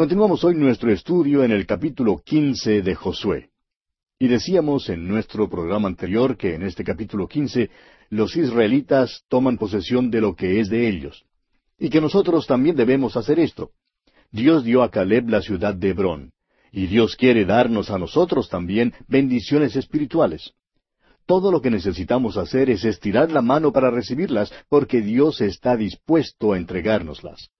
Continuamos 0.00 0.42
hoy 0.44 0.54
nuestro 0.54 0.90
estudio 0.90 1.44
en 1.44 1.52
el 1.52 1.66
capítulo 1.66 2.22
quince 2.24 2.80
de 2.80 2.94
Josué. 2.94 3.50
Y 4.18 4.28
decíamos 4.28 4.88
en 4.88 5.06
nuestro 5.06 5.50
programa 5.50 5.88
anterior 5.88 6.38
que 6.38 6.54
en 6.54 6.62
este 6.62 6.84
capítulo 6.84 7.28
quince 7.28 7.68
los 8.08 8.34
israelitas 8.34 9.24
toman 9.28 9.58
posesión 9.58 10.10
de 10.10 10.22
lo 10.22 10.34
que 10.34 10.58
es 10.58 10.70
de 10.70 10.88
ellos. 10.88 11.26
Y 11.78 11.90
que 11.90 12.00
nosotros 12.00 12.46
también 12.46 12.76
debemos 12.76 13.14
hacer 13.18 13.38
esto. 13.38 13.72
Dios 14.30 14.64
dio 14.64 14.82
a 14.82 14.90
Caleb 14.90 15.28
la 15.28 15.42
ciudad 15.42 15.74
de 15.74 15.90
Hebrón. 15.90 16.32
Y 16.72 16.86
Dios 16.86 17.14
quiere 17.14 17.44
darnos 17.44 17.90
a 17.90 17.98
nosotros 17.98 18.48
también 18.48 18.94
bendiciones 19.06 19.76
espirituales. 19.76 20.54
Todo 21.26 21.52
lo 21.52 21.60
que 21.60 21.70
necesitamos 21.70 22.38
hacer 22.38 22.70
es 22.70 22.86
estirar 22.86 23.30
la 23.30 23.42
mano 23.42 23.70
para 23.70 23.90
recibirlas, 23.90 24.50
porque 24.70 25.02
Dios 25.02 25.42
está 25.42 25.76
dispuesto 25.76 26.54
a 26.54 26.56
entregárnoslas. 26.56 27.50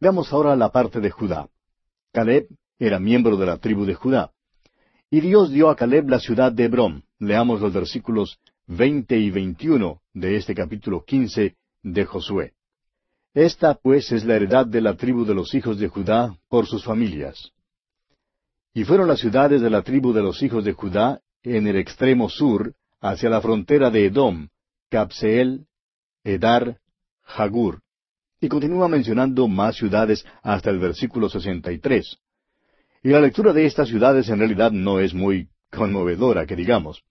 Veamos 0.00 0.32
ahora 0.32 0.54
la 0.54 0.70
parte 0.70 1.00
de 1.00 1.10
Judá. 1.10 1.48
Caleb 2.12 2.46
era 2.78 2.98
miembro 2.98 3.36
de 3.36 3.46
la 3.46 3.56
tribu 3.56 3.84
de 3.84 3.94
Judá. 3.94 4.32
Y 5.10 5.20
Dios 5.20 5.50
dio 5.50 5.70
a 5.70 5.76
Caleb 5.76 6.08
la 6.08 6.20
ciudad 6.20 6.52
de 6.52 6.64
Hebrón. 6.64 7.04
Leamos 7.18 7.60
los 7.60 7.72
versículos 7.72 8.38
veinte 8.66 9.18
y 9.18 9.30
veintiuno 9.30 10.02
de 10.12 10.36
este 10.36 10.54
capítulo 10.54 11.04
quince 11.04 11.56
de 11.82 12.04
Josué. 12.04 12.52
Esta 13.34 13.74
pues 13.74 14.12
es 14.12 14.24
la 14.24 14.36
heredad 14.36 14.66
de 14.66 14.82
la 14.82 14.94
tribu 14.94 15.24
de 15.24 15.34
los 15.34 15.54
hijos 15.54 15.78
de 15.78 15.88
Judá 15.88 16.36
por 16.48 16.66
sus 16.66 16.84
familias. 16.84 17.52
Y 18.74 18.84
fueron 18.84 19.08
las 19.08 19.20
ciudades 19.20 19.62
de 19.62 19.70
la 19.70 19.82
tribu 19.82 20.12
de 20.12 20.22
los 20.22 20.42
hijos 20.42 20.64
de 20.64 20.72
Judá 20.72 21.20
en 21.42 21.66
el 21.66 21.76
extremo 21.76 22.28
sur, 22.28 22.74
hacia 23.00 23.30
la 23.30 23.40
frontera 23.40 23.90
de 23.90 24.06
Edom, 24.06 24.48
Capseel, 24.90 25.66
Edar, 26.24 26.78
Jagur. 27.22 27.80
Y 28.42 28.48
continúa 28.48 28.88
mencionando 28.88 29.46
más 29.46 29.76
ciudades 29.76 30.26
hasta 30.42 30.68
el 30.68 30.80
versículo 30.80 31.28
63. 31.28 32.18
Y 33.04 33.10
la 33.10 33.20
lectura 33.20 33.52
de 33.52 33.66
estas 33.66 33.88
ciudades 33.88 34.28
en 34.28 34.40
realidad 34.40 34.72
no 34.72 34.98
es 34.98 35.14
muy 35.14 35.48
conmovedora, 35.70 36.44
que 36.44 36.56
digamos. 36.56 37.04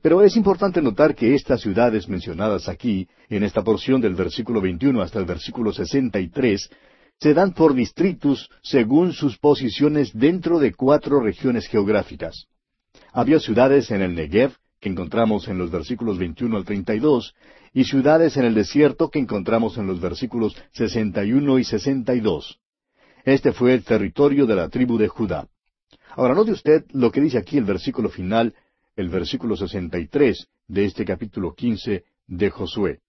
Pero 0.00 0.22
es 0.22 0.36
importante 0.36 0.80
notar 0.80 1.16
que 1.16 1.34
estas 1.34 1.60
ciudades 1.60 2.08
mencionadas 2.08 2.68
aquí, 2.68 3.08
en 3.28 3.42
esta 3.42 3.64
porción 3.64 4.00
del 4.00 4.14
versículo 4.14 4.60
21 4.60 5.02
hasta 5.02 5.18
el 5.18 5.24
versículo 5.24 5.72
63, 5.72 6.70
se 7.18 7.34
dan 7.34 7.52
por 7.52 7.74
distritos 7.74 8.48
según 8.62 9.12
sus 9.12 9.38
posiciones 9.38 10.12
dentro 10.16 10.60
de 10.60 10.72
cuatro 10.72 11.18
regiones 11.18 11.66
geográficas. 11.66 12.46
Había 13.12 13.40
ciudades 13.40 13.90
en 13.90 14.02
el 14.02 14.14
Negev, 14.14 14.52
encontramos 14.88 15.48
en 15.48 15.58
los 15.58 15.70
versículos 15.70 16.18
21 16.18 16.56
al 16.56 16.64
32, 16.64 17.34
y 17.72 17.84
ciudades 17.84 18.36
en 18.36 18.44
el 18.44 18.54
desierto 18.54 19.10
que 19.10 19.18
encontramos 19.18 19.76
en 19.78 19.86
los 19.86 20.00
versículos 20.00 20.56
61 20.72 21.58
y 21.58 21.64
62. 21.64 22.58
Este 23.24 23.52
fue 23.52 23.74
el 23.74 23.84
territorio 23.84 24.46
de 24.46 24.54
la 24.54 24.68
tribu 24.68 24.98
de 24.98 25.08
Judá. 25.08 25.48
Ahora 26.10 26.34
note 26.34 26.52
usted 26.52 26.84
lo 26.92 27.10
que 27.10 27.20
dice 27.20 27.38
aquí 27.38 27.58
el 27.58 27.64
versículo 27.64 28.08
final, 28.08 28.54
el 28.94 29.08
versículo 29.08 29.56
63 29.56 30.46
de 30.68 30.84
este 30.84 31.04
capítulo 31.04 31.54
15 31.54 32.04
de 32.26 32.50
Josué. 32.50 33.00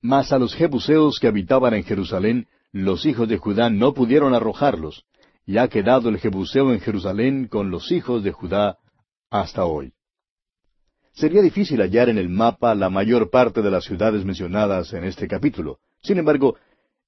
Mas 0.00 0.32
a 0.32 0.38
los 0.38 0.54
jebuseos 0.54 1.18
que 1.20 1.28
habitaban 1.28 1.74
en 1.74 1.84
Jerusalén 1.84 2.48
los 2.72 3.06
hijos 3.06 3.28
de 3.28 3.38
Judá 3.38 3.70
no 3.70 3.94
pudieron 3.94 4.34
arrojarlos, 4.34 5.04
y 5.46 5.58
ha 5.58 5.68
quedado 5.68 6.08
el 6.08 6.18
Jebuseo 6.18 6.72
en 6.72 6.80
Jerusalén 6.80 7.46
con 7.46 7.70
los 7.70 7.92
hijos 7.92 8.24
de 8.24 8.32
Judá 8.32 8.78
hasta 9.30 9.64
hoy. 9.64 9.92
Sería 11.16 11.40
difícil 11.40 11.80
hallar 11.80 12.10
en 12.10 12.18
el 12.18 12.28
mapa 12.28 12.74
la 12.74 12.90
mayor 12.90 13.30
parte 13.30 13.62
de 13.62 13.70
las 13.70 13.84
ciudades 13.84 14.22
mencionadas 14.26 14.92
en 14.92 15.02
este 15.04 15.26
capítulo. 15.26 15.78
Sin 16.02 16.18
embargo, 16.18 16.56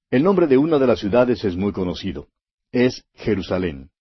el 0.09 0.23
nombre 0.23 0.47
de 0.47 0.57
una 0.57 0.79
de 0.79 0.87
las 0.87 0.99
ciudades 0.99 1.45
es 1.45 1.55
muy 1.55 1.71
conocido. 1.71 2.27
Es 2.71 3.03
Jerusalén. 3.13 3.91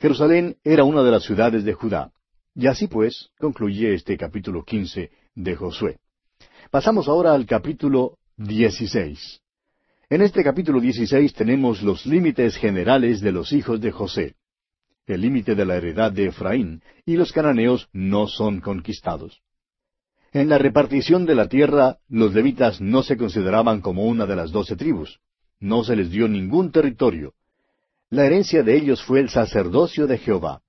Jerusalén 0.00 0.56
era 0.64 0.84
una 0.84 1.02
de 1.02 1.10
las 1.10 1.24
ciudades 1.24 1.62
de 1.62 1.74
Judá. 1.74 2.10
Y 2.54 2.68
así 2.68 2.86
pues, 2.86 3.28
concluye 3.38 3.92
este 3.92 4.16
capítulo 4.16 4.64
quince 4.64 5.10
de 5.34 5.54
Josué. 5.54 5.98
Pasamos 6.70 7.06
ahora 7.06 7.34
al 7.34 7.44
capítulo 7.44 8.16
dieciséis. 8.38 9.42
En 10.08 10.22
este 10.22 10.42
capítulo 10.42 10.80
16 10.80 11.34
tenemos 11.34 11.82
los 11.82 12.06
límites 12.06 12.56
generales 12.56 13.20
de 13.20 13.32
los 13.32 13.52
hijos 13.52 13.78
de 13.78 13.90
José, 13.90 14.36
el 15.06 15.20
límite 15.20 15.54
de 15.54 15.64
la 15.64 15.76
heredad 15.76 16.12
de 16.12 16.26
Efraín, 16.26 16.82
y 17.04 17.16
los 17.16 17.32
cananeos 17.32 17.88
no 17.92 18.26
son 18.26 18.60
conquistados. 18.60 19.42
En 20.32 20.48
la 20.48 20.58
repartición 20.58 21.26
de 21.26 21.34
la 21.34 21.48
tierra, 21.48 21.98
los 22.08 22.34
levitas 22.34 22.80
no 22.80 23.02
se 23.02 23.16
consideraban 23.16 23.80
como 23.80 24.06
una 24.06 24.26
de 24.26 24.34
las 24.34 24.50
doce 24.50 24.74
tribus. 24.74 25.20
No 25.60 25.84
se 25.84 25.94
les 25.94 26.10
dio 26.10 26.26
ningún 26.26 26.72
territorio. 26.72 27.34
La 28.10 28.26
herencia 28.26 28.64
de 28.64 28.76
ellos 28.76 29.02
fue 29.04 29.20
el 29.20 29.28
sacerdocio 29.28 30.08
de 30.08 30.18
Jehová. 30.18 30.62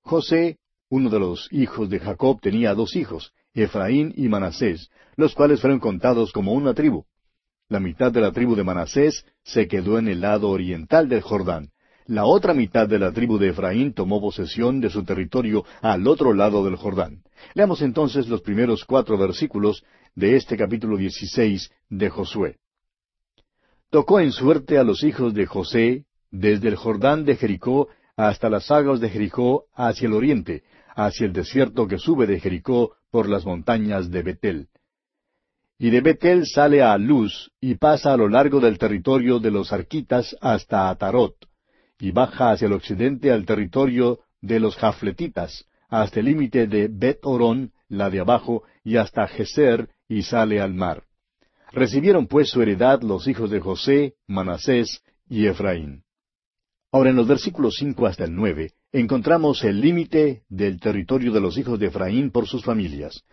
José, 0.00 0.58
uno 0.88 1.10
de 1.10 1.18
los 1.18 1.48
hijos 1.52 1.90
de 1.90 1.98
Jacob, 1.98 2.40
tenía 2.40 2.74
dos 2.74 2.96
hijos, 2.96 3.34
Efraín 3.52 4.14
y 4.16 4.28
Manasés, 4.28 4.88
los 5.16 5.34
cuales 5.34 5.60
fueron 5.60 5.78
contados 5.78 6.32
como 6.32 6.54
una 6.54 6.72
tribu. 6.72 7.04
La 7.68 7.80
mitad 7.80 8.12
de 8.12 8.20
la 8.20 8.32
tribu 8.32 8.54
de 8.54 8.64
Manasés 8.64 9.26
se 9.42 9.68
quedó 9.68 9.98
en 9.98 10.08
el 10.08 10.22
lado 10.22 10.48
oriental 10.48 11.08
del 11.08 11.20
Jordán. 11.20 11.71
La 12.06 12.24
otra 12.24 12.54
mitad 12.54 12.88
de 12.88 12.98
la 12.98 13.12
tribu 13.12 13.38
de 13.38 13.48
Efraín 13.48 13.92
tomó 13.92 14.20
posesión 14.20 14.80
de 14.80 14.90
su 14.90 15.04
territorio 15.04 15.64
al 15.80 16.06
otro 16.06 16.34
lado 16.34 16.64
del 16.64 16.76
Jordán. 16.76 17.22
Leamos 17.54 17.82
entonces 17.82 18.28
los 18.28 18.42
primeros 18.42 18.84
cuatro 18.84 19.16
versículos 19.16 19.84
de 20.14 20.36
este 20.36 20.56
capítulo 20.56 20.96
dieciséis 20.96 21.70
de 21.88 22.10
Josué. 22.10 22.56
Tocó 23.90 24.20
en 24.20 24.32
suerte 24.32 24.78
a 24.78 24.84
los 24.84 25.04
hijos 25.04 25.34
de 25.34 25.46
José 25.46 26.04
desde 26.30 26.68
el 26.68 26.76
Jordán 26.76 27.24
de 27.24 27.36
Jericó 27.36 27.88
hasta 28.16 28.50
las 28.50 28.70
aguas 28.70 29.00
de 29.00 29.08
Jericó 29.08 29.66
hacia 29.74 30.06
el 30.06 30.14
oriente, 30.14 30.62
hacia 30.94 31.26
el 31.26 31.32
desierto 31.32 31.86
que 31.86 31.98
sube 31.98 32.26
de 32.26 32.40
Jericó 32.40 32.96
por 33.10 33.28
las 33.28 33.44
montañas 33.44 34.10
de 34.10 34.22
Betel 34.22 34.68
y 35.82 35.90
de 35.90 36.00
Betel 36.00 36.46
sale 36.46 36.80
a 36.80 36.96
Luz 36.96 37.50
y 37.60 37.74
pasa 37.74 38.12
a 38.12 38.16
lo 38.16 38.28
largo 38.28 38.60
del 38.60 38.78
territorio 38.78 39.40
de 39.40 39.50
los 39.50 39.72
arquitas 39.72 40.36
hasta 40.40 40.88
Atarot, 40.88 41.34
y 41.98 42.10
baja 42.10 42.50
hacia 42.50 42.66
el 42.66 42.72
occidente 42.72 43.30
al 43.30 43.46
territorio 43.46 44.20
de 44.40 44.60
los 44.60 44.76
jafletitas, 44.76 45.66
hasta 45.88 46.20
el 46.20 46.26
límite 46.26 46.66
de 46.66 46.88
Bet 46.88 47.20
Orón, 47.22 47.72
la 47.88 48.10
de 48.10 48.20
abajo, 48.20 48.64
y 48.82 48.96
hasta 48.96 49.28
Geser, 49.28 49.88
y 50.08 50.22
sale 50.22 50.60
al 50.60 50.74
mar. 50.74 51.04
Recibieron 51.72 52.26
pues 52.26 52.50
su 52.50 52.60
heredad 52.60 53.02
los 53.02 53.28
hijos 53.28 53.50
de 53.50 53.60
José, 53.60 54.14
Manasés 54.26 55.02
y 55.28 55.46
Efraín. 55.46 56.04
Ahora 56.90 57.10
en 57.10 57.16
los 57.16 57.26
versículos 57.26 57.76
cinco 57.78 58.06
hasta 58.06 58.24
el 58.24 58.34
nueve 58.34 58.72
encontramos 58.92 59.64
el 59.64 59.80
límite 59.80 60.42
del 60.50 60.78
territorio 60.78 61.32
de 61.32 61.40
los 61.40 61.56
hijos 61.56 61.78
de 61.78 61.86
Efraín 61.86 62.30
por 62.30 62.46
sus 62.46 62.62
familias. 62.62 63.24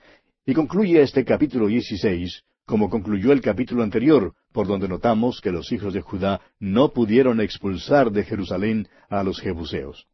Y 0.45 0.53
concluye 0.53 1.01
este 1.01 1.25
capítulo 1.25 1.67
16, 1.67 2.43
como 2.69 2.91
concluyó 2.91 3.31
el 3.31 3.41
capítulo 3.41 3.81
anterior, 3.81 4.35
por 4.53 4.67
donde 4.67 4.87
notamos 4.87 5.41
que 5.41 5.51
los 5.51 5.71
hijos 5.71 5.91
de 5.91 6.01
Judá 6.01 6.39
no 6.59 6.93
pudieron 6.93 7.41
expulsar 7.41 8.11
de 8.11 8.23
Jerusalén 8.23 8.87
a 9.09 9.23
los 9.23 9.41
jebuseos. 9.41 10.05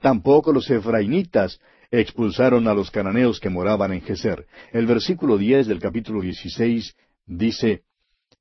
Tampoco 0.00 0.50
los 0.50 0.70
efrainitas 0.70 1.60
expulsaron 1.90 2.66
a 2.66 2.72
los 2.72 2.90
cananeos 2.90 3.40
que 3.40 3.50
moraban 3.50 3.92
en 3.92 4.00
Geser. 4.00 4.46
El 4.72 4.86
versículo 4.86 5.36
diez 5.36 5.66
del 5.66 5.80
capítulo 5.80 6.22
16 6.22 6.96
dice, 7.26 7.82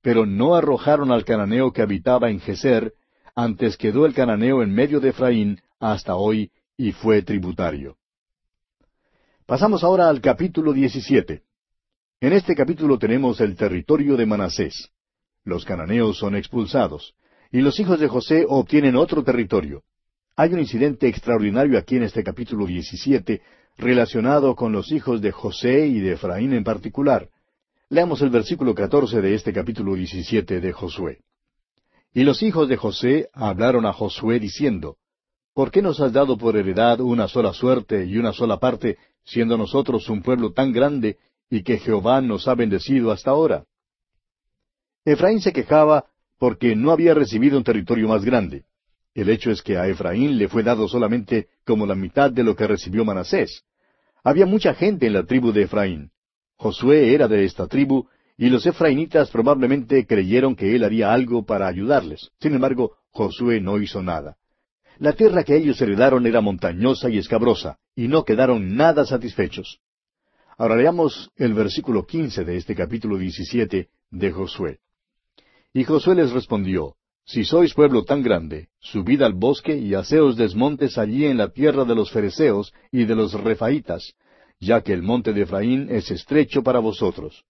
Pero 0.01 0.25
no 0.25 0.56
arrojaron 0.56 1.11
al 1.11 1.25
cananeo 1.25 1.73
que 1.73 1.81
habitaba 1.81 2.29
en 2.29 2.39
Geser, 2.39 2.94
antes 3.35 3.75
quedó 3.75 4.06
el 4.06 4.13
cananeo 4.13 4.63
en 4.63 4.73
medio 4.73 5.01
de 5.01 5.09
Efraín 5.09 5.59
hasta 5.77 6.16
hoy 6.16 6.51
y 6.77 6.94
fue 6.94 7.22
tributario. 7.22 7.97
Pasamos 9.45 9.83
ahora 9.83 10.07
al 10.07 10.22
capítulo 10.22 10.72
17. 10.72 11.46
En 12.19 12.33
este 12.33 12.55
capítulo 12.55 12.97
tenemos 12.97 13.39
el 13.41 13.55
territorio 13.55 14.17
de 14.17 14.25
Manasés. 14.25 14.89
Los 15.44 15.66
cananeos 15.66 16.17
son 16.17 16.35
expulsados, 16.35 17.13
y 17.51 17.61
los 17.61 17.79
hijos 17.79 18.00
de 18.00 18.07
José 18.07 18.44
obtienen 18.50 18.95
otro 18.95 19.23
territorio. 19.23 19.83
Hay 20.35 20.51
un 20.51 20.59
incidente 20.59 21.07
extraordinario 21.07 21.77
aquí 21.77 21.97
en 21.97 22.01
este 22.01 22.24
capítulo 22.24 22.65
17 22.65 23.44
relacionado 23.77 24.56
con 24.56 24.71
los 24.71 24.91
hijos 24.91 25.21
de 25.21 25.31
José 25.31 25.86
y 25.86 26.00
de 26.00 26.13
Efraín 26.13 26.53
en 26.53 26.63
particular. 26.63 27.30
Leamos 27.88 28.19
el 28.24 28.31
versículo 28.31 28.74
14 28.74 29.21
de 29.21 29.36
este 29.36 29.53
capítulo 29.53 29.94
17 29.94 30.59
de 30.59 30.74
Josué. 30.74 31.19
Y 32.15 32.24
los 32.24 32.41
hijos 32.41 32.68
de 32.68 32.77
José 32.77 33.30
hablaron 33.31 33.86
a 33.86 33.94
Josué 33.94 34.39
diciendo, 34.39 34.97
¿Por 35.53 35.69
qué 35.69 35.83
nos 35.83 36.00
has 36.00 36.13
dado 36.13 36.36
por 36.36 36.57
heredad 36.57 37.00
una 37.00 37.27
sola 37.27 37.53
suerte 37.53 38.06
y 38.06 38.18
una 38.18 38.33
sola 38.33 38.57
parte, 38.57 38.97
siendo 39.24 39.56
nosotros 39.56 40.09
un 40.09 40.24
pueblo 40.24 40.51
tan 40.51 40.71
grande 40.71 41.18
y 41.49 41.63
que 41.63 41.77
Jehová 41.77 42.21
nos 42.21 42.47
ha 42.47 42.55
bendecido 42.55 43.11
hasta 43.11 43.31
ahora? 43.31 43.65
Efraín 45.05 45.39
se 45.39 45.53
quejaba 45.53 46.05
porque 46.38 46.75
no 46.75 46.91
había 46.91 47.13
recibido 47.13 47.57
un 47.57 47.63
territorio 47.63 48.07
más 48.07 48.23
grande. 48.23 48.65
El 49.13 49.29
hecho 49.29 49.49
es 49.49 49.61
que 49.61 49.77
a 49.77 49.88
Efraín 49.88 50.38
le 50.38 50.47
fue 50.47 50.63
dado 50.63 50.88
solamente 50.88 51.47
como 51.65 51.85
la 51.85 51.95
mitad 51.95 52.29
de 52.29 52.44
lo 52.44 52.55
que 52.55 52.67
recibió 52.67 53.03
Manasés. 53.03 53.63
Había 54.23 54.45
mucha 54.45 54.73
gente 54.73 55.07
en 55.07 55.13
la 55.13 55.23
tribu 55.23 55.51
de 55.51 55.63
Efraín. 55.63 56.11
Josué 56.57 57.13
era 57.13 57.27
de 57.27 57.45
esta 57.45 57.67
tribu, 57.67 58.07
y 58.38 58.50
los 58.50 58.65
efraínitas 58.65 59.31
probablemente 59.31 60.05
creyeron 60.05 60.55
que 60.55 60.75
él 60.75 60.83
haría 60.83 61.11
algo 61.11 61.45
para 61.45 61.67
ayudarles. 61.67 62.29
Sin 62.39 62.53
embargo, 62.53 62.97
Josué 63.09 63.59
no 63.59 63.79
hizo 63.79 64.03
nada. 64.03 64.38
La 65.00 65.13
tierra 65.13 65.43
que 65.43 65.55
ellos 65.55 65.81
heredaron 65.81 66.25
era 66.27 66.41
montañosa 66.41 67.09
y 67.09 67.17
escabrosa, 67.17 67.77
y 67.95 68.07
no 68.07 68.23
quedaron 68.23 68.75
nada 68.75 69.05
satisfechos. 69.05 69.79
Ahora 70.57 70.75
leamos 70.75 71.30
el 71.36 71.54
versículo 71.54 72.07
quince 72.07 72.44
de 72.44 72.57
este 72.57 72.75
capítulo 72.75 73.18
diecisiete 73.18 73.89
de 74.09 74.31
Josué. 74.31 74.80
Y 75.71 75.83
Josué 75.83 76.15
les 76.15 76.31
respondió, 76.31 76.95
Si 77.25 77.45
sois 77.45 77.75
pueblo 77.75 78.04
tan 78.04 78.24
grande, 78.24 78.69
subid 78.80 79.21
al 79.21 79.33
bosque 79.33 79.77
y 79.77 79.94
haceos 79.94 80.36
desmontes 80.36 80.98
allí 80.98 81.25
en 81.25 81.38
la 81.38 81.50
tierra 81.50 81.86
de 81.86 81.94
los 81.94 82.12
fereceos 82.12 82.74
y 82.92 83.06
de 83.06 83.15
los 83.15 83.33
refaitas, 83.33 84.15
ya 84.59 84.81
que 84.81 84.94
el 84.94 85.04
monte 85.04 85.31
de 85.31 85.44
Efraín 85.44 85.89
es 85.92 86.09
estrecho 86.09 86.63
para 86.63 86.80
vosotros. 86.80 87.45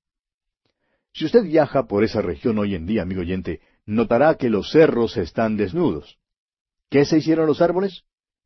Si 1.14 1.24
usted 1.24 1.44
viaja 1.44 1.88
por 1.88 2.04
esa 2.04 2.22
región 2.22 2.60
hoy 2.60 2.76
en 2.76 2.86
día, 2.86 3.04
amigo 3.04 3.22
oyente, 3.22 3.62
notará 3.86 4.36
que 4.36 4.50
los 4.50 4.70
cerros 4.72 5.16
están 5.16 5.56
desnudos. 5.56 6.18
¿Qué 6.90 7.06
se 7.06 7.20
hicieron 7.20 7.48
los 7.48 7.62
árboles? 7.62 8.04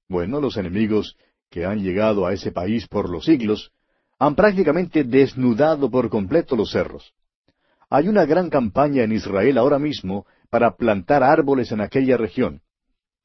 Bueno, 0.07 0.39
los 0.39 0.55
enemigos 0.55 1.17
que 1.49 1.65
han 1.65 1.81
llegado 1.81 2.27
a 2.27 2.33
ese 2.33 2.51
país 2.51 2.87
por 2.87 3.09
los 3.09 3.25
siglos 3.25 3.71
han 4.21 4.35
prácticamente 4.35 5.03
desnudado 5.03 5.89
por 5.89 6.07
completo 6.07 6.55
los 6.55 6.69
cerros. 6.69 7.11
Hay 7.89 8.07
una 8.07 8.23
gran 8.23 8.51
campaña 8.51 9.01
en 9.03 9.13
Israel 9.13 9.57
ahora 9.57 9.79
mismo 9.79 10.27
para 10.51 10.75
plantar 10.75 11.23
árboles 11.23 11.71
en 11.71 11.81
aquella 11.81 12.17
región. 12.17 12.61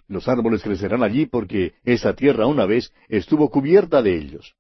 Los 0.09 0.27
árboles 0.27 0.63
crecerán 0.63 1.03
allí 1.03 1.27
porque 1.27 1.75
esa 1.85 2.15
tierra 2.15 2.47
una 2.47 2.65
vez 2.65 2.95
estuvo 3.11 3.51
cubierta 3.51 4.01
de 4.01 4.17
ellos. 4.17 4.55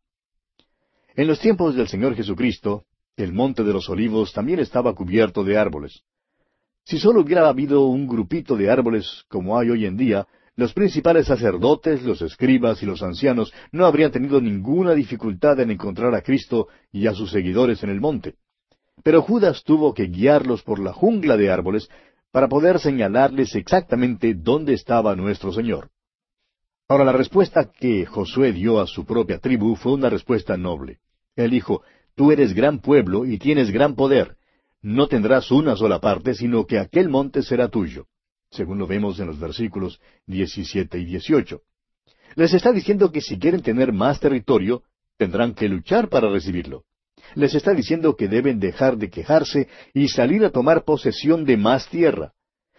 En 1.15 1.27
los 1.27 1.41
tiempos 1.41 1.75
del 1.75 1.89
Señor 1.89 2.15
Jesucristo, 2.15 2.85
el 3.17 3.33
monte 3.33 3.65
de 3.65 3.73
los 3.73 3.89
olivos 3.89 4.35
también 4.35 4.59
estaba 4.59 4.95
cubierto 4.95 5.43
de 5.43 5.57
árboles. 5.57 6.03
Si 6.85 6.99
solo 6.99 7.23
hubiera 7.23 7.49
habido 7.49 7.87
un 7.87 8.07
grupito 8.07 8.57
de 8.57 8.71
árboles 8.71 9.25
como 9.29 9.59
hay 9.59 9.71
hoy 9.71 9.87
en 9.87 9.97
día, 9.97 10.27
los 10.57 10.73
principales 10.73 11.27
sacerdotes, 11.27 12.03
los 12.03 12.23
escribas 12.23 12.83
y 12.83 12.87
los 12.87 13.03
ancianos 13.03 13.53
no 13.73 13.85
habrían 13.85 14.11
tenido 14.11 14.41
ninguna 14.41 14.95
dificultad 14.95 15.61
en 15.61 15.71
encontrar 15.71 16.15
a 16.15 16.23
Cristo 16.23 16.69
y 16.91 17.07
a 17.07 17.13
sus 17.13 17.31
seguidores 17.31 17.83
en 17.83 17.91
el 17.91 18.01
monte. 18.01 18.37
Pero 19.03 19.21
Judas 19.21 19.63
tuvo 19.65 19.93
que 19.93 20.05
guiarlos 20.05 20.63
por 20.63 20.79
la 20.79 20.95
jungla 20.95 21.37
de 21.37 21.51
árboles 21.51 21.91
para 22.33 22.49
poder 22.49 22.79
señalarles 22.79 23.55
exactamente 23.55 24.33
dónde 24.33 24.73
estaba 24.73 25.15
nuestro 25.15 25.53
Señor. 25.53 25.91
Ahora 26.89 27.05
la 27.05 27.13
respuesta 27.13 27.71
que 27.71 28.07
Josué 28.07 28.53
dio 28.53 28.81
a 28.81 28.87
su 28.87 29.05
propia 29.05 29.39
tribu 29.39 29.77
fue 29.77 29.93
una 29.93 30.09
respuesta 30.09 30.57
noble. 30.57 31.01
Él 31.35 31.51
dijo, 31.51 31.83
Tú 32.15 32.33
eres 32.33 32.55
gran 32.55 32.79
pueblo 32.79 33.27
y 33.27 33.37
tienes 33.37 33.71
gran 33.71 33.95
poder. 33.95 34.37
No 34.81 35.07
tendrás 35.07 35.51
una 35.51 35.77
sola 35.77 36.01
parte, 36.01 36.33
sino 36.33 36.65
que 36.65 36.79
aquel 36.79 37.11
monte 37.11 37.43
será 37.43 37.69
tuyo 37.69 38.07
según 38.57 38.79
lo 38.79 38.87
vemos 38.87 39.21
en 39.21 39.27
los 39.27 39.39
versículos 39.39 40.01
17 40.27 40.99
y 40.99 41.05
18. 41.05 41.61
Les 42.35 42.53
está 42.55 42.73
diciendo 42.73 43.13
que 43.13 43.21
si 43.21 43.39
quieren 43.39 43.63
tener 43.63 43.93
más 43.93 44.19
territorio, 44.19 44.83
tendrán 45.17 45.55
que 45.55 45.69
luchar 45.69 46.09
para 46.09 46.31
recibirlo. 46.31 46.85
Les 47.35 47.55
está 47.55 47.73
diciendo 47.73 48.17
que 48.17 48.29
deben 48.29 48.59
dejar 48.59 48.97
de 48.97 49.11
quejarse 49.11 49.69
y 49.95 50.09
salir 50.09 50.45
a 50.45 50.51
tomar 50.51 50.85
posesión 50.85 51.45
de 51.45 51.57
más 51.57 51.89
tierra. 51.89 52.33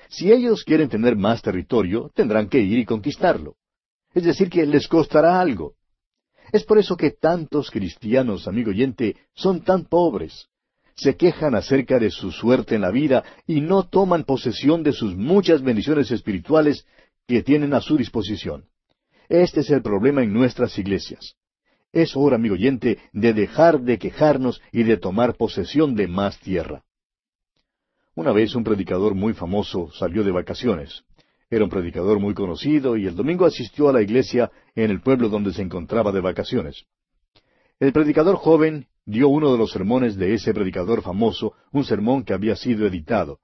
Si 0.10 0.32
ellos 0.32 0.64
quieren 0.64 0.90
tener 0.90 1.16
más 1.16 1.42
territorio, 1.42 2.12
tendrán 2.14 2.50
que 2.50 2.60
ir 2.60 2.80
y 2.80 2.86
conquistarlo. 2.86 3.56
Es 4.14 4.24
decir, 4.24 4.50
que 4.50 4.66
les 4.66 4.88
costará 4.88 5.40
algo. 5.40 5.76
Es 6.52 6.64
por 6.64 6.78
eso 6.78 6.96
que 6.96 7.12
tantos 7.12 7.70
cristianos, 7.72 8.48
amigo 8.48 8.72
oyente, 8.72 9.16
son 9.34 9.62
tan 9.64 9.86
pobres 9.86 10.48
se 10.98 11.16
quejan 11.16 11.56
acerca 11.56 12.00
de 12.00 12.10
su 12.10 12.32
suerte 12.32 12.76
en 12.76 12.82
la 12.82 12.92
vida 12.92 13.24
y 13.46 13.62
no 13.62 13.88
toman 13.88 14.24
posesión 14.24 14.84
de 14.84 14.92
sus 14.92 15.16
muchas 15.16 15.62
bendiciones 15.62 16.10
espirituales 16.12 16.86
que 17.28 17.44
tienen 17.44 17.74
a 17.74 17.82
su 17.82 17.98
disposición. 17.98 18.66
Este 19.30 19.60
es 19.60 19.70
el 19.70 19.84
problema 19.84 20.24
en 20.24 20.34
nuestras 20.34 20.78
iglesias. 20.80 21.36
Es 21.94 22.16
hora, 22.16 22.36
amigo 22.36 22.56
oyente, 22.56 22.98
de 23.14 23.34
dejar 23.34 23.82
de 23.82 23.98
quejarnos 24.00 24.62
y 24.72 24.84
de 24.84 24.98
tomar 24.98 25.36
posesión 25.36 25.96
de 25.96 26.08
más 26.08 26.40
tierra. 26.40 26.84
Una 28.16 28.32
vez 28.32 28.56
un 28.56 28.64
predicador 28.64 29.14
muy 29.14 29.34
famoso 29.34 29.92
salió 29.92 30.24
de 30.24 30.32
vacaciones. 30.32 31.04
Era 31.50 31.64
un 31.64 31.70
predicador 31.70 32.20
muy 32.20 32.34
conocido 32.34 32.98
y 32.98 33.06
el 33.06 33.16
domingo 33.16 33.46
asistió 33.46 33.88
a 33.88 33.94
la 33.94 34.02
iglesia 34.02 34.52
en 34.76 34.90
el 34.90 35.02
pueblo 35.02 35.30
donde 35.30 35.54
se 35.54 35.62
encontraba 35.62 36.12
de 36.12 36.22
vacaciones. 36.22 36.86
El 37.80 37.94
predicador 37.94 38.36
joven 38.36 38.88
dio 39.08 39.30
uno 39.30 39.54
de 39.54 39.58
los 39.58 39.72
sermones 39.72 40.18
de 40.18 40.34
ese 40.34 40.54
predicador 40.54 41.02
famoso, 41.02 41.54
un 41.72 41.86
sermón 41.86 42.26
que 42.26 42.34
había 42.34 42.58
sido 42.58 42.86
editado, 42.86 43.40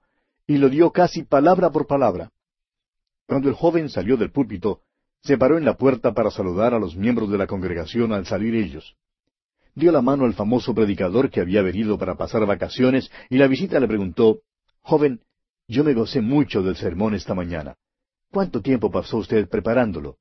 y 0.46 0.58
lo 0.58 0.70
dio 0.70 0.92
casi 0.92 1.24
palabra 1.24 1.72
por 1.72 1.88
palabra. 1.88 2.32
Cuando 3.26 3.48
el 3.48 3.56
joven 3.56 3.90
salió 3.90 4.18
del 4.18 4.30
púlpito, 4.30 4.82
se 5.24 5.38
paró 5.38 5.58
en 5.58 5.64
la 5.64 5.78
puerta 5.78 6.14
para 6.14 6.32
saludar 6.32 6.74
a 6.74 6.80
los 6.80 6.98
miembros 6.98 7.32
de 7.32 7.38
la 7.38 7.48
congregación 7.48 8.12
al 8.12 8.26
salir 8.26 8.56
ellos. 8.56 8.98
Dio 9.74 9.94
la 9.94 10.02
mano 10.02 10.26
al 10.26 10.34
famoso 10.34 10.76
predicador 10.76 11.30
que 11.32 11.40
había 11.40 11.62
venido 11.62 11.98
para 11.98 12.16
pasar 12.16 12.46
vacaciones 12.46 13.10
y 13.30 13.38
la 13.38 13.48
visita 13.48 13.80
le 13.80 13.88
preguntó, 13.88 14.40
Joven, 14.82 15.22
yo 15.70 15.86
me 15.86 15.94
gocé 15.94 16.20
mucho 16.20 16.62
del 16.62 16.76
sermón 16.76 17.16
esta 17.16 17.34
mañana. 17.34 17.78
¿Cuánto 18.32 18.62
tiempo 18.62 18.92
pasó 18.92 19.18
usted 19.18 19.48
preparándolo? 19.48 20.18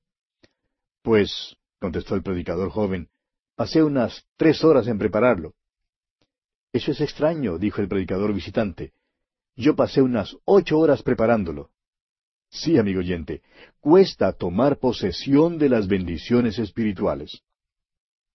Pues, 1.03 1.57
contestó 1.81 2.15
el 2.15 2.23
predicador 2.23 2.71
joven, 2.71 3.09
Pasé 3.63 3.81
unas 3.81 4.25
tres 4.37 4.65
horas 4.65 4.89
en 4.89 4.99
prepararlo. 4.99 5.55
Eso 6.73 6.91
es 6.91 7.01
extraño, 7.01 7.59
dijo 7.59 7.81
el 7.81 7.87
predicador 7.87 8.35
visitante. 8.35 8.91
Yo 9.55 9.77
pasé 9.77 10.03
unas 10.03 10.37
ocho 10.45 10.81
horas 10.81 11.05
preparándolo. 11.05 11.71
Sí, 12.51 12.77
amigo 12.77 12.99
oyente, 12.99 13.41
cuesta 13.79 14.33
tomar 14.33 14.81
posesión 14.81 15.59
de 15.59 15.69
las 15.69 15.87
bendiciones 15.87 16.59
espirituales. 16.59 17.45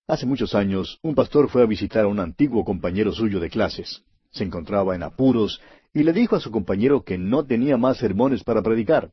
Hace 0.07 0.25
muchos 0.25 0.55
años, 0.55 0.97
un 1.01 1.13
pastor 1.13 1.49
fue 1.49 1.61
a 1.61 1.65
visitar 1.65 2.05
a 2.05 2.07
un 2.07 2.21
antiguo 2.21 2.63
compañero 2.63 3.11
suyo 3.11 3.41
de 3.41 3.49
clases. 3.49 4.05
Se 4.31 4.45
encontraba 4.45 4.95
en 4.95 5.03
apuros 5.03 5.59
y 5.93 6.03
le 6.03 6.13
dijo 6.13 6.37
a 6.37 6.39
su 6.39 6.51
compañero 6.51 7.03
que 7.03 7.17
no 7.17 7.45
tenía 7.45 7.75
más 7.75 7.97
sermones 7.97 8.45
para 8.45 8.61
predicar. 8.61 9.11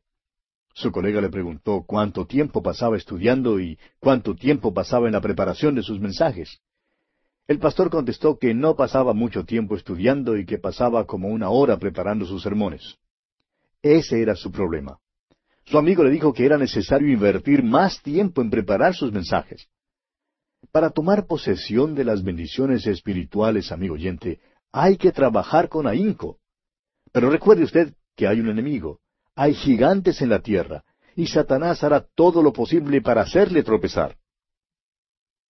Su 0.74 0.90
colega 0.90 1.20
le 1.20 1.30
preguntó 1.30 1.84
cuánto 1.86 2.26
tiempo 2.26 2.60
pasaba 2.60 2.96
estudiando 2.96 3.60
y 3.60 3.78
cuánto 4.00 4.34
tiempo 4.34 4.74
pasaba 4.74 5.06
en 5.06 5.12
la 5.12 5.20
preparación 5.20 5.76
de 5.76 5.84
sus 5.84 6.00
mensajes. 6.00 6.60
El 7.46 7.60
pastor 7.60 7.90
contestó 7.90 8.38
que 8.38 8.54
no 8.54 8.74
pasaba 8.74 9.14
mucho 9.14 9.44
tiempo 9.44 9.76
estudiando 9.76 10.36
y 10.36 10.44
que 10.44 10.58
pasaba 10.58 11.06
como 11.06 11.28
una 11.28 11.48
hora 11.48 11.78
preparando 11.78 12.26
sus 12.26 12.42
sermones. 12.42 12.98
Ese 13.82 14.20
era 14.20 14.34
su 14.34 14.50
problema. 14.50 14.98
Su 15.64 15.78
amigo 15.78 16.02
le 16.02 16.10
dijo 16.10 16.32
que 16.32 16.44
era 16.44 16.58
necesario 16.58 17.12
invertir 17.12 17.62
más 17.62 18.02
tiempo 18.02 18.42
en 18.42 18.50
preparar 18.50 18.94
sus 18.94 19.12
mensajes. 19.12 19.68
Para 20.72 20.90
tomar 20.90 21.26
posesión 21.26 21.94
de 21.94 22.04
las 22.04 22.24
bendiciones 22.24 22.86
espirituales, 22.86 23.70
amigo 23.70 23.94
oyente, 23.94 24.40
hay 24.72 24.96
que 24.96 25.12
trabajar 25.12 25.68
con 25.68 25.86
ahínco. 25.86 26.38
Pero 27.12 27.30
recuerde 27.30 27.62
usted 27.62 27.94
que 28.16 28.26
hay 28.26 28.40
un 28.40 28.48
enemigo, 28.48 29.00
hay 29.34 29.54
gigantes 29.54 30.22
en 30.22 30.28
la 30.30 30.40
tierra, 30.40 30.84
y 31.16 31.26
Satanás 31.26 31.82
hará 31.84 32.06
todo 32.14 32.42
lo 32.42 32.52
posible 32.52 33.00
para 33.00 33.22
hacerle 33.22 33.62
tropezar. 33.62 34.16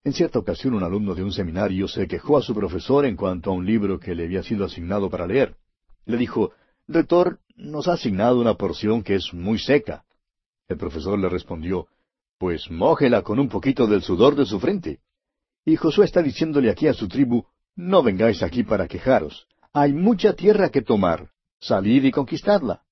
En 0.05 0.13
cierta 0.13 0.39
ocasión 0.39 0.75
un 0.75 0.83
alumno 0.83 1.15
de 1.15 1.23
un 1.23 1.33
seminario 1.33 1.89
se 1.89 2.07
quejó 2.07 2.37
a 2.37 2.43
su 2.43 2.55
profesor 2.55 3.07
en 3.07 3.17
cuanto 3.17 3.51
a 3.51 3.55
un 3.55 3.65
libro 3.65 3.99
que 3.99 4.15
le 4.15 4.25
había 4.25 4.43
sido 4.43 4.67
asignado 4.67 5.09
para 5.09 5.27
leer. 5.27 5.57
Le 6.05 6.19
dijo, 6.19 6.53
Rector, 6.87 7.41
nos 7.57 7.89
ha 7.89 7.95
asignado 7.95 8.39
una 8.39 8.55
porción 8.55 9.03
que 9.03 9.15
es 9.15 9.33
muy 9.33 9.59
seca. 9.59 10.05
El 10.69 10.77
profesor 10.77 11.19
le 11.19 11.31
respondió, 11.31 11.89
Pues 12.39 12.71
mójela 12.71 13.23
con 13.23 13.39
un 13.39 13.49
poquito 13.49 13.87
del 13.87 14.03
sudor 14.03 14.37
de 14.37 14.45
su 14.45 14.61
frente. 14.61 15.01
Y 15.65 15.77
Josué 15.77 16.05
está 16.05 16.21
diciéndole 16.21 16.71
aquí 16.71 16.87
a 16.87 16.93
su 16.93 17.09
tribu, 17.09 17.47
No 17.75 18.03
vengáis 18.03 18.43
aquí 18.43 18.63
para 18.63 18.87
quejaros. 18.87 19.47
Hay 19.73 19.95
mucha 19.95 20.35
tierra 20.35 20.69
que 20.69 20.83
tomar. 20.83 21.31
Salid 21.61 22.05
y 22.05 22.11
conquistadla. 22.11 22.83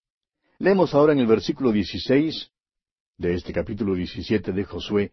Leemos 0.62 0.94
ahora 0.94 1.12
en 1.12 1.18
el 1.18 1.26
versículo 1.26 1.72
16 1.72 2.52
de 3.18 3.34
este 3.34 3.52
capítulo 3.52 3.96
17 3.96 4.52
de 4.52 4.62
Josué, 4.62 5.10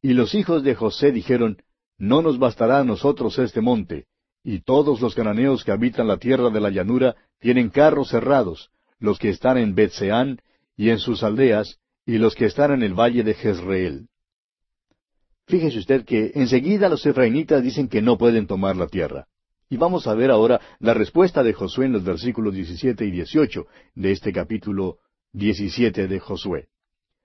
y 0.00 0.14
los 0.14 0.34
hijos 0.34 0.64
de 0.64 0.74
José 0.74 1.12
dijeron, 1.12 1.58
No 1.98 2.22
nos 2.22 2.38
bastará 2.38 2.78
a 2.78 2.84
nosotros 2.84 3.38
este 3.38 3.60
monte, 3.60 4.06
y 4.42 4.60
todos 4.60 5.02
los 5.02 5.14
cananeos 5.14 5.64
que 5.64 5.72
habitan 5.72 6.08
la 6.08 6.16
tierra 6.16 6.48
de 6.48 6.60
la 6.60 6.70
llanura 6.70 7.14
tienen 7.40 7.68
carros 7.68 8.08
cerrados, 8.08 8.70
los 8.98 9.18
que 9.18 9.28
están 9.28 9.58
en 9.58 9.74
Betseán 9.74 10.40
y 10.78 10.88
en 10.88 10.98
sus 10.98 11.22
aldeas, 11.22 11.78
y 12.06 12.16
los 12.16 12.34
que 12.34 12.46
están 12.46 12.72
en 12.72 12.82
el 12.82 12.94
valle 12.94 13.22
de 13.22 13.34
Jezreel. 13.34 14.08
Fíjese 15.46 15.78
usted 15.78 16.06
que 16.06 16.32
enseguida 16.36 16.88
los 16.88 17.04
efrainitas 17.04 17.62
dicen 17.62 17.88
que 17.88 18.00
no 18.00 18.16
pueden 18.16 18.46
tomar 18.46 18.76
la 18.76 18.86
tierra. 18.86 19.28
Y 19.68 19.76
vamos 19.76 20.06
a 20.06 20.14
ver 20.14 20.30
ahora 20.30 20.60
la 20.78 20.94
respuesta 20.94 21.42
de 21.42 21.52
Josué 21.52 21.86
en 21.86 21.92
los 21.92 22.04
versículos 22.04 22.54
17 22.54 23.04
y 23.04 23.10
18 23.10 23.66
de 23.94 24.12
este 24.12 24.32
capítulo 24.32 24.98
17 25.32 26.06
de 26.06 26.20
Josué. 26.20 26.68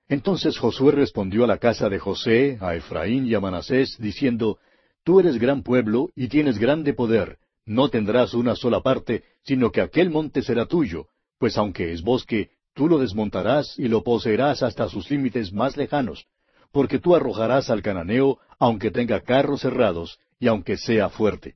Entonces 0.08 0.58
Josué 0.58 0.92
respondió 0.92 1.44
a 1.44 1.48
la 1.48 1.58
casa 1.58 1.88
de 1.88 2.00
José, 2.00 2.58
a 2.60 2.76
Efraín 2.76 3.26
y 3.28 3.36
a 3.36 3.40
Manasés, 3.40 3.98
diciendo, 4.00 4.58
Tú 5.04 5.20
eres 5.20 5.38
gran 5.38 5.64
pueblo 5.64 6.10
y 6.16 6.28
tienes 6.28 6.58
grande 6.58 6.94
poder, 6.94 7.38
no 7.66 7.90
tendrás 7.90 8.34
una 8.34 8.56
sola 8.56 8.82
parte, 8.82 9.24
sino 9.44 9.72
que 9.72 9.82
aquel 9.82 10.10
monte 10.10 10.42
será 10.42 10.66
tuyo, 10.66 11.08
pues 11.38 11.58
aunque 11.58 11.92
es 11.92 12.02
bosque, 12.02 12.50
Tú 12.74 12.88
lo 12.88 13.00
desmontarás 13.00 13.78
y 13.78 13.88
lo 13.88 14.04
poseerás 14.04 14.64
hasta 14.64 14.88
sus 14.88 15.10
límites 15.12 15.52
más 15.52 15.76
lejanos, 15.76 16.26
porque 16.72 17.00
tú 17.00 17.16
arrojarás 17.16 17.70
al 17.70 17.82
cananeo, 17.82 18.40
aunque 18.60 18.92
tenga 18.92 19.22
carros 19.22 19.62
cerrados 19.62 20.20
y 20.40 20.48
aunque 20.48 20.78
sea 20.78 21.10
fuerte. 21.10 21.56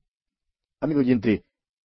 Amigo 0.86 1.00
oyente, 1.00 1.42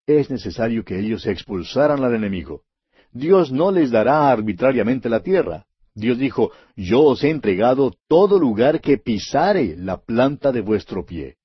es 0.06 0.28
necesario 0.28 0.84
que 0.84 1.00
ellos 1.00 1.24
expulsaran 1.24 2.04
al 2.04 2.14
enemigo. 2.14 2.64
Dios 3.12 3.50
no 3.50 3.72
les 3.72 3.90
dará 3.90 4.30
arbitrariamente 4.30 5.08
la 5.08 5.22
tierra. 5.22 5.64
Dios 5.94 6.18
dijo, 6.18 6.50
Yo 6.76 7.00
os 7.04 7.24
he 7.24 7.30
entregado 7.30 7.94
todo 8.08 8.38
lugar 8.38 8.82
que 8.82 8.98
pisare 8.98 9.74
la 9.78 9.96
planta 9.96 10.52
de 10.52 10.60
vuestro 10.60 11.06
pie. 11.06 11.36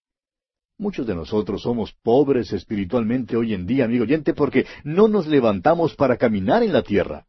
Muchos 0.77 1.07
de 1.07 1.15
nosotros 1.15 1.61
somos 1.61 1.93
pobres 2.03 2.51
espiritualmente 2.51 3.37
hoy 3.37 3.53
en 3.53 3.65
día, 3.65 3.85
amigo 3.85 4.03
oyente, 4.03 4.33
porque 4.33 4.65
no 4.83 5.07
nos 5.07 5.25
levantamos 5.25 5.95
para 5.95 6.17
caminar 6.17 6.61
en 6.61 6.73
la 6.73 6.81
tierra. 6.81 7.25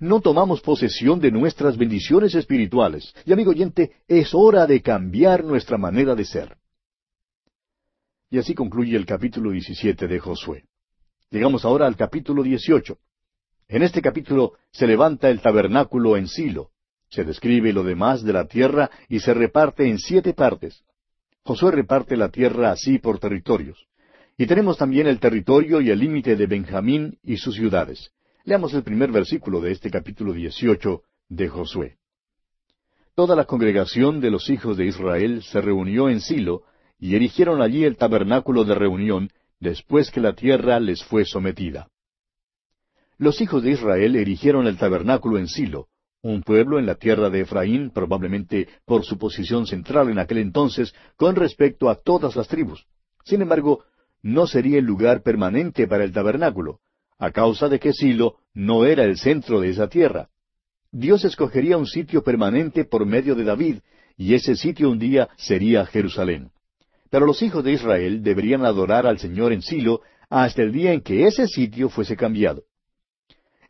No 0.00 0.20
tomamos 0.20 0.60
posesión 0.60 1.20
de 1.20 1.30
nuestras 1.30 1.76
bendiciones 1.76 2.34
espirituales. 2.34 3.14
Y 3.24 3.32
amigo 3.32 3.52
oyente, 3.52 3.92
es 4.08 4.34
hora 4.34 4.66
de 4.66 4.82
cambiar 4.82 5.44
nuestra 5.44 5.78
manera 5.78 6.16
de 6.16 6.24
ser. 6.24 6.56
Y 8.30 8.38
así 8.38 8.54
concluye 8.54 8.94
el 8.94 9.06
capítulo 9.06 9.52
17 9.52 10.06
de 10.06 10.18
Josué. 10.18 10.64
Llegamos 11.30 11.64
ahora 11.64 11.86
al 11.86 11.96
capítulo 11.96 12.42
18. 12.42 12.98
En 13.68 13.82
este 13.82 14.02
capítulo 14.02 14.52
se 14.70 14.86
levanta 14.86 15.30
el 15.30 15.40
tabernáculo 15.40 16.16
en 16.16 16.28
Silo. 16.28 16.70
Se 17.08 17.24
describe 17.24 17.72
lo 17.72 17.84
demás 17.84 18.22
de 18.22 18.34
la 18.34 18.46
tierra 18.46 18.90
y 19.08 19.20
se 19.20 19.32
reparte 19.32 19.88
en 19.88 19.98
siete 19.98 20.34
partes. 20.34 20.84
Josué 21.42 21.72
reparte 21.72 22.18
la 22.18 22.28
tierra 22.28 22.70
así 22.70 22.98
por 22.98 23.18
territorios. 23.18 23.86
Y 24.36 24.46
tenemos 24.46 24.76
también 24.76 25.06
el 25.06 25.20
territorio 25.20 25.80
y 25.80 25.88
el 25.88 25.98
límite 25.98 26.36
de 26.36 26.46
Benjamín 26.46 27.18
y 27.22 27.38
sus 27.38 27.54
ciudades. 27.54 28.10
Leamos 28.44 28.74
el 28.74 28.82
primer 28.82 29.10
versículo 29.10 29.62
de 29.62 29.72
este 29.72 29.90
capítulo 29.90 30.34
18 30.34 31.02
de 31.30 31.48
Josué. 31.48 31.96
Toda 33.14 33.34
la 33.34 33.46
congregación 33.46 34.20
de 34.20 34.30
los 34.30 34.50
hijos 34.50 34.76
de 34.76 34.84
Israel 34.84 35.42
se 35.42 35.62
reunió 35.62 36.10
en 36.10 36.20
Silo 36.20 36.64
y 36.98 37.14
erigieron 37.14 37.62
allí 37.62 37.84
el 37.84 37.96
tabernáculo 37.96 38.64
de 38.64 38.74
reunión 38.74 39.30
después 39.60 40.10
que 40.10 40.20
la 40.20 40.34
tierra 40.34 40.80
les 40.80 41.02
fue 41.04 41.24
sometida. 41.24 41.88
Los 43.16 43.40
hijos 43.40 43.62
de 43.62 43.72
Israel 43.72 44.16
erigieron 44.16 44.66
el 44.66 44.78
tabernáculo 44.78 45.38
en 45.38 45.48
Silo, 45.48 45.88
un 46.22 46.42
pueblo 46.42 46.78
en 46.78 46.86
la 46.86 46.96
tierra 46.96 47.30
de 47.30 47.40
Efraín, 47.40 47.90
probablemente 47.90 48.68
por 48.84 49.04
su 49.04 49.18
posición 49.18 49.66
central 49.66 50.10
en 50.10 50.18
aquel 50.18 50.38
entonces 50.38 50.94
con 51.16 51.36
respecto 51.36 51.88
a 51.88 51.96
todas 51.96 52.36
las 52.36 52.48
tribus. 52.48 52.86
Sin 53.24 53.42
embargo, 53.42 53.84
no 54.22 54.46
sería 54.46 54.78
el 54.78 54.84
lugar 54.84 55.22
permanente 55.22 55.86
para 55.86 56.04
el 56.04 56.12
tabernáculo, 56.12 56.80
a 57.18 57.30
causa 57.30 57.68
de 57.68 57.78
que 57.78 57.92
Silo 57.92 58.36
no 58.52 58.84
era 58.84 59.04
el 59.04 59.16
centro 59.16 59.60
de 59.60 59.70
esa 59.70 59.88
tierra. 59.88 60.28
Dios 60.90 61.24
escogería 61.24 61.76
un 61.76 61.86
sitio 61.86 62.22
permanente 62.22 62.84
por 62.84 63.04
medio 63.06 63.34
de 63.34 63.44
David, 63.44 63.78
y 64.16 64.34
ese 64.34 64.56
sitio 64.56 64.90
un 64.90 64.98
día 64.98 65.28
sería 65.36 65.86
Jerusalén. 65.86 66.50
Pero 67.10 67.26
los 67.26 67.42
hijos 67.42 67.64
de 67.64 67.72
Israel 67.72 68.22
deberían 68.22 68.64
adorar 68.64 69.06
al 69.06 69.18
Señor 69.18 69.52
en 69.52 69.62
Silo 69.62 70.02
hasta 70.28 70.62
el 70.62 70.72
día 70.72 70.92
en 70.92 71.00
que 71.00 71.26
ese 71.26 71.46
sitio 71.46 71.88
fuese 71.88 72.16
cambiado. 72.16 72.64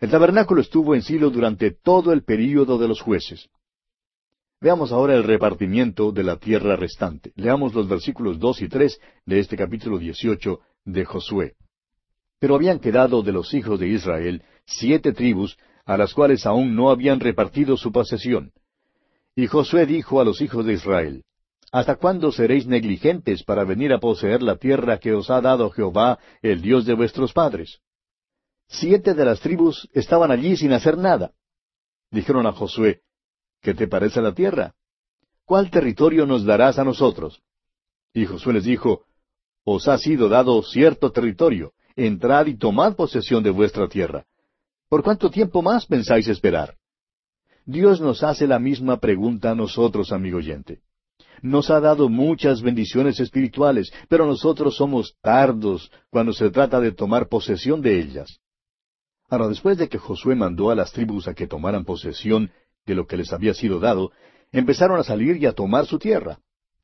El 0.01 0.11
tabernáculo 0.11 0.61
estuvo 0.61 0.95
en 0.95 1.03
Silo 1.03 1.31
durante 1.31 1.71
todo 1.71 2.13
el 2.13 2.23
período 2.25 2.79
de 2.79 2.89
los 2.89 3.01
jueces. 3.01 3.49
Veamos 4.61 4.91
ahora 4.91 5.15
el 5.15 5.23
repartimiento 5.23 6.11
de 6.11 6.25
la 6.25 6.37
tierra 6.37 6.75
restante. 6.75 7.33
Leamos 7.37 7.75
los 7.75 7.89
versículos 7.89 8.41
dos 8.41 8.61
y 8.61 8.69
tres 8.69 9.01
de 9.25 9.39
este 9.39 9.57
capítulo 9.57 9.99
dieciocho 9.99 10.61
de 10.85 11.05
Josué. 11.05 11.55
Pero 12.41 12.57
habían 12.57 12.81
quedado 12.81 13.23
de 13.23 13.33
los 13.33 13.55
hijos 13.55 13.79
de 13.79 13.89
Israel 13.89 14.43
siete 14.67 15.13
tribus, 15.13 15.57
a 15.85 15.97
las 15.97 16.13
cuales 16.13 16.45
aún 16.45 16.75
no 16.75 16.91
habían 16.91 17.21
repartido 17.21 17.77
su 17.77 17.93
posesión. 17.93 18.53
Y 19.37 19.47
Josué 19.47 19.87
dijo 19.87 20.21
a 20.21 20.25
los 20.25 20.41
hijos 20.41 20.67
de 20.67 20.73
Israel, 20.73 21.23
¿Hasta 21.71 21.97
cuándo 21.97 22.33
seréis 22.33 22.67
negligentes 22.67 23.43
para 23.43 23.65
venir 23.65 23.93
a 23.93 24.01
poseer 24.01 24.43
la 24.43 24.57
tierra 24.57 24.99
que 24.99 25.13
os 25.13 25.29
ha 25.29 25.41
dado 25.41 25.71
Jehová, 25.71 26.19
el 26.41 26.63
Dios 26.63 26.87
de 26.87 26.95
vuestros 26.95 27.35
padres? 27.35 27.81
Siete 28.69 29.13
de 29.15 29.25
las 29.25 29.41
tribus 29.41 29.89
estaban 29.93 30.31
allí 30.31 30.57
sin 30.57 30.73
hacer 30.73 30.97
nada. 30.97 31.33
Dijeron 32.11 32.47
a 32.47 32.53
Josué, 32.53 33.03
¿qué 33.61 33.75
te 33.75 33.87
parece 33.87 34.23
la 34.23 34.33
tierra? 34.33 34.75
¿Cuál 35.45 35.71
territorio 35.71 36.27
nos 36.27 36.45
darás 36.45 36.79
a 36.79 36.85
nosotros? 36.85 37.43
Y 38.15 38.25
Josué 38.25 38.55
les 38.55 38.65
dijo, 38.65 39.05
Os 39.65 39.89
ha 39.89 39.99
sido 39.99 40.31
dado 40.31 40.63
cierto 40.63 41.13
territorio, 41.13 41.73
entrad 41.97 42.47
y 42.47 42.57
tomad 42.57 42.97
posesión 42.97 43.43
de 43.43 43.51
vuestra 43.51 43.89
tierra. 43.89 44.25
¿Por 44.89 45.03
cuánto 45.03 45.31
tiempo 45.31 45.61
más 45.61 45.85
pensáis 45.85 46.29
esperar? 46.29 46.77
Dios 47.67 48.01
nos 48.01 48.23
hace 48.23 48.47
la 48.47 48.59
misma 48.59 48.99
pregunta 48.99 49.51
a 49.51 49.55
nosotros, 49.55 50.13
amigo 50.13 50.39
oyente 50.39 50.81
nos 51.43 51.71
ha 51.71 51.81
dado 51.81 52.09
muchas 52.09 52.63
bendiciones 52.63 53.21
espirituales, 53.21 53.93
pero 54.09 54.27
nosotros 54.27 54.77
somos 54.77 55.17
tardos 55.21 55.91
cuando 56.11 56.33
se 56.33 56.51
trata 56.51 56.81
de 56.81 56.93
tomar 56.93 57.29
posesión 57.29 57.81
de 57.81 58.01
ellas. 58.01 58.41
Ahora, 59.29 59.49
después 59.49 59.77
de 59.77 59.89
que 59.89 59.99
Josué 59.99 60.35
mandó 60.35 60.71
a 60.71 60.75
las 60.75 60.93
tribus 60.93 61.29
a 61.29 61.35
que 61.35 61.47
tomaran 61.47 61.85
posesión 61.85 62.51
de 62.87 62.95
lo 62.95 63.07
que 63.07 63.17
les 63.17 63.33
había 63.33 63.53
sido 63.53 63.79
dado, 63.79 64.11
empezaron 64.53 64.99
a 64.99 65.05
salir 65.05 65.37
y 65.37 65.47
a 65.47 65.53
tomar 65.53 65.87
su 65.87 65.99
tierra. 65.99 66.39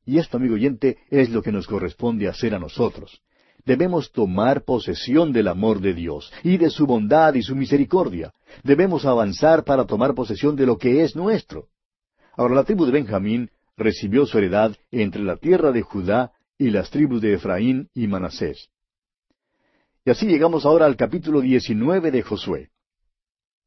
Y 0.05 0.19
esto, 0.19 0.37
amigo 0.37 0.53
oyente, 0.53 0.97
es 1.09 1.31
lo 1.31 1.41
que 1.41 1.51
nos 1.51 1.65
corresponde 1.65 2.27
hacer 2.27 2.53
a 2.53 2.59
nosotros. 2.59 3.21
Debemos 3.65 4.11
tomar 4.11 4.63
posesión 4.63 5.33
del 5.33 5.47
amor 5.47 5.79
de 5.81 5.95
Dios 5.95 6.31
y 6.43 6.57
de 6.57 6.69
su 6.69 6.85
bondad 6.85 7.33
y 7.33 7.41
su 7.41 7.55
misericordia. 7.55 8.31
Debemos 8.63 9.05
avanzar 9.05 9.63
para 9.63 9.85
tomar 9.85 10.13
posesión 10.13 10.55
de 10.55 10.67
lo 10.67 10.77
que 10.77 11.03
es 11.03 11.15
nuestro. 11.15 11.69
Ahora, 12.37 12.53
la 12.53 12.63
tribu 12.63 12.85
de 12.85 12.91
Benjamín 12.91 13.49
recibió 13.77 14.25
su 14.25 14.37
heredad 14.37 14.75
entre 14.91 15.23
la 15.23 15.37
tierra 15.37 15.71
de 15.71 15.81
Judá 15.81 16.31
y 16.57 16.69
las 16.69 16.89
tribus 16.89 17.21
de 17.21 17.33
Efraín 17.33 17.89
y 17.93 18.07
Manasés. 18.07 18.69
Y 20.05 20.11
así 20.11 20.27
llegamos 20.27 20.65
ahora 20.65 20.85
al 20.85 20.95
capítulo 20.95 21.41
19 21.41 22.11
de 22.11 22.21
Josué. 22.21 22.69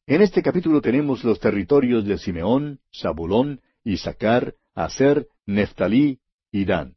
En 0.06 0.22
este 0.22 0.42
capítulo 0.42 0.80
tenemos 0.80 1.22
los 1.24 1.38
territorios 1.38 2.06
de 2.06 2.16
Simeón, 2.16 2.80
Zabulón, 2.98 3.60
Isaacar, 3.84 4.54
Aser, 4.74 5.26
Neftalí 5.44 6.20
y 6.50 6.64
Dan. 6.64 6.94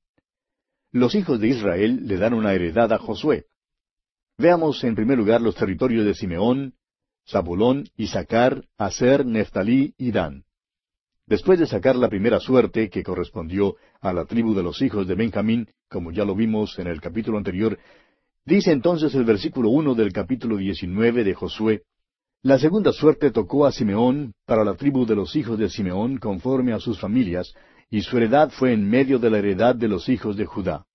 Los 0.91 1.15
hijos 1.15 1.39
de 1.39 1.50
Israel 1.50 2.08
le 2.08 2.18
dan 2.18 2.34
una 2.34 2.53
heredad 2.53 2.94
a 2.94 3.00
Josué. 3.00 3.46
Veamos 4.38 4.84
en 4.84 4.96
primer 4.96 5.18
lugar 5.18 5.41
los 5.41 5.56
territorios 5.56 6.06
de 6.06 6.13
Simeón, 6.13 6.75
Zabulón, 7.27 7.89
Isaacar, 7.96 8.65
Aser, 8.77 9.25
Neftalí 9.25 9.94
y 9.98 10.12
Dan. 10.12 10.46
Después 11.27 11.59
de 11.59 11.67
sacar 11.67 11.95
la 11.95 12.09
primera 12.09 12.39
suerte, 12.39 12.89
que 12.89 13.03
correspondió 13.03 13.75
a 14.01 14.11
la 14.11 14.25
tribu 14.25 14.53
de 14.53 14.63
los 14.63 14.81
hijos 14.81 15.07
de 15.07 15.15
Benjamín, 15.15 15.67
como 15.89 16.11
ya 16.11 16.25
lo 16.25 16.35
vimos 16.35 16.77
en 16.79 16.87
el 16.87 16.99
capítulo 16.99 17.37
anterior, 17.37 17.77
dice 18.45 18.71
entonces 18.71 19.13
el 19.15 19.23
versículo 19.23 19.69
uno 19.69 19.95
del 19.95 20.11
capítulo 20.11 20.57
diecinueve 20.57 21.23
de 21.23 21.33
Josué, 21.33 21.83
La 22.43 22.57
segunda 22.57 22.91
suerte 22.91 23.29
tocó 23.29 23.67
a 23.67 23.71
Simeón 23.71 24.33
para 24.47 24.65
la 24.65 24.73
tribu 24.73 25.05
de 25.05 25.15
los 25.15 25.35
hijos 25.35 25.59
de 25.59 25.69
Simeón 25.69 26.17
conforme 26.17 26.73
a 26.73 26.79
sus 26.79 26.99
familias, 26.99 27.53
y 27.91 28.01
su 28.01 28.17
heredad 28.17 28.49
fue 28.49 28.73
en 28.73 28.89
medio 28.89 29.19
de 29.19 29.29
la 29.29 29.37
heredad 29.37 29.75
de 29.75 29.87
los 29.87 30.09
hijos 30.09 30.35
de 30.37 30.45
Judá. 30.45 30.85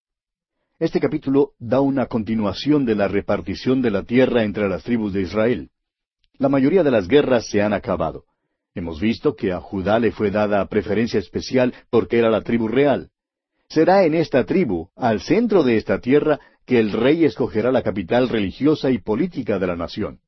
Este 0.78 0.98
capítulo 0.98 1.52
da 1.58 1.80
una 1.80 2.06
continuación 2.06 2.84
de 2.84 2.96
la 2.96 3.06
repartición 3.06 3.80
de 3.80 3.90
la 3.90 4.02
tierra 4.02 4.42
entre 4.42 4.68
las 4.68 4.82
tribus 4.82 5.12
de 5.12 5.22
Israel. 5.22 5.70
La 6.38 6.48
mayoría 6.48 6.82
de 6.82 6.90
las 6.90 7.06
guerras 7.06 7.46
se 7.48 7.62
han 7.62 7.72
acabado. 7.72 8.24
Hemos 8.76 9.00
visto 9.00 9.34
que 9.34 9.52
a 9.52 9.60
Judá 9.60 9.98
le 9.98 10.12
fue 10.12 10.30
dada 10.30 10.66
preferencia 10.66 11.18
especial 11.18 11.72
porque 11.88 12.18
era 12.18 12.28
la 12.28 12.42
tribu 12.42 12.68
real. 12.68 13.08
Será 13.70 14.04
en 14.04 14.12
esta 14.12 14.44
tribu, 14.44 14.90
al 14.94 15.22
centro 15.22 15.62
de 15.62 15.78
esta 15.78 15.98
tierra, 15.98 16.38
que 16.66 16.78
el 16.78 16.92
rey 16.92 17.24
escogerá 17.24 17.72
la 17.72 17.82
capital 17.82 18.28
religiosa 18.28 18.90
y 18.90 18.98
política 18.98 19.58
de 19.58 19.66
la 19.66 19.76
nación. 19.76 20.20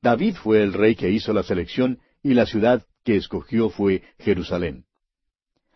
David 0.00 0.36
fue 0.36 0.62
el 0.62 0.72
rey 0.72 0.96
que 0.96 1.10
hizo 1.10 1.34
la 1.34 1.42
selección 1.42 1.98
y 2.22 2.32
la 2.32 2.46
ciudad 2.46 2.86
que 3.04 3.16
escogió 3.16 3.68
fue 3.68 4.02
Jerusalén. 4.18 4.86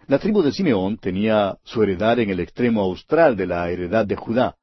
La 0.07 0.19
tribu 0.19 0.43
de 0.43 0.53
Simeón 0.53 0.97
tenía 0.97 1.59
su 1.63 1.83
heredad 1.83 2.19
en 2.21 2.31
el 2.31 2.41
extremo 2.41 2.81
austral 2.81 3.37
de 3.37 3.47
la 3.49 3.71
heredad 3.71 4.07
de 4.07 4.17
Judá. 4.17 4.57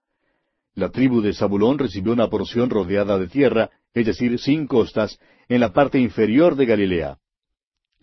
La 0.74 0.90
tribu 0.90 1.22
de 1.22 1.32
Zabulón 1.36 1.78
recibió 1.78 2.12
una 2.12 2.28
porción 2.28 2.72
rodeada 2.72 3.20
de 3.20 3.28
tierra, 3.28 3.70
es 3.94 4.08
decir, 4.08 4.40
sin 4.40 4.66
costas, 4.66 5.20
en 5.48 5.60
la 5.60 5.74
parte 5.74 6.00
inferior 6.00 6.56
de 6.56 6.66
Galilea. 6.66 7.20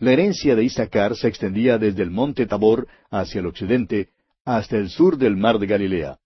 La 0.03 0.11
herencia 0.11 0.53
de 0.53 0.65
Isaacar 0.65 1.15
se 1.15 1.29
extendía 1.29 1.77
desde 1.77 2.03
el 2.03 2.11
monte 2.11 2.45
Tabor 2.45 2.89
hacia 3.09 3.39
el 3.39 3.45
occidente 3.45 4.09
hasta 4.43 4.75
el 4.75 4.89
sur 4.89 5.17
del 5.17 5.37
mar 5.37 5.59
de 5.59 5.65
Galilea. 5.65 6.17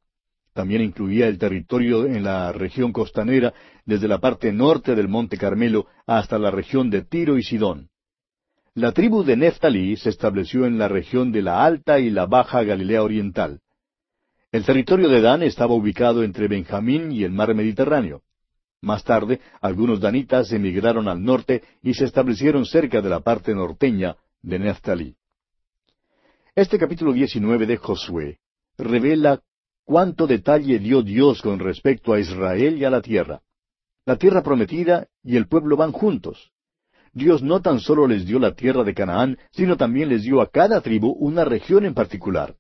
También 0.53 0.81
incluía 0.81 1.27
el 1.27 1.38
territorio 1.38 2.07
en 2.07 2.24
la 2.24 2.51
región 2.51 2.91
costanera 2.91 3.53
desde 3.86 4.07
la 4.07 4.17
parte 4.17 4.51
norte 4.51 4.96
del 4.96 5.07
monte 5.07 5.38
Carmelo 5.38 5.86
hasta 6.07 6.39
la 6.39 6.50
región 6.50 6.89
de 6.89 7.03
Tiro 7.03 7.38
y 7.38 7.43
Sidón. 7.43 7.89
La 8.74 8.93
tribu 8.93 9.24
de 9.24 9.38
Neftalí 9.38 9.96
se 9.96 10.10
estableció 10.10 10.65
en 10.65 10.79
la 10.79 10.88
región 10.88 11.31
de 11.31 11.43
la 11.43 11.63
Alta 11.63 12.00
y 12.00 12.10
la 12.10 12.25
Baja 12.25 12.63
Galilea 12.63 13.03
Oriental. 13.03 13.60
El 14.51 14.65
territorio 14.65 15.07
de 15.07 15.22
Dan 15.22 15.43
estaba 15.43 15.75
ubicado 15.75 16.24
entre 16.24 16.48
Benjamín 16.48 17.12
y 17.12 17.24
el 17.24 17.31
mar 17.31 17.53
Mediterráneo. 17.53 18.24
Más 18.81 19.03
tarde, 19.03 19.41
algunos 19.62 20.00
danitas 20.00 20.51
emigraron 20.51 21.07
al 21.07 21.24
norte 21.24 21.63
y 21.81 21.93
se 21.96 22.05
establecieron 22.05 22.65
cerca 22.65 23.01
de 23.01 23.10
la 23.10 23.22
parte 23.22 23.53
norteña 23.55 24.17
de 24.41 24.60
Neftalí. 24.60 25.15
Este 26.55 26.77
capítulo 26.77 27.12
19 27.12 27.65
de 27.65 27.77
Josué 27.77 28.39
revela 28.77 29.41
cuánto 29.84 30.27
detalle 30.27 30.77
dio 30.79 31.01
Dios 31.01 31.41
con 31.41 31.60
respecto 31.60 32.13
a 32.13 32.19
Israel 32.19 32.77
y 32.77 32.84
a 32.86 32.89
la 32.91 33.01
tierra. 33.01 33.41
La 34.05 34.15
tierra 34.15 34.43
prometida 34.43 35.07
y 35.24 35.38
el 35.38 35.48
pueblo 35.48 35.75
van 35.75 35.91
juntos. 35.91 36.51
Dios 37.13 37.41
no 37.41 37.62
tan 37.62 37.79
solo 37.79 38.07
les 38.07 38.25
dio 38.25 38.38
la 38.38 38.53
tierra 38.53 38.84
de 38.84 38.93
Canaán, 38.93 39.39
sino 39.51 39.75
también 39.75 40.10
les 40.10 40.22
dio 40.22 40.39
a 40.39 40.51
cada 40.51 40.81
tribu 40.81 41.12
una 41.19 41.46
región 41.46 41.84
en 41.84 41.96
particular. 41.96 42.55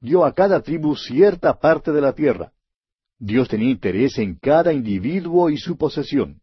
Dio 0.00 0.24
a 0.24 0.32
cada 0.34 0.60
tribu 0.60 0.96
cierta 0.96 1.60
parte 1.60 1.92
de 1.92 2.00
la 2.00 2.14
tierra. 2.14 2.52
Dios 3.24 3.46
tenía 3.48 3.70
interés 3.70 4.18
en 4.18 4.34
cada 4.34 4.72
individuo 4.72 5.48
y 5.48 5.56
su 5.56 5.76
posesión. 5.76 6.40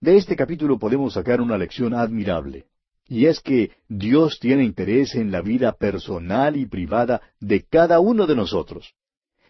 De 0.00 0.16
este 0.16 0.34
capítulo 0.34 0.76
podemos 0.76 1.14
sacar 1.14 1.40
una 1.40 1.56
lección 1.56 1.94
admirable, 1.94 2.64
y 3.06 3.26
es 3.26 3.38
que 3.38 3.70
Dios 3.88 4.40
tiene 4.40 4.64
interés 4.64 5.14
en 5.14 5.30
la 5.30 5.40
vida 5.40 5.70
personal 5.70 6.56
y 6.56 6.66
privada 6.66 7.22
de 7.38 7.62
cada 7.64 8.00
uno 8.00 8.26
de 8.26 8.34
nosotros. 8.34 8.92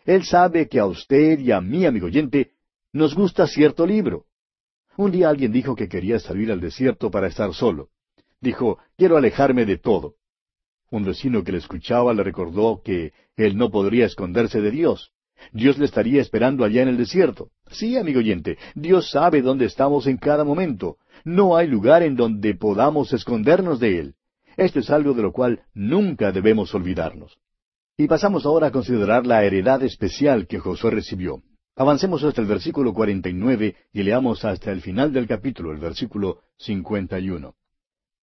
Él 0.04 0.23
sabe 0.23 0.68
que 0.68 0.78
a 0.78 0.85
usted 0.85 1.38
y 1.38 1.50
a 1.50 1.62
mí, 1.62 1.87
amigo 1.87 2.08
oyente, 2.08 2.50
nos 2.92 3.14
gusta 3.14 3.47
cierto 3.47 3.87
libro. 3.87 4.26
Un 4.99 5.12
día 5.12 5.30
alguien 5.30 5.50
dijo 5.50 5.75
que 5.75 5.88
quería 5.88 6.18
salir 6.18 6.52
al 6.52 6.61
desierto 6.61 7.11
para 7.11 7.28
estar 7.28 7.54
solo. 7.54 7.88
Dijo, 8.38 8.78
quiero 8.99 9.16
alejarme 9.16 9.64
de 9.64 9.78
todo. 9.78 10.16
Un 10.90 11.06
vecino 11.06 11.42
que 11.42 11.52
le 11.52 11.58
escuchaba 11.58 12.12
le 12.12 12.23
recordó 12.23 12.82
que 12.85 13.14
él 13.35 13.56
no 13.56 13.70
podría 13.70 14.04
esconderse 14.04 14.61
de 14.61 14.70
Dios. 14.70 15.14
Dios 15.52 15.78
le 15.78 15.85
estaría 15.85 16.21
esperando 16.21 16.64
allá 16.64 16.83
en 16.83 16.88
el 16.88 16.97
desierto. 16.97 17.50
Sí, 17.71 17.97
amigo 17.97 18.18
oyente, 18.21 18.59
Dios 18.75 19.11
sabe 19.11 19.42
dónde 19.42 19.66
estamos 19.66 20.07
en 20.07 20.16
cada 20.16 20.45
momento. 20.45 20.97
No 21.25 21.57
hay 21.57 21.66
lugar 21.66 22.02
en 22.02 22.16
donde 22.16 22.54
podamos 22.54 23.12
escondernos 23.12 23.80
de 23.80 23.99
Él. 23.99 24.14
Esto 24.57 24.80
es 24.80 24.90
algo 24.90 25.14
de 25.14 25.23
lo 25.23 25.33
cual 25.33 25.62
nunca 25.75 26.33
debemos 26.33 26.75
olvidarnos. 26.75 27.38
Y 27.97 28.07
pasamos 28.07 28.47
ahora 28.47 28.68
a 28.68 28.73
considerar 28.73 29.26
la 29.26 29.45
heredad 29.45 29.83
especial 29.83 30.47
que 30.47 30.59
Josué 30.59 30.90
recibió. 30.90 31.42
Avancemos 31.76 32.25
hasta 32.25 32.40
el 32.40 32.49
versículo 32.49 32.92
49 32.92 33.76
y 33.92 34.02
leamos 34.02 34.45
hasta 34.45 34.73
el 34.73 34.80
final 34.80 35.12
del 35.12 35.28
capítulo, 35.28 35.71
el 35.71 35.78
versículo 35.78 36.40
51. 36.57 37.54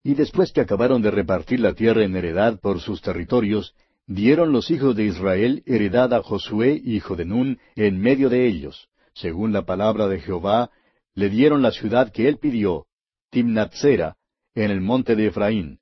Y 0.04 0.14
después 0.14 0.52
que 0.52 0.62
acabaron 0.62 1.02
de 1.02 1.10
repartir 1.10 1.62
la 1.62 1.74
tierra 1.74 2.04
en 2.04 2.16
heredad 2.16 2.60
por 2.60 2.82
sus 2.82 3.02
territorios, 3.02 3.74
dieron 4.08 4.52
los 4.52 4.70
hijos 4.72 4.96
de 4.96 5.06
Israel 5.06 5.64
heredad 5.66 6.14
a 6.14 6.22
Josué, 6.22 6.80
hijo 6.84 7.16
de 7.16 7.26
Nun, 7.26 7.60
en 7.76 8.00
medio 8.00 8.30
de 8.30 8.48
ellos. 8.48 8.88
Según 9.14 9.54
la 9.54 9.66
palabra 9.66 10.08
de 10.08 10.20
Jehová, 10.20 10.72
le 11.14 11.30
dieron 11.30 11.62
la 11.62 11.72
ciudad 11.72 12.12
que 12.12 12.28
él 12.28 12.38
pidió, 12.38 12.86
Timnatsera, 13.32 14.18
en 14.54 14.72
el 14.72 14.82
monte 14.82 15.16
de 15.16 15.28
Efraín. 15.28 15.80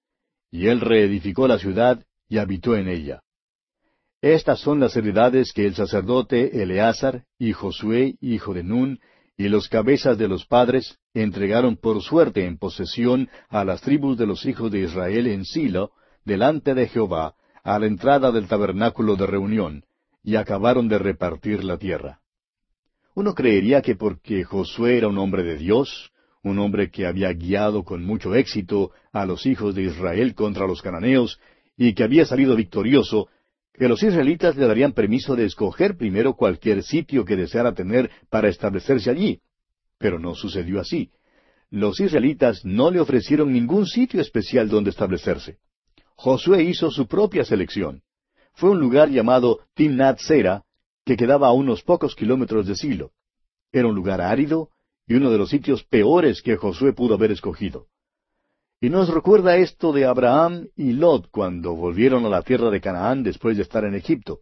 Y 0.51 0.67
él 0.67 0.81
reedificó 0.81 1.47
la 1.47 1.57
ciudad 1.57 2.05
y 2.29 2.37
habitó 2.37 2.75
en 2.75 2.87
ella. 2.87 3.21
Estas 4.21 4.59
son 4.59 4.79
las 4.79 4.95
heredades 4.95 5.51
que 5.51 5.65
el 5.65 5.75
sacerdote 5.75 6.61
Eleazar 6.61 7.25
y 7.37 7.51
Josué, 7.51 8.15
hijo 8.21 8.53
de 8.53 8.63
Nun, 8.63 8.99
y 9.35 9.49
los 9.49 9.67
cabezas 9.67 10.17
de 10.17 10.27
los 10.27 10.45
padres 10.45 10.97
entregaron 11.13 11.75
por 11.75 12.01
suerte 12.01 12.45
en 12.45 12.57
posesión 12.57 13.29
a 13.49 13.65
las 13.65 13.81
tribus 13.81 14.17
de 14.17 14.27
los 14.27 14.45
hijos 14.45 14.71
de 14.71 14.81
Israel 14.81 15.27
en 15.27 15.43
Silo, 15.43 15.91
delante 16.23 16.73
de 16.75 16.87
Jehová, 16.87 17.35
a 17.63 17.79
la 17.79 17.87
entrada 17.87 18.31
del 18.31 18.47
tabernáculo 18.47 19.15
de 19.15 19.25
reunión, 19.25 19.85
y 20.23 20.35
acabaron 20.35 20.87
de 20.87 20.99
repartir 20.99 21.63
la 21.63 21.77
tierra. 21.77 22.19
Uno 23.15 23.33
creería 23.33 23.81
que 23.81 23.95
porque 23.95 24.43
Josué 24.43 24.97
era 24.97 25.07
un 25.07 25.17
hombre 25.17 25.43
de 25.43 25.57
Dios, 25.57 26.11
un 26.43 26.59
hombre 26.59 26.91
que 26.91 27.05
había 27.05 27.31
guiado 27.31 27.83
con 27.83 28.03
mucho 28.03 28.35
éxito 28.35 28.91
a 29.11 29.25
los 29.25 29.45
hijos 29.45 29.75
de 29.75 29.83
Israel 29.83 30.35
contra 30.35 30.67
los 30.67 30.81
cananeos, 30.81 31.39
y 31.77 31.93
que 31.93 32.03
había 32.03 32.25
salido 32.25 32.55
victorioso, 32.55 33.29
que 33.73 33.87
los 33.87 34.03
israelitas 34.03 34.55
le 34.55 34.67
darían 34.67 34.93
permiso 34.93 35.35
de 35.35 35.45
escoger 35.45 35.97
primero 35.97 36.35
cualquier 36.35 36.83
sitio 36.83 37.25
que 37.25 37.35
deseara 37.35 37.73
tener 37.73 38.11
para 38.29 38.49
establecerse 38.49 39.09
allí. 39.09 39.41
Pero 39.97 40.19
no 40.19 40.35
sucedió 40.35 40.79
así. 40.79 41.11
Los 41.69 41.99
israelitas 41.99 42.63
no 42.65 42.91
le 42.91 42.99
ofrecieron 42.99 43.51
ningún 43.51 43.87
sitio 43.87 44.21
especial 44.21 44.69
donde 44.69 44.91
establecerse. 44.91 45.57
Josué 46.15 46.63
hizo 46.63 46.91
su 46.91 47.07
propia 47.07 47.43
selección. 47.43 48.01
Fue 48.53 48.69
un 48.69 48.79
lugar 48.79 49.09
llamado 49.09 49.59
Timnat 49.73 50.19
Sera, 50.19 50.63
que 51.05 51.17
quedaba 51.17 51.47
a 51.47 51.53
unos 51.53 51.83
pocos 51.83 52.15
kilómetros 52.15 52.67
de 52.67 52.75
Silo. 52.75 53.11
Era 53.71 53.87
un 53.87 53.95
lugar 53.95 54.21
árido 54.21 54.69
y 55.07 55.15
uno 55.15 55.31
de 55.31 55.37
los 55.37 55.49
sitios 55.49 55.83
peores 55.83 56.41
que 56.41 56.55
Josué 56.55 56.93
pudo 56.93 57.15
haber 57.15 57.31
escogido. 57.31 57.87
Y 58.79 58.89
nos 58.89 59.09
recuerda 59.09 59.57
esto 59.57 59.93
de 59.93 60.05
Abraham 60.05 60.67
y 60.75 60.93
Lot 60.93 61.29
cuando 61.29 61.73
volvieron 61.73 62.25
a 62.25 62.29
la 62.29 62.41
tierra 62.41 62.69
de 62.69 62.81
Canaán 62.81 63.23
después 63.23 63.57
de 63.57 63.63
estar 63.63 63.85
en 63.85 63.95
Egipto. 63.95 64.41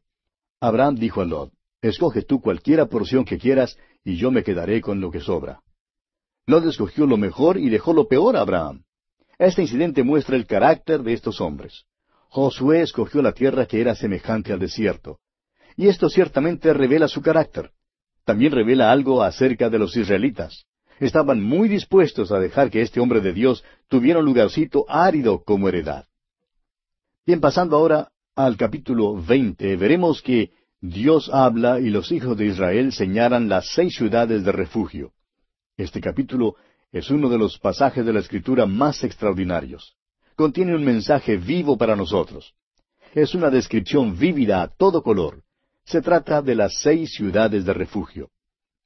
Abraham 0.60 0.96
dijo 0.96 1.22
a 1.22 1.26
Lot, 1.26 1.54
Escoge 1.82 2.22
tú 2.22 2.42
cualquiera 2.42 2.86
porción 2.86 3.26
que 3.26 3.40
quieras, 3.40 3.78
y 4.04 4.18
yo 4.18 4.30
me 4.30 4.44
quedaré 4.44 4.82
con 4.82 5.00
lo 5.00 5.10
que 5.10 5.20
sobra. 5.20 5.62
Lot 6.46 6.66
escogió 6.66 7.08
lo 7.08 7.18
mejor 7.18 7.58
y 7.58 7.70
dejó 7.70 7.94
lo 7.94 8.08
peor 8.08 8.36
a 8.36 8.42
Abraham. 8.42 8.84
Este 9.42 9.64
incidente 9.64 10.04
muestra 10.04 10.36
el 10.36 10.46
carácter 10.46 11.02
de 11.02 11.14
estos 11.14 11.42
hombres. 11.42 11.84
Josué 12.30 12.82
escogió 12.82 13.22
la 13.22 13.34
tierra 13.34 13.66
que 13.66 13.82
era 13.82 13.96
semejante 13.96 14.54
al 14.54 14.60
desierto. 14.60 15.20
Y 15.76 15.88
esto 15.88 16.10
ciertamente 16.10 16.74
revela 16.74 17.08
su 17.08 17.22
carácter. 17.22 17.72
También 18.24 18.52
revela 18.52 18.92
algo 18.92 19.22
acerca 19.22 19.70
de 19.70 19.80
los 19.80 19.98
israelitas 19.98 20.66
estaban 21.02 21.42
muy 21.42 21.68
dispuestos 21.68 22.32
a 22.32 22.40
dejar 22.40 22.70
que 22.70 22.82
este 22.82 23.00
hombre 23.00 23.22
de 23.22 23.34
Dios 23.34 23.64
tuviera 23.88 24.20
un 24.20 24.26
lugarcito 24.26 24.86
árido 24.88 25.44
como 25.44 25.68
heredad. 25.68 26.06
Bien, 27.26 27.42
pasando 27.42 27.76
ahora 27.76 28.12
al 28.36 28.56
capítulo 28.56 29.16
veinte, 29.16 29.76
veremos 29.76 30.22
que 30.22 30.52
Dios 30.80 31.30
habla 31.34 31.80
y 31.80 31.90
los 31.90 32.12
hijos 32.12 32.38
de 32.38 32.46
Israel 32.46 32.92
señalan 32.94 33.50
las 33.50 33.74
seis 33.74 33.96
ciudades 33.96 34.44
de 34.44 34.52
refugio. 34.52 35.12
Este 35.76 36.00
capítulo 36.00 36.56
es 36.92 37.10
uno 37.10 37.30
de 37.30 37.38
los 37.38 37.58
pasajes 37.58 38.06
de 38.06 38.14
la 38.14 38.20
Escritura 38.20 38.66
más 38.66 39.04
extraordinarios. 39.04 39.96
Contiene 40.36 40.76
un 40.76 40.84
mensaje 40.84 41.38
vivo 41.38 41.78
para 41.78 41.96
nosotros. 41.96 42.54
Es 43.14 43.34
una 43.34 43.50
descripción 43.50 44.18
vívida 44.18 44.62
a 44.62 44.68
todo 44.68 45.02
color. 45.02 45.44
Se 45.86 46.02
trata 46.02 46.42
de 46.42 46.56
las 46.56 46.80
seis 46.80 47.14
ciudades 47.14 47.66
de 47.66 47.74
refugio. 47.74 48.30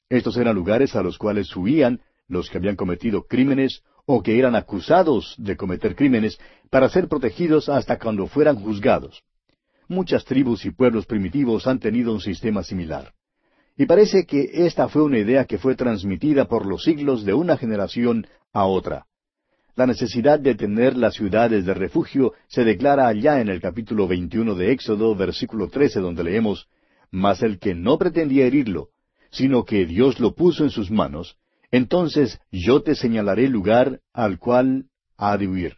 Estos 0.09 0.37
eran 0.37 0.55
lugares 0.55 0.95
a 0.95 1.01
los 1.01 1.17
cuales 1.17 1.55
huían 1.55 2.01
los 2.27 2.49
que 2.49 2.57
habían 2.57 2.75
cometido 2.75 3.23
crímenes 3.23 3.81
o 4.05 4.21
que 4.21 4.37
eran 4.37 4.55
acusados 4.55 5.35
de 5.37 5.57
cometer 5.57 5.95
crímenes 5.95 6.39
para 6.69 6.89
ser 6.89 7.07
protegidos 7.07 7.69
hasta 7.69 7.97
cuando 7.97 8.27
fueran 8.27 8.57
juzgados. 8.57 9.23
Muchas 9.87 10.25
tribus 10.25 10.65
y 10.65 10.71
pueblos 10.71 11.05
primitivos 11.05 11.67
han 11.67 11.79
tenido 11.79 12.13
un 12.13 12.21
sistema 12.21 12.63
similar. 12.63 13.13
Y 13.77 13.85
parece 13.85 14.25
que 14.25 14.49
esta 14.65 14.87
fue 14.87 15.03
una 15.03 15.19
idea 15.19 15.45
que 15.45 15.57
fue 15.57 15.75
transmitida 15.75 16.45
por 16.47 16.65
los 16.65 16.83
siglos 16.83 17.25
de 17.25 17.33
una 17.33 17.57
generación 17.57 18.25
a 18.53 18.65
otra. 18.65 19.05
La 19.75 19.85
necesidad 19.85 20.39
de 20.39 20.55
tener 20.55 20.95
las 20.95 21.15
ciudades 21.15 21.65
de 21.65 21.73
refugio 21.73 22.33
se 22.47 22.63
declara 22.63 23.07
allá 23.07 23.41
en 23.41 23.49
el 23.49 23.59
capítulo 23.59 24.07
21 24.07 24.55
de 24.55 24.71
Éxodo, 24.71 25.13
versículo 25.15 25.69
13, 25.69 25.99
donde 25.99 26.23
leemos, 26.23 26.69
Mas 27.11 27.43
el 27.43 27.59
que 27.59 27.75
no 27.75 27.97
pretendía 27.97 28.45
herirlo, 28.45 28.89
sino 29.31 29.65
que 29.65 29.85
Dios 29.85 30.21
lo 30.21 30.33
puso 30.33 30.63
en 30.63 30.69
sus 30.69 30.89
manos, 30.89 31.37
entonces 31.71 32.39
yo 32.51 32.81
te 32.83 32.95
señalaré 32.95 33.49
lugar 33.49 33.99
al 34.13 34.39
cual 34.39 34.85
ha 35.17 35.37
de 35.37 35.47
huir. 35.49 35.75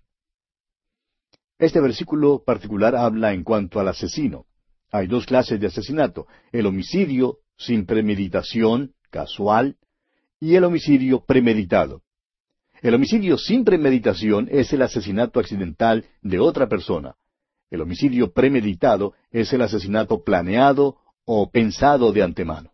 Este 1.57 1.81
versículo 1.81 2.43
particular 2.45 2.95
habla 2.95 3.33
en 3.33 3.43
cuanto 3.43 3.79
al 3.79 3.87
asesino. 3.87 4.45
Hay 4.91 5.07
dos 5.07 5.25
clases 5.25 5.59
de 5.59 5.67
asesinato, 5.67 6.27
el 6.51 6.67
homicidio 6.67 7.39
sin 7.57 7.85
premeditación, 7.85 8.93
casual, 9.09 9.77
y 10.39 10.55
el 10.55 10.63
homicidio 10.63 11.23
premeditado. 11.25 12.01
El 12.81 12.93
homicidio 12.93 13.37
sin 13.37 13.63
premeditación 13.63 14.47
es 14.51 14.71
el 14.71 14.83
asesinato 14.83 15.39
accidental 15.39 16.05
de 16.21 16.39
otra 16.39 16.67
persona. 16.67 17.15
El 17.71 17.81
homicidio 17.81 18.31
premeditado 18.31 19.13
es 19.31 19.51
el 19.51 19.61
asesinato 19.61 20.23
planeado 20.23 20.97
o 21.25 21.49
pensado 21.49 22.13
de 22.13 22.23
antemano. 22.23 22.71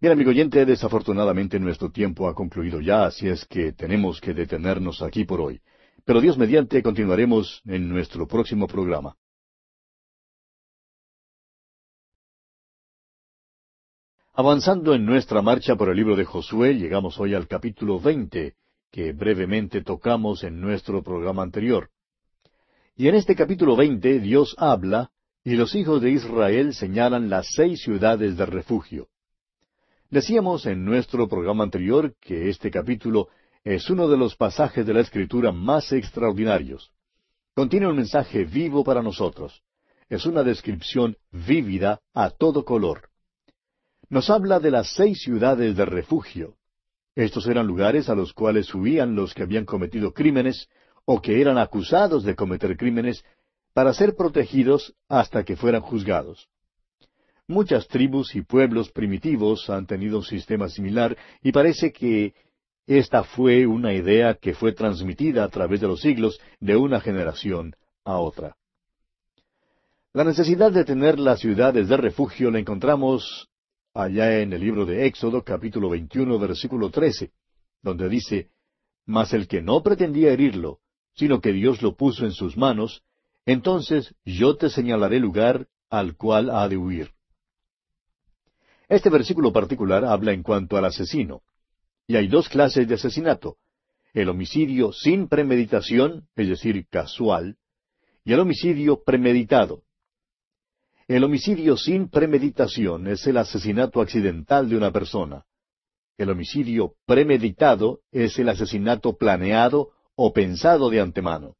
Bien, 0.00 0.12
amigo 0.12 0.30
oyente, 0.30 0.64
desafortunadamente 0.64 1.60
nuestro 1.60 1.90
tiempo 1.90 2.28
ha 2.28 2.34
concluido 2.34 2.80
ya, 2.80 3.04
así 3.04 3.28
es 3.28 3.44
que 3.44 3.72
tenemos 3.72 4.20
que 4.20 4.34
detenernos 4.34 5.02
aquí 5.02 5.24
por 5.24 5.40
hoy. 5.40 5.60
Pero 6.04 6.20
Dios 6.20 6.38
mediante 6.38 6.82
continuaremos 6.82 7.62
en 7.66 7.88
nuestro 7.88 8.26
próximo 8.26 8.66
programa. 8.66 9.16
Avanzando 14.34 14.94
en 14.94 15.04
nuestra 15.04 15.42
marcha 15.42 15.76
por 15.76 15.90
el 15.90 15.96
libro 15.96 16.16
de 16.16 16.24
Josué, 16.24 16.72
llegamos 16.72 17.20
hoy 17.20 17.34
al 17.34 17.46
capítulo 17.46 18.00
veinte, 18.00 18.54
que 18.90 19.12
brevemente 19.12 19.82
tocamos 19.82 20.42
en 20.42 20.58
nuestro 20.58 21.02
programa 21.02 21.42
anterior. 21.42 21.90
Y 22.96 23.08
en 23.08 23.14
este 23.14 23.36
capítulo 23.36 23.76
veinte 23.76 24.20
Dios 24.20 24.54
habla, 24.56 25.10
y 25.44 25.54
los 25.56 25.74
hijos 25.74 26.00
de 26.00 26.12
Israel 26.12 26.72
señalan 26.72 27.28
las 27.28 27.46
seis 27.54 27.82
ciudades 27.82 28.38
de 28.38 28.46
refugio. 28.46 29.08
Decíamos 30.08 30.64
en 30.64 30.82
nuestro 30.82 31.28
programa 31.28 31.64
anterior 31.64 32.14
que 32.18 32.48
este 32.48 32.70
capítulo 32.70 33.28
es 33.64 33.90
uno 33.90 34.08
de 34.08 34.16
los 34.16 34.34
pasajes 34.34 34.86
de 34.86 34.94
la 34.94 35.00
Escritura 35.00 35.52
más 35.52 35.92
extraordinarios. 35.92 36.90
Contiene 37.54 37.86
un 37.86 37.96
mensaje 37.96 38.44
vivo 38.44 38.82
para 38.82 39.02
nosotros. 39.02 39.62
Es 40.08 40.24
una 40.24 40.42
descripción 40.42 41.18
vívida 41.30 42.00
a 42.14 42.30
todo 42.30 42.64
color. 42.64 43.11
Nos 44.12 44.28
habla 44.28 44.60
de 44.60 44.70
las 44.70 44.92
seis 44.92 45.22
ciudades 45.22 45.74
de 45.74 45.86
refugio. 45.86 46.56
Estos 47.14 47.46
eran 47.46 47.66
lugares 47.66 48.10
a 48.10 48.14
los 48.14 48.34
cuales 48.34 48.74
huían 48.74 49.14
los 49.14 49.32
que 49.32 49.42
habían 49.42 49.64
cometido 49.64 50.12
crímenes 50.12 50.68
o 51.06 51.22
que 51.22 51.40
eran 51.40 51.56
acusados 51.56 52.22
de 52.22 52.34
cometer 52.34 52.76
crímenes 52.76 53.24
para 53.72 53.94
ser 53.94 54.14
protegidos 54.14 54.94
hasta 55.08 55.44
que 55.44 55.56
fueran 55.56 55.80
juzgados. 55.80 56.46
Muchas 57.48 57.88
tribus 57.88 58.34
y 58.34 58.42
pueblos 58.42 58.92
primitivos 58.92 59.70
han 59.70 59.86
tenido 59.86 60.18
un 60.18 60.24
sistema 60.24 60.68
similar 60.68 61.16
y 61.42 61.50
parece 61.50 61.90
que 61.90 62.34
esta 62.86 63.24
fue 63.24 63.66
una 63.66 63.94
idea 63.94 64.34
que 64.34 64.52
fue 64.52 64.72
transmitida 64.72 65.42
a 65.42 65.48
través 65.48 65.80
de 65.80 65.88
los 65.88 66.02
siglos 66.02 66.38
de 66.60 66.76
una 66.76 67.00
generación 67.00 67.76
a 68.04 68.18
otra. 68.18 68.58
La 70.12 70.24
necesidad 70.24 70.70
de 70.70 70.84
tener 70.84 71.18
las 71.18 71.40
ciudades 71.40 71.88
de 71.88 71.96
refugio 71.96 72.50
la 72.50 72.58
encontramos 72.58 73.48
allá 73.94 74.40
en 74.40 74.52
el 74.52 74.60
libro 74.60 74.86
de 74.86 75.06
Éxodo 75.06 75.42
capítulo 75.42 75.90
21 75.90 76.38
versículo 76.38 76.90
13, 76.90 77.32
donde 77.82 78.08
dice, 78.08 78.50
Mas 79.06 79.32
el 79.32 79.48
que 79.48 79.60
no 79.60 79.82
pretendía 79.82 80.32
herirlo, 80.32 80.80
sino 81.14 81.40
que 81.40 81.52
Dios 81.52 81.82
lo 81.82 81.96
puso 81.96 82.24
en 82.24 82.32
sus 82.32 82.56
manos, 82.56 83.02
entonces 83.44 84.14
yo 84.24 84.56
te 84.56 84.70
señalaré 84.70 85.18
lugar 85.18 85.68
al 85.90 86.16
cual 86.16 86.50
ha 86.50 86.68
de 86.68 86.76
huir. 86.76 87.10
Este 88.88 89.10
versículo 89.10 89.52
particular 89.52 90.04
habla 90.04 90.32
en 90.32 90.42
cuanto 90.42 90.76
al 90.76 90.84
asesino. 90.84 91.42
Y 92.06 92.16
hay 92.16 92.28
dos 92.28 92.48
clases 92.48 92.88
de 92.88 92.94
asesinato. 92.94 93.56
El 94.12 94.28
homicidio 94.28 94.92
sin 94.92 95.28
premeditación, 95.28 96.28
es 96.36 96.48
decir, 96.48 96.86
casual, 96.88 97.56
y 98.24 98.32
el 98.32 98.40
homicidio 98.40 99.02
premeditado. 99.02 99.82
El 101.08 101.24
homicidio 101.24 101.76
sin 101.76 102.08
premeditación 102.08 103.08
es 103.08 103.26
el 103.26 103.36
asesinato 103.36 104.00
accidental 104.00 104.68
de 104.68 104.76
una 104.76 104.92
persona. 104.92 105.44
El 106.16 106.30
homicidio 106.30 106.94
premeditado 107.06 108.00
es 108.12 108.38
el 108.38 108.48
asesinato 108.48 109.16
planeado 109.16 109.90
o 110.14 110.32
pensado 110.32 110.90
de 110.90 111.00
antemano. 111.00 111.56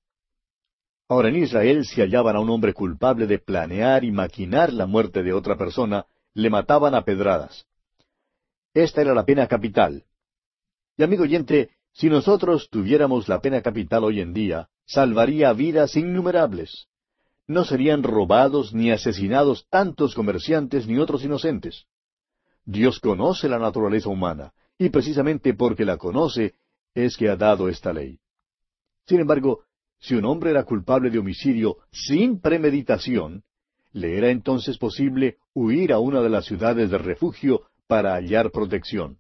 Ahora 1.09 1.29
en 1.29 1.37
Israel 1.37 1.85
si 1.85 2.01
hallaban 2.01 2.37
a 2.37 2.41
un 2.41 2.51
hombre 2.51 2.73
culpable 2.73 3.27
de 3.27 3.39
planear 3.39 4.05
y 4.05 4.13
maquinar 4.13 4.73
la 4.73 4.87
muerte 4.87 5.23
de 5.23 5.33
otra 5.33 5.57
persona, 5.57 6.07
le 6.35 6.49
mataban 6.49 6.95
a 6.95 7.05
pedradas. 7.05 7.67
Esta 8.75 9.03
era 9.03 9.13
la 9.15 9.25
pena 9.25 9.47
capital. 9.47 10.05
Y 10.97 11.03
amigo 11.03 11.25
oyente, 11.25 11.71
si 11.93 12.09
nosotros 12.09 12.69
tuviéramos 12.71 13.29
la 13.29 13.41
pena 13.41 13.61
capital 13.61 14.05
hoy 14.05 14.21
en 14.21 14.33
día, 14.33 14.69
salvaría 14.87 15.53
vidas 15.53 15.97
innumerables. 15.97 16.89
No 17.47 17.65
serían 17.65 18.03
robados 18.03 18.73
ni 18.73 18.91
asesinados 18.91 19.67
tantos 19.69 20.15
comerciantes 20.15 20.87
ni 20.87 20.99
otros 20.99 21.25
inocentes. 21.25 21.87
Dios 22.65 23.01
conoce 23.01 23.49
la 23.49 23.59
naturaleza 23.59 24.09
humana, 24.09 24.53
y 24.79 24.91
precisamente 24.91 25.55
porque 25.55 25.85
la 25.85 25.97
conoce 25.97 26.55
es 26.95 27.17
que 27.17 27.29
ha 27.29 27.37
dado 27.37 27.69
esta 27.69 27.93
ley. 27.93 28.19
Sin 29.07 29.21
embargo, 29.21 29.65
si 29.99 30.15
un 30.15 30.25
hombre 30.25 30.51
era 30.51 30.65
culpable 30.65 31.11
de 31.11 31.19
homicidio 31.19 31.79
sin 31.91 32.41
premeditación, 32.41 33.43
le 33.93 34.17
era 34.17 34.31
entonces 34.31 34.79
posible 34.79 35.39
huir 35.55 35.93
a 35.93 35.99
una 35.99 36.23
de 36.23 36.31
las 36.31 36.47
ciudades 36.47 36.91
de 36.91 36.99
refugio 36.99 37.63
para 37.87 38.15
hallar 38.15 38.51
protección. 38.51 39.19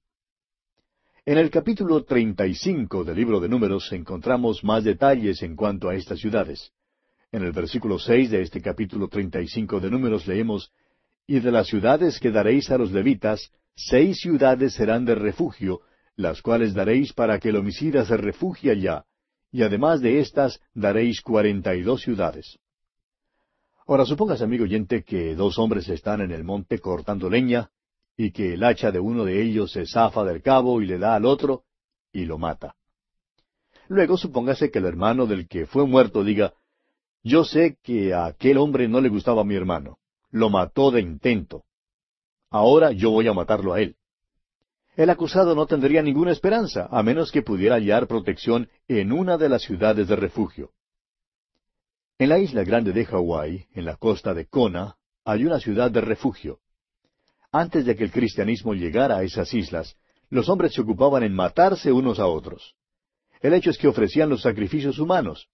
En 1.24 1.38
el 1.38 1.50
capítulo 1.50 2.04
treinta 2.04 2.46
y 2.46 2.54
cinco 2.54 3.04
del 3.04 3.16
libro 3.16 3.38
de 3.38 3.48
Números 3.48 3.92
encontramos 3.92 4.64
más 4.64 4.82
detalles 4.82 5.42
en 5.42 5.54
cuanto 5.54 5.88
a 5.88 5.94
estas 5.94 6.18
ciudades. 6.18 6.72
En 7.32 7.42
el 7.42 7.52
versículo 7.52 7.98
seis 7.98 8.30
de 8.30 8.42
este 8.42 8.60
capítulo 8.60 9.08
treinta 9.08 9.40
y 9.40 9.48
cinco 9.48 9.80
de 9.80 9.90
Números 9.90 10.26
leemos 10.26 10.70
Y 11.26 11.40
de 11.40 11.50
las 11.50 11.66
ciudades 11.66 12.20
que 12.20 12.30
daréis 12.30 12.70
a 12.70 12.76
los 12.76 12.92
levitas, 12.92 13.50
seis 13.74 14.20
ciudades 14.20 14.74
serán 14.74 15.06
de 15.06 15.14
refugio, 15.14 15.80
las 16.14 16.42
cuales 16.42 16.74
daréis 16.74 17.14
para 17.14 17.38
que 17.38 17.48
el 17.48 17.56
homicida 17.56 18.04
se 18.04 18.18
refugie 18.18 18.72
allá, 18.72 19.06
y 19.50 19.62
además 19.62 20.02
de 20.02 20.20
estas 20.20 20.60
daréis 20.74 21.22
cuarenta 21.22 21.74
y 21.74 21.80
dos 21.80 22.02
ciudades. 22.02 22.58
Ahora 23.86 24.04
supóngase, 24.04 24.44
amigo 24.44 24.64
oyente, 24.64 25.02
que 25.02 25.34
dos 25.34 25.58
hombres 25.58 25.88
están 25.88 26.20
en 26.20 26.32
el 26.32 26.44
monte 26.44 26.80
cortando 26.80 27.30
leña, 27.30 27.70
y 28.14 28.32
que 28.32 28.54
el 28.54 28.62
hacha 28.62 28.90
de 28.90 29.00
uno 29.00 29.24
de 29.24 29.40
ellos 29.40 29.72
se 29.72 29.86
zafa 29.86 30.22
del 30.24 30.42
cabo 30.42 30.82
y 30.82 30.86
le 30.86 30.98
da 30.98 31.14
al 31.14 31.24
otro, 31.24 31.62
y 32.12 32.26
lo 32.26 32.36
mata. 32.36 32.76
Luego 33.88 34.18
supóngase 34.18 34.70
que 34.70 34.80
el 34.80 34.84
hermano 34.84 35.26
del 35.26 35.48
que 35.48 35.64
fue 35.64 35.86
muerto 35.86 36.24
diga, 36.24 36.52
yo 37.22 37.44
sé 37.44 37.78
que 37.82 38.14
a 38.14 38.26
aquel 38.26 38.58
hombre 38.58 38.88
no 38.88 39.00
le 39.00 39.08
gustaba 39.08 39.42
a 39.42 39.44
mi 39.44 39.54
hermano, 39.54 39.98
lo 40.30 40.50
mató 40.50 40.90
de 40.90 41.00
intento. 41.00 41.64
Ahora 42.50 42.92
yo 42.92 43.10
voy 43.10 43.28
a 43.28 43.32
matarlo 43.32 43.72
a 43.72 43.80
él 43.80 43.96
el 44.94 45.08
acusado 45.08 45.54
no 45.54 45.66
tendría 45.66 46.02
ninguna 46.02 46.32
esperanza, 46.32 46.86
a 46.90 47.02
menos 47.02 47.32
que 47.32 47.42
pudiera 47.42 47.76
hallar 47.76 48.06
protección 48.06 48.68
en 48.88 49.12
una 49.12 49.38
de 49.38 49.48
las 49.48 49.62
ciudades 49.62 50.06
de 50.06 50.16
refugio. 50.16 50.70
En 52.18 52.28
la 52.28 52.38
isla 52.38 52.62
grande 52.62 52.92
de 52.92 53.06
Hawái, 53.06 53.68
en 53.72 53.84
la 53.86 53.96
costa 53.96 54.34
de 54.34 54.46
Kona, 54.46 54.96
hay 55.24 55.44
una 55.44 55.60
ciudad 55.60 55.90
de 55.90 56.02
refugio. 56.02 56.58
Antes 57.50 57.86
de 57.86 57.96
que 57.96 58.04
el 58.04 58.12
cristianismo 58.12 58.74
llegara 58.74 59.16
a 59.16 59.22
esas 59.22 59.52
islas, 59.54 59.96
los 60.28 60.48
hombres 60.48 60.74
se 60.74 60.82
ocupaban 60.82 61.22
en 61.22 61.34
matarse 61.34 61.90
unos 61.90 62.18
a 62.18 62.26
otros. 62.26 62.74
El 63.40 63.54
hecho 63.54 63.70
es 63.70 63.78
que 63.78 63.88
ofrecían 63.88 64.28
los 64.28 64.42
sacrificios 64.42 64.98
humanos. 64.98 65.48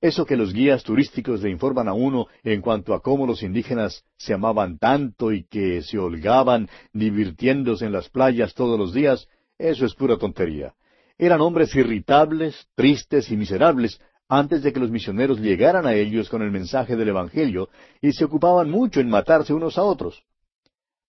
Eso 0.00 0.24
que 0.24 0.36
los 0.36 0.54
guías 0.54 0.82
turísticos 0.82 1.42
le 1.42 1.50
informan 1.50 1.86
a 1.86 1.92
uno 1.92 2.26
en 2.42 2.62
cuanto 2.62 2.94
a 2.94 3.02
cómo 3.02 3.26
los 3.26 3.42
indígenas 3.42 4.02
se 4.16 4.32
amaban 4.32 4.78
tanto 4.78 5.30
y 5.30 5.44
que 5.44 5.82
se 5.82 5.98
holgaban 5.98 6.70
divirtiéndose 6.92 7.84
en 7.84 7.92
las 7.92 8.08
playas 8.08 8.54
todos 8.54 8.78
los 8.78 8.94
días, 8.94 9.28
eso 9.58 9.84
es 9.84 9.94
pura 9.94 10.16
tontería. 10.16 10.74
Eran 11.18 11.42
hombres 11.42 11.74
irritables, 11.76 12.66
tristes 12.74 13.30
y 13.30 13.36
miserables 13.36 14.00
antes 14.26 14.62
de 14.62 14.72
que 14.72 14.80
los 14.80 14.90
misioneros 14.90 15.38
llegaran 15.38 15.86
a 15.86 15.92
ellos 15.92 16.30
con 16.30 16.40
el 16.40 16.50
mensaje 16.50 16.96
del 16.96 17.08
Evangelio 17.08 17.68
y 18.00 18.12
se 18.12 18.24
ocupaban 18.24 18.70
mucho 18.70 19.00
en 19.00 19.10
matarse 19.10 19.52
unos 19.52 19.76
a 19.76 19.82
otros. 19.82 20.22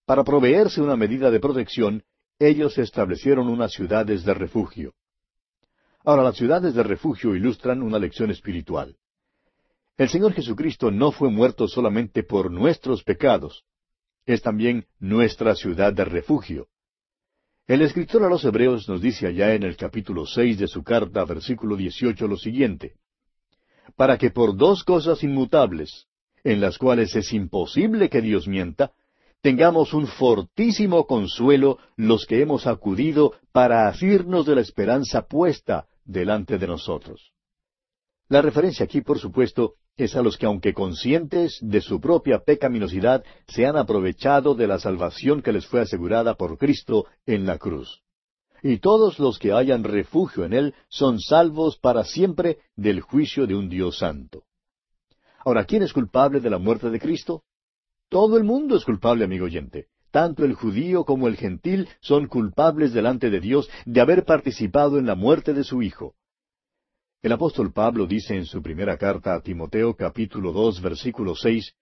Para 0.06 0.26
proveerse 0.26 0.82
una 0.82 0.98
medida 0.98 1.32
de 1.32 1.40
protección, 1.40 2.04
ellos 2.40 2.78
establecieron 2.78 3.48
unas 3.48 3.72
ciudades 3.72 4.26
de 4.26 4.34
refugio. 4.34 4.94
Ahora, 6.04 6.24
las 6.24 6.36
ciudades 6.36 6.74
de 6.74 6.84
refugio 6.84 7.36
ilustran 7.36 7.82
una 7.82 8.00
lección 8.00 8.32
espiritual. 8.32 8.96
El 9.98 10.10
Señor 10.10 10.34
Jesucristo 10.34 10.90
no 10.90 11.12
fue 11.12 11.30
muerto 11.30 11.68
solamente 11.68 12.24
por 12.24 12.52
nuestros 12.52 13.04
pecados, 13.04 13.64
es 14.26 14.42
también 14.42 14.86
nuestra 15.00 15.56
ciudad 15.56 15.94
de 15.94 16.06
refugio. 16.06 16.68
El 17.68 17.82
escritor 17.82 18.24
a 18.24 18.30
los 18.30 18.44
Hebreos 18.44 18.90
nos 18.90 19.02
dice 19.02 19.28
allá 19.28 19.54
en 19.54 19.64
el 19.64 19.78
capítulo 19.78 20.26
seis 20.26 20.58
de 20.58 20.68
su 20.68 20.84
carta, 20.84 21.24
versículo 21.26 21.76
dieciocho, 21.76 22.28
lo 22.28 22.38
siguiente 22.38 22.96
para 23.96 24.18
que 24.18 24.32
por 24.32 24.56
dos 24.56 24.84
cosas 24.84 25.24
inmutables, 25.24 26.08
en 26.44 26.62
las 26.62 26.78
cuales 26.78 27.16
es 27.16 27.34
imposible 27.34 28.10
que 28.10 28.22
Dios 28.22 28.48
mienta, 28.48 28.92
tengamos 29.42 29.94
un 29.94 30.08
fortísimo 30.08 31.06
consuelo 31.06 31.78
los 31.96 32.26
que 32.26 32.42
hemos 32.42 32.68
acudido 32.68 33.34
para 33.52 33.88
asirnos 33.88 34.46
de 34.46 34.56
la 34.56 34.62
esperanza 34.62 35.24
puesta 35.24 35.88
delante 36.12 36.58
de 36.58 36.68
nosotros. 36.68 37.32
La 38.30 38.42
referencia 38.42 38.86
aquí, 38.86 39.02
por 39.02 39.20
supuesto, 39.20 39.76
es 39.98 40.16
a 40.16 40.22
los 40.22 40.38
que, 40.38 40.46
aunque 40.46 40.74
conscientes 40.74 41.60
de 41.62 41.82
su 41.82 42.00
propia 42.00 42.40
pecaminosidad, 42.40 43.24
se 43.48 43.66
han 43.66 43.76
aprovechado 43.76 44.56
de 44.56 44.68
la 44.68 44.80
salvación 44.80 45.42
que 45.42 45.52
les 45.52 45.66
fue 45.66 45.82
asegurada 45.82 46.36
por 46.36 46.58
Cristo 46.58 47.08
en 47.26 47.46
la 47.46 47.58
cruz. 47.58 48.02
Y 48.64 48.78
todos 48.78 49.20
los 49.20 49.40
que 49.40 49.52
hayan 49.52 49.84
refugio 49.84 50.46
en 50.46 50.54
Él 50.54 50.76
son 50.88 51.20
salvos 51.20 51.78
para 51.78 52.04
siempre 52.04 52.60
del 52.76 53.02
juicio 53.02 53.48
de 53.48 53.56
un 53.56 53.70
Dios 53.70 53.98
santo. 53.98 54.44
Ahora, 55.44 55.66
¿quién 55.66 55.82
es 55.84 55.94
culpable 55.94 56.40
de 56.40 56.50
la 56.50 56.60
muerte 56.60 56.90
de 56.90 57.00
Cristo? 57.00 57.44
Todo 58.10 58.38
el 58.38 58.44
mundo 58.44 58.76
es 58.76 58.86
culpable, 58.86 59.26
amigo 59.26 59.46
oyente. 59.46 59.88
Tanto 60.12 60.44
el 60.44 60.54
judío 60.54 61.06
como 61.06 61.30
el 61.30 61.38
gentil 61.38 61.88
son 62.02 62.28
culpables 62.28 62.92
delante 62.92 63.30
de 63.30 63.40
Dios 63.40 63.70
de 63.86 64.02
haber 64.02 64.26
participado 64.26 65.00
en 65.00 65.06
la 65.06 65.16
muerte 65.16 65.54
de 65.54 65.64
su 65.64 65.82
Hijo. 65.82 66.16
El 67.22 67.32
apóstol 67.32 67.72
Pablo 67.72 68.08
dice 68.08 68.36
en 68.36 68.46
su 68.46 68.62
primera 68.62 68.98
carta 68.98 69.36
a 69.36 69.42
Timoteo 69.42 69.96
capítulo 69.96 70.52
dos 70.52 70.82
versículo 70.82 71.36
seis, 71.36 71.74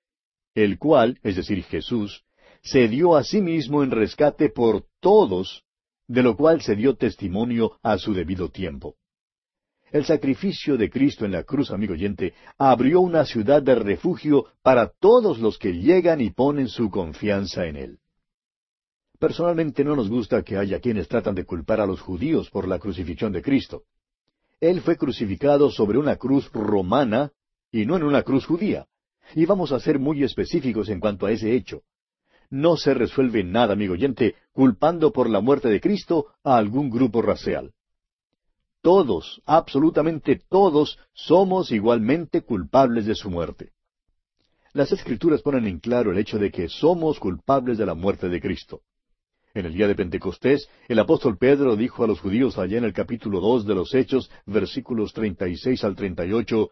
el 0.53 0.77
cual, 0.77 1.17
es 1.23 1.37
decir, 1.37 1.63
Jesús, 1.63 2.23
se 2.61 2.87
dio 2.87 3.15
a 3.15 3.23
sí 3.23 3.41
mismo 3.41 3.83
en 3.83 3.91
rescate 3.91 4.49
por 4.49 4.85
todos, 4.99 5.63
de 6.07 6.21
lo 6.21 6.35
cual 6.35 6.61
se 6.61 6.75
dio 6.75 6.95
testimonio 6.95 7.79
a 7.81 7.97
su 7.97 8.13
debido 8.13 8.49
tiempo. 8.49 8.95
El 9.91 10.05
sacrificio 10.05 10.77
de 10.77 10.89
Cristo 10.91 11.25
en 11.25 11.31
la 11.31 11.43
cruz, 11.43 11.71
amigo 11.71 11.93
oyente, 11.93 12.33
abrió 12.59 13.01
una 13.01 13.25
ciudad 13.25 13.63
de 13.63 13.73
refugio 13.73 14.45
para 14.61 14.91
todos 14.99 15.39
los 15.39 15.57
que 15.57 15.73
llegan 15.73 16.21
y 16.21 16.29
ponen 16.29 16.67
su 16.67 16.91
confianza 16.91 17.65
en 17.65 17.75
Él. 17.75 17.99
Personalmente 19.19 19.84
no 19.84 19.97
nos 19.97 20.10
gusta 20.10 20.43
que 20.43 20.55
haya 20.55 20.79
quienes 20.79 21.10
tratan 21.10 21.36
de 21.36 21.43
culpar 21.43 21.82
a 21.82 21.86
los 21.86 21.99
judíos 21.99 22.49
por 22.49 22.69
la 22.69 22.79
crucifixión 22.79 23.34
de 23.34 23.41
Cristo. 23.41 23.84
Él 24.62 24.79
fue 24.79 24.95
crucificado 24.95 25.69
sobre 25.71 25.97
una 25.97 26.15
cruz 26.15 26.49
romana 26.53 27.34
y 27.69 27.86
no 27.86 27.97
en 27.97 28.03
una 28.03 28.23
cruz 28.23 28.45
judía. 28.45 28.88
Y 29.36 29.45
vamos 29.45 29.73
a 29.73 29.79
ser 29.82 29.99
muy 29.99 30.23
específicos 30.23 30.88
en 30.88 31.01
cuanto 31.01 31.25
a 31.25 31.32
ese 31.32 31.53
hecho. 31.53 31.82
No 32.49 32.77
se 32.77 32.93
resuelve 32.93 33.43
nada, 33.43 33.73
amigo 33.73 33.93
oyente, 33.93 34.36
culpando 34.53 35.12
por 35.12 35.29
la 35.29 35.41
muerte 35.41 35.67
de 35.67 35.82
Cristo 35.82 36.27
a 36.41 36.55
algún 36.55 36.89
grupo 36.89 37.21
racial. 37.21 37.73
Todos, 38.82 39.41
absolutamente 39.45 40.41
todos, 40.49 40.97
somos 41.12 41.71
igualmente 41.71 42.41
culpables 42.41 43.05
de 43.05 43.15
su 43.15 43.29
muerte. 43.29 43.73
Las 44.71 44.93
Escrituras 44.93 45.41
ponen 45.41 45.67
en 45.67 45.79
claro 45.79 46.12
el 46.12 46.17
hecho 46.17 46.39
de 46.39 46.51
que 46.51 46.69
somos 46.69 47.19
culpables 47.19 47.77
de 47.77 47.86
la 47.86 47.95
muerte 47.95 48.29
de 48.29 48.39
Cristo. 48.39 48.82
En 49.53 49.65
el 49.65 49.73
día 49.73 49.88
de 49.88 49.95
Pentecostés, 49.95 50.69
el 50.88 50.99
apóstol 50.99 51.38
Pedro 51.38 51.75
dijo 51.75 52.03
a 52.03 52.07
los 52.07 52.19
judíos 52.19 52.57
allá 52.57 52.77
en 52.77 52.83
el 52.83 52.93
capítulo 52.93 53.39
dos 53.39 53.65
de 53.65 53.75
los 53.75 53.93
Hechos, 53.95 54.29
versículos 54.45 55.13
treinta 55.13 55.47
y 55.47 55.57
seis 55.57 55.83
al 55.83 55.95
treinta 55.95 56.25
y 56.25 56.33
ocho, 56.33 56.69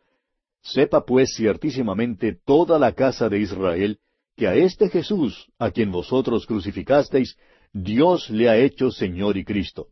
Sepa 0.61 1.05
pues 1.05 1.33
ciertísimamente 1.35 2.37
toda 2.45 2.77
la 2.77 2.91
casa 2.91 3.29
de 3.29 3.39
Israel 3.39 3.99
que 4.35 4.47
a 4.47 4.55
este 4.55 4.89
Jesús, 4.89 5.49
a 5.57 5.71
quien 5.71 5.91
vosotros 5.91 6.45
crucificasteis, 6.45 7.37
Dios 7.73 8.29
le 8.29 8.49
ha 8.49 8.57
hecho 8.57 8.91
Señor 8.91 9.37
y 9.37 9.45
Cristo. 9.45 9.87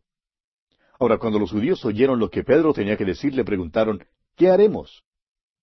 Ahora, 0.98 1.18
cuando 1.18 1.38
los 1.38 1.50
judíos 1.50 1.84
oyeron 1.84 2.18
lo 2.18 2.30
que 2.30 2.44
Pedro 2.44 2.72
tenía 2.72 2.96
que 2.96 3.04
decir, 3.04 3.34
le 3.34 3.44
preguntaron, 3.44 4.04
¿qué 4.36 4.50
haremos? 4.50 5.02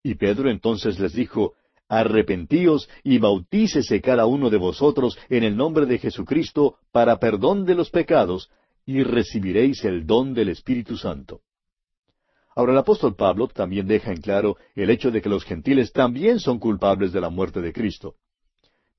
Y 0.04 0.16
Pedro 0.16 0.50
entonces 0.50 1.00
les 1.00 1.14
dijo, 1.14 1.54
Arrepentíos 1.90 2.90
y 3.04 3.18
bautícese 3.18 4.02
cada 4.02 4.26
uno 4.26 4.50
de 4.50 4.58
vosotros 4.58 5.18
en 5.30 5.44
el 5.44 5.56
nombre 5.56 5.86
de 5.86 6.00
Jesucristo 6.00 6.78
para 6.92 7.20
perdón 7.20 7.66
de 7.66 7.76
los 7.76 7.90
pecados, 7.90 8.50
y 8.86 9.04
recibiréis 9.04 9.84
el 9.86 10.06
don 10.06 10.34
del 10.34 10.50
Espíritu 10.50 10.98
Santo. 10.98 11.42
Ahora 12.56 12.74
el 12.74 12.78
apóstol 12.78 13.16
Pablo 13.16 13.48
también 13.48 13.88
deja 13.88 14.12
en 14.12 14.22
claro 14.22 14.58
el 14.76 14.90
hecho 14.90 15.10
de 15.10 15.22
que 15.22 15.30
los 15.30 15.44
gentiles 15.44 15.92
también 15.92 16.40
son 16.40 16.60
culpables 16.60 17.12
de 17.12 17.22
la 17.22 17.30
muerte 17.30 17.62
de 17.62 17.74
Cristo. 17.74 18.16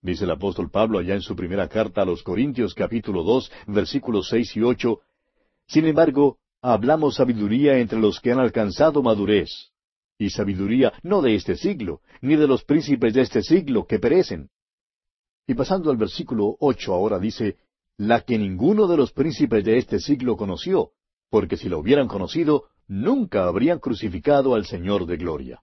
Dice 0.02 0.24
el 0.24 0.32
apóstol 0.32 0.70
Pablo 0.70 0.98
allá 0.98 1.14
en 1.14 1.22
su 1.22 1.36
primera 1.36 1.68
carta 1.68 2.02
a 2.02 2.04
los 2.04 2.22
Corintios 2.22 2.74
capítulo 2.74 3.22
dos 3.22 3.50
versículos 3.66 4.28
seis 4.28 4.54
y 4.56 4.62
ocho, 4.62 5.00
Sin 5.66 5.86
embargo, 5.86 6.38
hablamos 6.60 7.14
sabiduría 7.14 7.78
entre 7.78 7.98
los 7.98 8.20
que 8.20 8.32
han 8.32 8.38
alcanzado 8.38 9.02
madurez, 9.02 9.50
y 10.18 10.30
sabiduría 10.30 10.92
no 11.02 11.22
de 11.22 11.34
este 11.34 11.56
siglo, 11.56 12.00
ni 12.20 12.36
de 12.36 12.46
los 12.46 12.64
príncipes 12.64 13.14
de 13.14 13.22
este 13.22 13.42
siglo 13.42 13.86
que 13.86 13.98
perecen. 13.98 14.50
Y 15.46 15.54
pasando 15.54 15.90
al 15.90 15.96
versículo 15.96 16.56
ocho 16.60 16.94
ahora 16.94 17.18
dice, 17.18 17.56
la 17.96 18.22
que 18.22 18.38
ninguno 18.38 18.86
de 18.88 18.96
los 18.96 19.12
príncipes 19.12 19.64
de 19.64 19.78
este 19.78 19.98
siglo 19.98 20.36
conoció, 20.36 20.90
porque 21.30 21.56
si 21.56 21.68
lo 21.68 21.78
hubieran 21.78 22.08
conocido, 22.08 22.64
nunca 22.86 23.44
habrían 23.44 23.78
crucificado 23.78 24.54
al 24.54 24.66
Señor 24.66 25.06
de 25.06 25.16
gloria. 25.16 25.62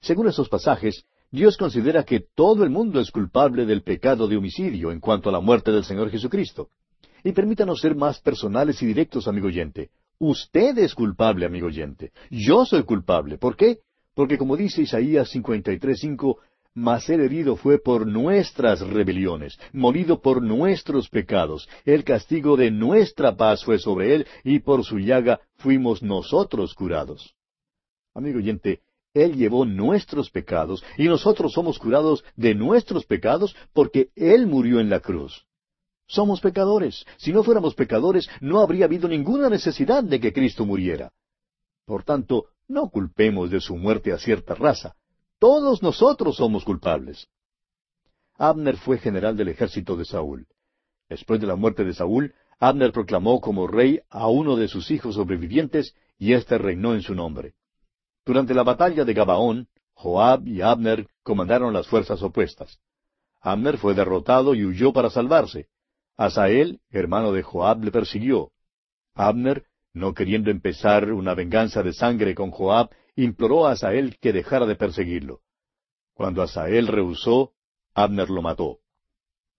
Según 0.00 0.28
esos 0.28 0.48
pasajes, 0.48 1.04
Dios 1.30 1.56
considera 1.56 2.04
que 2.04 2.20
todo 2.20 2.64
el 2.64 2.70
mundo 2.70 3.00
es 3.00 3.10
culpable 3.10 3.66
del 3.66 3.82
pecado 3.82 4.28
de 4.28 4.36
homicidio 4.36 4.92
en 4.92 5.00
cuanto 5.00 5.28
a 5.28 5.32
la 5.32 5.40
muerte 5.40 5.70
del 5.72 5.84
Señor 5.84 6.10
Jesucristo. 6.10 6.70
Y 7.24 7.32
permítanos 7.32 7.80
ser 7.80 7.94
más 7.94 8.20
personales 8.20 8.80
y 8.82 8.86
directos, 8.86 9.28
amigo 9.28 9.48
oyente. 9.48 9.90
Usted 10.20 10.78
es 10.78 10.94
culpable, 10.94 11.46
amigo 11.46 11.68
oyente. 11.68 12.12
Yo 12.30 12.64
soy 12.64 12.82
culpable. 12.82 13.38
¿Por 13.38 13.56
qué? 13.56 13.78
Porque 14.14 14.36
como 14.36 14.56
dice 14.56 14.82
Isaías 14.82 15.32
53.5, 15.32 16.38
mas 16.74 17.08
el 17.08 17.20
herido 17.20 17.56
fue 17.56 17.78
por 17.78 18.06
nuestras 18.06 18.80
rebeliones, 18.80 19.58
molido 19.72 20.20
por 20.20 20.42
nuestros 20.42 21.08
pecados. 21.08 21.68
El 21.84 22.02
castigo 22.04 22.56
de 22.56 22.70
nuestra 22.70 23.36
paz 23.36 23.64
fue 23.64 23.78
sobre 23.78 24.14
él, 24.14 24.26
y 24.42 24.58
por 24.58 24.84
su 24.84 24.98
llaga 24.98 25.40
fuimos 25.56 26.02
nosotros 26.02 26.74
curados. 26.74 27.34
Amigo 28.14 28.38
oyente, 28.38 28.80
Él 29.14 29.36
llevó 29.36 29.64
nuestros 29.64 30.30
pecados, 30.30 30.84
y 30.96 31.04
nosotros 31.04 31.52
somos 31.52 31.78
curados 31.78 32.24
de 32.34 32.54
nuestros 32.54 33.06
pecados 33.06 33.54
porque 33.72 34.10
Él 34.16 34.46
murió 34.46 34.80
en 34.80 34.90
la 34.90 35.00
cruz. 35.00 35.47
Somos 36.08 36.40
pecadores. 36.40 37.04
Si 37.18 37.32
no 37.32 37.44
fuéramos 37.44 37.74
pecadores, 37.74 38.28
no 38.40 38.60
habría 38.60 38.86
habido 38.86 39.08
ninguna 39.08 39.50
necesidad 39.50 40.02
de 40.02 40.18
que 40.18 40.32
Cristo 40.32 40.64
muriera. 40.64 41.12
Por 41.84 42.02
tanto, 42.02 42.46
no 42.66 42.88
culpemos 42.88 43.50
de 43.50 43.60
su 43.60 43.76
muerte 43.76 44.12
a 44.12 44.18
cierta 44.18 44.54
raza. 44.54 44.96
Todos 45.38 45.82
nosotros 45.82 46.36
somos 46.36 46.64
culpables. 46.64 47.28
Abner 48.38 48.78
fue 48.78 48.98
general 48.98 49.36
del 49.36 49.48
ejército 49.48 49.96
de 49.96 50.06
Saúl. 50.06 50.46
Después 51.08 51.40
de 51.40 51.46
la 51.46 51.56
muerte 51.56 51.84
de 51.84 51.94
Saúl, 51.94 52.34
Abner 52.58 52.90
proclamó 52.90 53.40
como 53.40 53.66
rey 53.66 54.00
a 54.08 54.28
uno 54.28 54.56
de 54.56 54.68
sus 54.68 54.90
hijos 54.90 55.14
sobrevivientes, 55.14 55.94
y 56.18 56.32
éste 56.32 56.58
reinó 56.58 56.94
en 56.94 57.02
su 57.02 57.14
nombre. 57.14 57.54
Durante 58.24 58.54
la 58.54 58.62
batalla 58.62 59.04
de 59.04 59.14
Gabaón, 59.14 59.68
Joab 59.92 60.46
y 60.46 60.62
Abner 60.62 61.06
comandaron 61.22 61.72
las 61.72 61.86
fuerzas 61.86 62.22
opuestas. 62.22 62.78
Abner 63.40 63.78
fue 63.78 63.94
derrotado 63.94 64.54
y 64.54 64.64
huyó 64.64 64.92
para 64.92 65.10
salvarse. 65.10 65.68
Asael, 66.18 66.80
hermano 66.90 67.30
de 67.30 67.44
Joab, 67.44 67.84
le 67.84 67.92
persiguió. 67.92 68.50
Abner, 69.14 69.66
no 69.94 70.14
queriendo 70.14 70.50
empezar 70.50 71.12
una 71.12 71.32
venganza 71.34 71.84
de 71.84 71.92
sangre 71.92 72.34
con 72.34 72.50
Joab, 72.50 72.90
imploró 73.14 73.68
a 73.68 73.72
Asael 73.72 74.18
que 74.18 74.32
dejara 74.32 74.66
de 74.66 74.74
perseguirlo. 74.74 75.42
Cuando 76.14 76.42
Asael 76.42 76.88
rehusó, 76.88 77.52
Abner 77.94 78.30
lo 78.30 78.42
mató. 78.42 78.80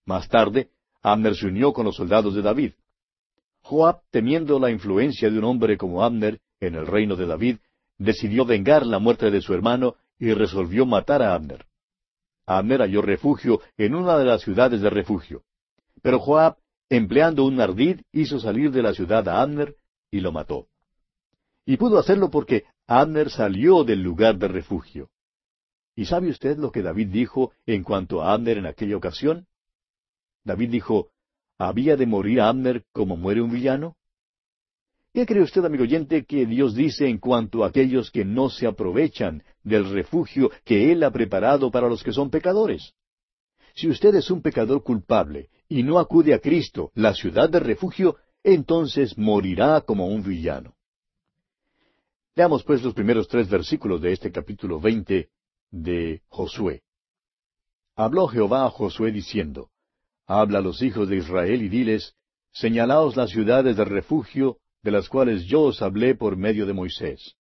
Más 0.06 0.28
tarde, 0.28 0.70
Abner 1.02 1.34
se 1.34 1.48
unió 1.48 1.72
con 1.72 1.86
los 1.86 1.96
soldados 1.96 2.36
de 2.36 2.42
David. 2.42 2.74
Joab, 3.62 4.02
temiendo 4.12 4.60
la 4.60 4.70
influencia 4.70 5.30
de 5.30 5.40
un 5.40 5.46
hombre 5.46 5.78
como 5.78 6.04
Abner 6.04 6.42
en 6.60 6.76
el 6.76 6.88
reino 6.88 7.16
de 7.16 7.26
David, 7.26 7.58
decidió 7.98 8.44
vengar 8.44 8.86
la 8.86 9.00
muerte 9.00 9.32
de 9.32 9.40
su 9.40 9.54
hermano 9.54 9.96
y 10.18 10.34
resolvió 10.34 10.86
matar 10.86 11.22
a 11.22 11.36
Abner. 11.36 11.66
Abner 12.46 12.82
halló 12.82 13.02
refugio 13.02 13.62
en 13.78 13.96
una 13.96 14.18
de 14.18 14.26
las 14.26 14.42
ciudades 14.42 14.82
de 14.82 14.90
refugio. 14.90 15.44
Pero 16.02 16.20
Joab, 16.20 16.58
empleando 16.90 17.46
un 17.46 17.60
ardid, 17.60 18.02
hizo 18.12 18.40
salir 18.40 18.72
de 18.72 18.82
la 18.82 18.94
ciudad 18.94 19.28
a 19.28 19.42
Abner 19.42 19.76
y 20.12 20.22
lo 20.22 20.32
mató. 20.32 20.68
Y 21.66 21.78
pudo 21.78 22.00
hacerlo 22.00 22.32
porque 22.32 22.66
Abner 22.88 23.30
salió 23.30 23.84
del 23.84 24.02
lugar 24.02 24.38
de 24.38 24.48
refugio. 24.48 25.10
¿Y 25.96 26.06
sabe 26.06 26.30
usted 26.30 26.58
lo 26.58 26.72
que 26.72 26.82
David 26.82 27.10
dijo 27.10 27.52
en 27.66 27.84
cuanto 27.84 28.22
a 28.22 28.34
Abner 28.34 28.58
en 28.58 28.66
aquella 28.66 28.98
ocasión? 28.98 29.48
David 30.44 30.72
dijo, 30.72 31.10
¿había 31.58 31.98
de 31.98 32.06
morir 32.06 32.42
Abner 32.42 32.86
como 32.92 33.18
muere 33.18 33.42
un 33.42 33.52
villano? 33.52 33.98
¿Qué 35.14 35.26
cree 35.26 35.42
usted, 35.42 35.66
amigo 35.66 35.84
oyente, 35.84 36.24
que 36.24 36.46
Dios 36.46 36.76
dice 36.76 37.08
en 37.08 37.18
cuanto 37.18 37.64
a 37.64 37.68
aquellos 37.68 38.12
que 38.12 38.24
no 38.24 38.50
se 38.50 38.68
aprovechan 38.68 39.44
del 39.64 39.90
refugio 39.90 40.52
que 40.64 40.92
Él 40.92 41.04
ha 41.04 41.12
preparado 41.12 41.72
para 41.72 41.90
los 41.90 42.04
que 42.04 42.14
son 42.14 42.30
pecadores? 42.30 42.94
Si 43.76 43.88
usted 43.88 44.16
es 44.16 44.32
un 44.32 44.42
pecador 44.42 44.84
culpable 44.84 45.50
y 45.70 45.84
no 45.84 46.00
acude 46.00 46.34
a 46.34 46.40
Cristo, 46.40 46.92
la 46.96 47.14
ciudad 47.14 47.48
de 47.50 47.60
refugio, 47.60 48.18
entonces 48.44 49.16
morirá 49.18 49.82
como 49.82 50.08
un 50.08 50.24
villano. 50.24 50.74
Leamos 52.36 52.64
pues 52.64 52.82
los 52.84 52.94
primeros 52.94 53.28
tres 53.28 53.48
versículos 53.48 54.02
de 54.02 54.14
este 54.14 54.32
capítulo 54.32 54.80
veinte 54.80 55.30
de 55.70 56.24
Josué. 56.28 56.82
Habló 57.96 58.28
Jehová 58.28 58.66
a 58.66 58.70
Josué 58.72 59.12
diciendo, 59.12 59.70
Habla 60.26 60.60
a 60.60 60.62
los 60.62 60.82
hijos 60.82 61.08
de 61.08 61.18
Israel 61.18 61.62
y 61.62 61.70
diles, 61.70 62.16
Señalaos 62.52 63.16
las 63.16 63.30
ciudades 63.30 63.78
de 63.78 63.86
refugio, 63.86 64.58
de 64.82 64.92
las 64.92 65.08
cuales 65.08 65.46
yo 65.46 65.64
os 65.64 65.82
hablé 65.82 66.16
por 66.16 66.36
medio 66.36 66.66
de 66.66 66.74
Moisés, 66.74 67.36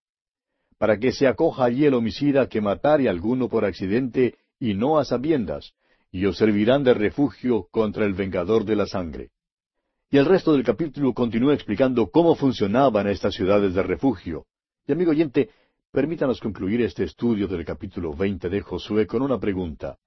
para 0.78 1.00
que 1.00 1.12
se 1.12 1.28
acoja 1.28 1.64
allí 1.64 1.86
el 1.86 1.94
homicida 1.94 2.48
que 2.48 2.62
matare 2.62 3.10
alguno 3.10 3.50
por 3.50 3.66
accidente 3.66 4.36
y 4.60 4.74
no 4.76 5.00
a 5.00 5.06
sabiendas, 5.06 5.74
y 6.12 6.26
os 6.26 6.38
servirán 6.38 6.84
de 6.84 6.94
refugio 6.94 7.68
contra 7.72 8.06
el 8.06 8.14
vengador 8.14 8.66
de 8.66 8.76
la 8.76 8.86
sangre. 8.86 9.32
Y 10.10 10.18
el 10.18 10.26
resto 10.26 10.54
del 10.54 10.64
capítulo 10.64 11.14
continúa 11.14 11.54
explicando 11.54 12.10
cómo 12.10 12.36
funcionaban 12.36 13.08
estas 13.08 13.36
ciudades 13.36 13.74
de 13.76 13.84
refugio, 13.84 14.48
y 14.88 14.92
amigo 14.92 15.12
oyente, 15.12 15.52
permítanos 15.92 16.40
concluir 16.40 16.82
este 16.82 17.04
estudio 17.04 17.48
del 17.48 17.64
capítulo 17.64 18.16
veinte 18.16 18.50
de 18.50 18.62
Josué 18.62 19.06
con 19.06 19.22
una 19.22 19.40
pregunta. 19.40 20.00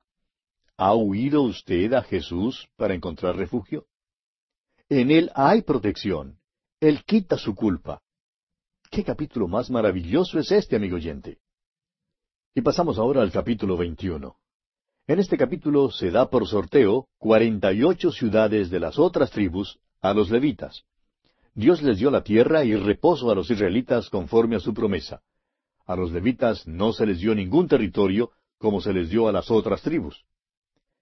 ¿Ha 0.76 0.94
huido 0.94 1.42
usted 1.42 1.92
a 1.92 2.02
Jesús 2.02 2.68
para 2.76 2.94
encontrar 2.94 3.36
refugio? 3.36 3.86
En 4.88 5.10
Él 5.12 5.30
hay 5.34 5.62
protección. 5.62 6.38
Él 6.80 7.04
quita 7.04 7.38
su 7.38 7.54
culpa. 7.54 8.02
¿Qué 8.90 9.04
capítulo 9.04 9.46
más 9.46 9.70
maravilloso 9.70 10.40
es 10.40 10.50
este, 10.50 10.74
amigo 10.74 10.96
oyente? 10.96 11.38
Y 12.54 12.60
pasamos 12.60 12.98
ahora 12.98 13.22
al 13.22 13.30
capítulo 13.30 13.76
veintiuno. 13.76 14.41
En 15.08 15.18
este 15.18 15.36
capítulo 15.36 15.90
se 15.90 16.12
da 16.12 16.30
por 16.30 16.46
sorteo 16.46 17.08
cuarenta 17.18 17.72
y 17.72 17.82
ocho 17.82 18.12
ciudades 18.12 18.70
de 18.70 18.78
las 18.78 19.00
otras 19.00 19.32
tribus 19.32 19.80
a 20.00 20.14
los 20.14 20.30
levitas. 20.30 20.84
Dios 21.54 21.82
les 21.82 21.98
dio 21.98 22.08
la 22.10 22.22
tierra 22.22 22.64
y 22.64 22.76
reposo 22.76 23.28
a 23.28 23.34
los 23.34 23.50
israelitas 23.50 24.08
conforme 24.08 24.54
a 24.54 24.60
su 24.60 24.72
promesa. 24.72 25.20
A 25.86 25.96
los 25.96 26.12
levitas 26.12 26.68
no 26.68 26.92
se 26.92 27.04
les 27.04 27.18
dio 27.18 27.34
ningún 27.34 27.66
territorio 27.66 28.30
como 28.58 28.80
se 28.80 28.92
les 28.92 29.10
dio 29.10 29.26
a 29.26 29.32
las 29.32 29.50
otras 29.50 29.82
tribus. 29.82 30.24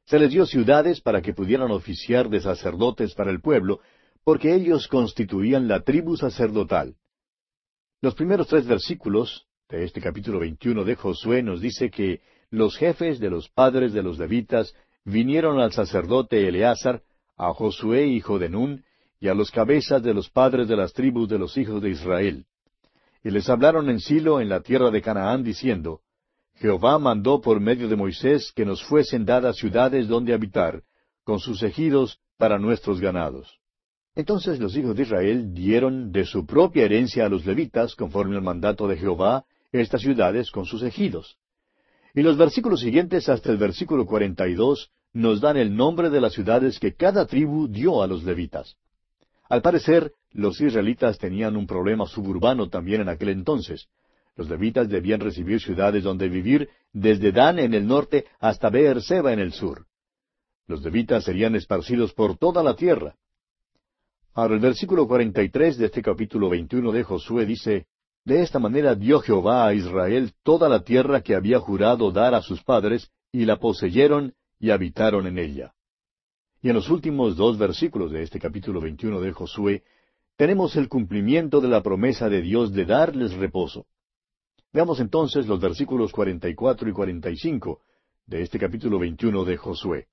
Se 0.06 0.18
les 0.18 0.30
dio 0.30 0.46
ciudades 0.46 1.02
para 1.02 1.20
que 1.20 1.34
pudieran 1.34 1.70
oficiar 1.70 2.30
de 2.30 2.40
sacerdotes 2.40 3.14
para 3.14 3.30
el 3.30 3.42
pueblo, 3.42 3.80
porque 4.24 4.54
ellos 4.54 4.88
constituían 4.88 5.68
la 5.68 5.82
tribu 5.82 6.16
sacerdotal. 6.16 6.96
Los 8.00 8.14
primeros 8.14 8.48
tres 8.48 8.66
versículos 8.66 9.46
de 9.68 9.84
este 9.84 10.00
capítulo 10.00 10.40
21 10.40 10.84
de 10.84 10.96
Josué 10.96 11.42
nos 11.42 11.60
dice 11.60 11.90
que 11.90 12.22
los 12.50 12.76
jefes 12.76 13.20
de 13.20 13.30
los 13.30 13.48
padres 13.48 13.92
de 13.92 14.02
los 14.02 14.18
levitas 14.18 14.74
vinieron 15.04 15.60
al 15.60 15.72
sacerdote 15.72 16.48
Eleazar, 16.48 17.02
a 17.36 17.52
Josué 17.54 18.06
hijo 18.06 18.38
de 18.38 18.48
Nun, 18.48 18.84
y 19.20 19.28
a 19.28 19.34
los 19.34 19.50
cabezas 19.50 20.02
de 20.02 20.14
los 20.14 20.30
padres 20.30 20.68
de 20.68 20.76
las 20.76 20.92
tribus 20.92 21.28
de 21.28 21.38
los 21.38 21.56
hijos 21.56 21.80
de 21.82 21.90
Israel. 21.90 22.46
Y 23.22 23.30
les 23.30 23.48
hablaron 23.48 23.88
en 23.90 24.00
Silo, 24.00 24.40
en 24.40 24.48
la 24.48 24.60
tierra 24.60 24.90
de 24.90 25.02
Canaán, 25.02 25.44
diciendo, 25.44 26.00
Jehová 26.54 26.98
mandó 26.98 27.40
por 27.40 27.60
medio 27.60 27.88
de 27.88 27.96
Moisés 27.96 28.52
que 28.54 28.64
nos 28.64 28.82
fuesen 28.82 29.24
dadas 29.24 29.56
ciudades 29.56 30.08
donde 30.08 30.34
habitar, 30.34 30.82
con 31.24 31.38
sus 31.38 31.62
ejidos 31.62 32.18
para 32.36 32.58
nuestros 32.58 33.00
ganados. 33.00 33.60
Entonces 34.14 34.58
los 34.58 34.76
hijos 34.76 34.96
de 34.96 35.02
Israel 35.02 35.54
dieron 35.54 36.10
de 36.12 36.24
su 36.24 36.44
propia 36.44 36.84
herencia 36.84 37.26
a 37.26 37.28
los 37.28 37.46
levitas, 37.46 37.94
conforme 37.94 38.36
al 38.36 38.42
mandato 38.42 38.88
de 38.88 38.96
Jehová, 38.96 39.44
estas 39.72 40.00
ciudades 40.00 40.50
con 40.50 40.64
sus 40.64 40.82
ejidos. 40.82 41.38
Y 42.14 42.22
los 42.22 42.36
versículos 42.36 42.80
siguientes 42.80 43.28
hasta 43.28 43.50
el 43.50 43.58
versículo 43.58 44.06
cuarenta 44.06 44.48
y 44.48 44.54
dos 44.54 44.90
nos 45.12 45.40
dan 45.40 45.56
el 45.56 45.74
nombre 45.74 46.10
de 46.10 46.20
las 46.20 46.32
ciudades 46.32 46.78
que 46.78 46.94
cada 46.94 47.26
tribu 47.26 47.68
dio 47.68 48.02
a 48.02 48.06
los 48.06 48.24
levitas. 48.24 48.76
Al 49.48 49.62
parecer, 49.62 50.12
los 50.32 50.60
israelitas 50.60 51.18
tenían 51.18 51.56
un 51.56 51.66
problema 51.66 52.06
suburbano 52.06 52.68
también 52.68 53.00
en 53.00 53.08
aquel 53.08 53.30
entonces. 53.30 53.88
Los 54.36 54.48
levitas 54.48 54.88
debían 54.88 55.20
recibir 55.20 55.60
ciudades 55.60 56.04
donde 56.04 56.28
vivir 56.28 56.68
desde 56.92 57.32
Dan 57.32 57.58
en 57.58 57.74
el 57.74 57.86
norte 57.86 58.26
hasta 58.38 58.70
Beerseba 58.70 59.32
en 59.32 59.40
el 59.40 59.52
sur. 59.52 59.86
Los 60.66 60.82
levitas 60.82 61.24
serían 61.24 61.56
esparcidos 61.56 62.12
por 62.12 62.38
toda 62.38 62.62
la 62.62 62.76
tierra. 62.76 63.16
Ahora 64.32 64.54
el 64.54 64.60
versículo 64.60 65.08
43 65.08 65.78
de 65.78 65.86
este 65.86 66.00
capítulo 66.00 66.48
21 66.48 66.92
de 66.92 67.02
Josué 67.02 67.44
dice, 67.44 67.86
De 68.30 68.42
esta 68.42 68.60
manera 68.60 68.94
dio 68.94 69.18
Jehová 69.18 69.66
a 69.66 69.74
Israel 69.74 70.32
toda 70.44 70.68
la 70.68 70.84
tierra 70.84 71.20
que 71.20 71.34
había 71.34 71.58
jurado 71.58 72.12
dar 72.12 72.32
a 72.32 72.42
sus 72.42 72.62
padres, 72.62 73.10
y 73.32 73.44
la 73.44 73.56
poseyeron 73.56 74.34
y 74.60 74.70
habitaron 74.70 75.26
en 75.26 75.36
ella. 75.36 75.74
Y 76.62 76.68
en 76.68 76.76
los 76.76 76.90
últimos 76.90 77.36
dos 77.36 77.58
versículos 77.58 78.12
de 78.12 78.22
este 78.22 78.38
capítulo 78.38 78.80
21 78.80 79.20
de 79.20 79.32
Josué, 79.32 79.82
tenemos 80.36 80.76
el 80.76 80.88
cumplimiento 80.88 81.60
de 81.60 81.66
la 81.66 81.82
promesa 81.82 82.28
de 82.28 82.40
Dios 82.40 82.72
de 82.72 82.84
darles 82.84 83.34
reposo. 83.34 83.86
Veamos 84.72 85.00
entonces 85.00 85.48
los 85.48 85.58
versículos 85.58 86.12
44 86.12 86.88
y 86.88 86.92
45 86.92 87.80
de 88.26 88.42
este 88.42 88.60
capítulo 88.60 89.00
21 89.00 89.44
de 89.44 89.56
Josué. 89.56 90.06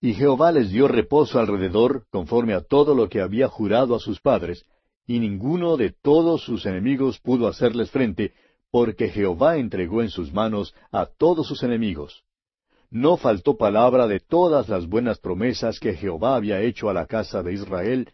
Y 0.00 0.14
Jehová 0.14 0.52
les 0.52 0.70
dio 0.70 0.86
reposo 0.86 1.40
alrededor, 1.40 2.06
conforme 2.10 2.54
a 2.54 2.60
todo 2.60 2.94
lo 2.94 3.08
que 3.08 3.20
había 3.20 3.48
jurado 3.48 3.96
a 3.96 3.98
sus 3.98 4.20
padres, 4.20 4.64
y 5.10 5.18
ninguno 5.18 5.76
de 5.76 5.90
todos 5.90 6.44
sus 6.44 6.66
enemigos 6.66 7.18
pudo 7.18 7.48
hacerles 7.48 7.90
frente, 7.90 8.32
porque 8.70 9.08
Jehová 9.08 9.56
entregó 9.56 10.02
en 10.02 10.08
sus 10.08 10.32
manos 10.32 10.72
a 10.92 11.06
todos 11.06 11.48
sus 11.48 11.64
enemigos. 11.64 12.22
No 12.90 13.16
faltó 13.16 13.56
palabra 13.56 14.06
de 14.06 14.20
todas 14.20 14.68
las 14.68 14.86
buenas 14.86 15.18
promesas 15.18 15.80
que 15.80 15.94
Jehová 15.94 16.36
había 16.36 16.60
hecho 16.60 16.88
a 16.88 16.94
la 16.94 17.06
casa 17.06 17.42
de 17.42 17.54
Israel, 17.54 18.08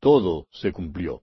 todo 0.00 0.46
se 0.50 0.70
cumplió. 0.70 1.22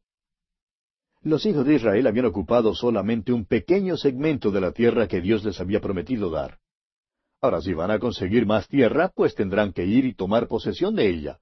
Los 1.22 1.46
hijos 1.46 1.68
de 1.68 1.76
Israel 1.76 2.08
habían 2.08 2.26
ocupado 2.26 2.74
solamente 2.74 3.32
un 3.32 3.46
pequeño 3.46 3.98
segmento 3.98 4.50
de 4.50 4.62
la 4.62 4.72
tierra 4.72 5.08
que 5.08 5.22
Dios 5.22 5.46
les 5.46 5.62
había 5.62 5.82
prometido 5.82 6.32
dar. 6.32 6.58
Ahora, 7.42 7.62
si 7.62 7.76
van 7.76 7.92
a 7.92 8.00
conseguir 8.00 8.48
más 8.48 8.68
tierra, 8.68 9.12
pues 9.14 9.36
tendrán 9.36 9.72
que 9.72 9.86
ir 9.86 10.04
y 10.06 10.16
tomar 10.16 10.48
posesión 10.48 10.96
de 10.96 11.08
ella. 11.08 11.38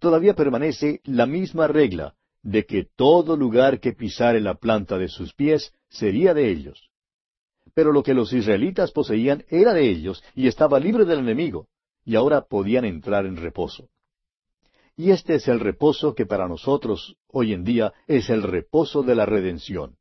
Todavía 0.00 0.34
permanece 0.34 1.00
la 1.04 1.26
misma 1.26 1.68
regla 1.68 2.16
de 2.44 2.66
que 2.66 2.86
todo 2.94 3.36
lugar 3.36 3.80
que 3.80 3.94
pisare 3.94 4.40
la 4.40 4.54
planta 4.54 4.98
de 4.98 5.08
sus 5.08 5.32
pies 5.32 5.72
sería 5.88 6.34
de 6.34 6.50
ellos. 6.50 6.90
Pero 7.74 7.90
lo 7.90 8.02
que 8.02 8.14
los 8.14 8.32
israelitas 8.32 8.92
poseían 8.92 9.44
era 9.48 9.72
de 9.72 9.88
ellos 9.90 10.22
y 10.34 10.46
estaba 10.46 10.78
libre 10.78 11.06
del 11.06 11.20
enemigo, 11.20 11.66
y 12.04 12.14
ahora 12.14 12.42
podían 12.42 12.84
entrar 12.84 13.24
en 13.24 13.36
reposo. 13.36 13.88
Y 14.96 15.10
este 15.10 15.36
es 15.36 15.48
el 15.48 15.58
reposo 15.58 16.14
que 16.14 16.26
para 16.26 16.46
nosotros 16.46 17.16
hoy 17.28 17.54
en 17.54 17.64
día 17.64 17.94
es 18.06 18.28
el 18.28 18.42
reposo 18.42 19.02
de 19.02 19.14
la 19.14 19.26
redención. 19.26 19.96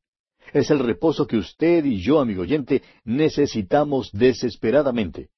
Es 0.52 0.70
el 0.70 0.80
reposo 0.80 1.26
que 1.26 1.38
usted 1.38 1.86
y 1.86 2.02
yo, 2.02 2.20
amigo 2.20 2.42
oyente, 2.42 2.84
necesitamos 3.06 4.12
desesperadamente. 4.12 5.30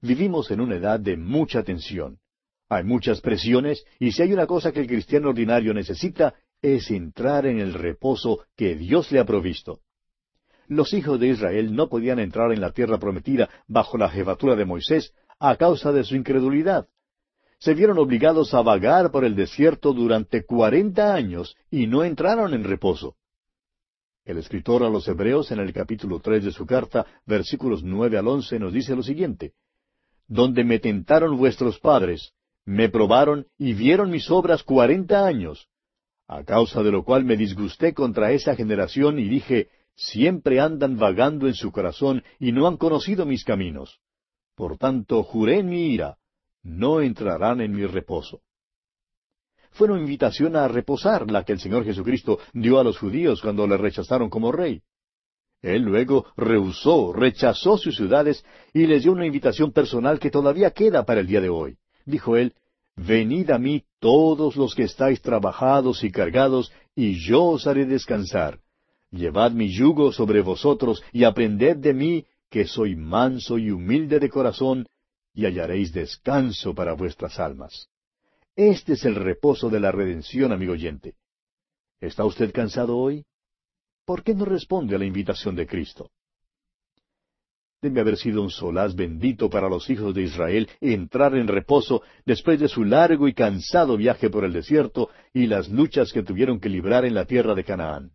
Vivimos 0.00 0.50
en 0.50 0.60
una 0.60 0.76
edad 0.76 0.98
de 0.98 1.18
mucha 1.18 1.62
tensión. 1.62 2.18
Hay 2.68 2.84
muchas 2.84 3.20
presiones 3.20 3.84
y 3.98 4.12
si 4.12 4.22
hay 4.22 4.32
una 4.32 4.46
cosa 4.46 4.72
que 4.72 4.80
el 4.80 4.86
cristiano 4.86 5.30
ordinario 5.30 5.72
necesita 5.72 6.34
es 6.60 6.90
entrar 6.90 7.46
en 7.46 7.60
el 7.60 7.72
reposo 7.72 8.44
que 8.56 8.74
Dios 8.74 9.10
le 9.12 9.20
ha 9.20 9.24
provisto. 9.24 9.80
Los 10.66 10.92
hijos 10.92 11.18
de 11.18 11.28
Israel 11.28 11.74
no 11.74 11.88
podían 11.88 12.18
entrar 12.18 12.52
en 12.52 12.60
la 12.60 12.72
tierra 12.72 12.98
prometida 12.98 13.48
bajo 13.66 13.96
la 13.96 14.10
jefatura 14.10 14.54
de 14.54 14.66
Moisés 14.66 15.14
a 15.38 15.56
causa 15.56 15.92
de 15.92 16.04
su 16.04 16.14
incredulidad. 16.14 16.88
Se 17.58 17.74
vieron 17.74 17.98
obligados 17.98 18.52
a 18.52 18.60
vagar 18.60 19.10
por 19.10 19.24
el 19.24 19.34
desierto 19.34 19.92
durante 19.92 20.44
cuarenta 20.44 21.14
años 21.14 21.56
y 21.70 21.86
no 21.86 22.04
entraron 22.04 22.52
en 22.52 22.64
reposo. 22.64 23.16
El 24.24 24.36
escritor 24.36 24.82
a 24.82 24.90
los 24.90 25.08
Hebreos 25.08 25.50
en 25.52 25.60
el 25.60 25.72
capítulo 25.72 26.20
tres 26.20 26.44
de 26.44 26.52
su 26.52 26.66
carta, 26.66 27.06
versículos 27.24 27.82
nueve 27.82 28.18
al 28.18 28.28
once, 28.28 28.58
nos 28.58 28.74
dice 28.74 28.94
lo 28.94 29.02
siguiente 29.02 29.54
Donde 30.26 30.64
me 30.64 30.78
tentaron 30.78 31.38
vuestros 31.38 31.80
padres, 31.80 32.34
me 32.68 32.90
probaron 32.90 33.46
y 33.56 33.72
vieron 33.72 34.10
mis 34.10 34.30
obras 34.30 34.62
cuarenta 34.62 35.26
años, 35.26 35.68
a 36.26 36.44
causa 36.44 36.82
de 36.82 36.92
lo 36.92 37.02
cual 37.02 37.24
me 37.24 37.34
disgusté 37.34 37.94
contra 37.94 38.32
esa 38.32 38.54
generación 38.54 39.18
y 39.18 39.26
dije, 39.26 39.70
siempre 39.96 40.60
andan 40.60 40.98
vagando 40.98 41.46
en 41.46 41.54
su 41.54 41.72
corazón 41.72 42.22
y 42.38 42.52
no 42.52 42.66
han 42.66 42.76
conocido 42.76 43.24
mis 43.24 43.42
caminos. 43.42 44.00
Por 44.54 44.76
tanto, 44.76 45.22
juré 45.22 45.60
en 45.60 45.70
mi 45.70 45.94
ira, 45.94 46.18
no 46.62 47.00
entrarán 47.00 47.62
en 47.62 47.72
mi 47.72 47.86
reposo 47.86 48.42
fue 49.70 49.88
una 49.88 50.00
invitación 50.00 50.56
a 50.56 50.66
reposar 50.66 51.30
la 51.30 51.44
que 51.44 51.52
el 51.52 51.60
Señor 51.60 51.84
Jesucristo 51.84 52.40
dio 52.52 52.80
a 52.80 52.84
los 52.84 52.98
judíos 52.98 53.40
cuando 53.40 53.64
le 53.66 53.76
rechazaron 53.76 54.28
como 54.28 54.50
rey. 54.50 54.82
Él 55.62 55.82
luego 55.82 56.26
rehusó, 56.36 57.12
rechazó 57.12 57.78
sus 57.78 57.94
ciudades 57.94 58.44
y 58.72 58.86
les 58.86 59.04
dio 59.04 59.12
una 59.12 59.26
invitación 59.26 59.70
personal 59.70 60.18
que 60.18 60.30
todavía 60.30 60.72
queda 60.72 61.04
para 61.04 61.20
el 61.20 61.28
día 61.28 61.40
de 61.40 61.50
hoy. 61.50 61.78
Dijo 62.08 62.38
él, 62.38 62.54
Venid 62.96 63.50
a 63.50 63.58
mí 63.58 63.84
todos 64.00 64.56
los 64.56 64.74
que 64.74 64.84
estáis 64.84 65.20
trabajados 65.20 66.02
y 66.02 66.10
cargados, 66.10 66.72
y 66.96 67.20
yo 67.20 67.44
os 67.44 67.66
haré 67.66 67.84
descansar. 67.84 68.60
Llevad 69.10 69.52
mi 69.52 69.68
yugo 69.68 70.10
sobre 70.10 70.40
vosotros 70.40 71.02
y 71.12 71.24
aprended 71.24 71.76
de 71.76 71.92
mí, 71.92 72.26
que 72.50 72.66
soy 72.66 72.96
manso 72.96 73.58
y 73.58 73.70
humilde 73.70 74.18
de 74.18 74.30
corazón, 74.30 74.86
y 75.34 75.44
hallaréis 75.44 75.92
descanso 75.92 76.74
para 76.74 76.94
vuestras 76.94 77.38
almas. 77.38 77.88
Este 78.56 78.94
es 78.94 79.04
el 79.04 79.14
reposo 79.14 79.68
de 79.68 79.78
la 79.78 79.92
redención, 79.92 80.50
amigo 80.50 80.72
oyente. 80.72 81.14
¿Está 82.00 82.24
usted 82.24 82.52
cansado 82.52 82.96
hoy? 82.96 83.26
¿Por 84.06 84.24
qué 84.24 84.34
no 84.34 84.46
responde 84.46 84.96
a 84.96 84.98
la 84.98 85.04
invitación 85.04 85.54
de 85.54 85.66
Cristo? 85.66 86.10
Debe 87.80 88.00
haber 88.00 88.16
sido 88.16 88.42
un 88.42 88.50
solaz 88.50 88.94
bendito 88.94 89.48
para 89.48 89.68
los 89.68 89.88
hijos 89.88 90.14
de 90.14 90.22
Israel 90.22 90.68
entrar 90.80 91.36
en 91.36 91.46
reposo 91.46 92.02
después 92.26 92.58
de 92.58 92.68
su 92.68 92.84
largo 92.84 93.28
y 93.28 93.34
cansado 93.34 93.96
viaje 93.96 94.30
por 94.30 94.44
el 94.44 94.52
desierto 94.52 95.10
y 95.32 95.46
las 95.46 95.68
luchas 95.68 96.12
que 96.12 96.22
tuvieron 96.22 96.58
que 96.58 96.68
librar 96.68 97.04
en 97.04 97.14
la 97.14 97.24
tierra 97.24 97.54
de 97.54 97.64
Canaán. 97.64 98.10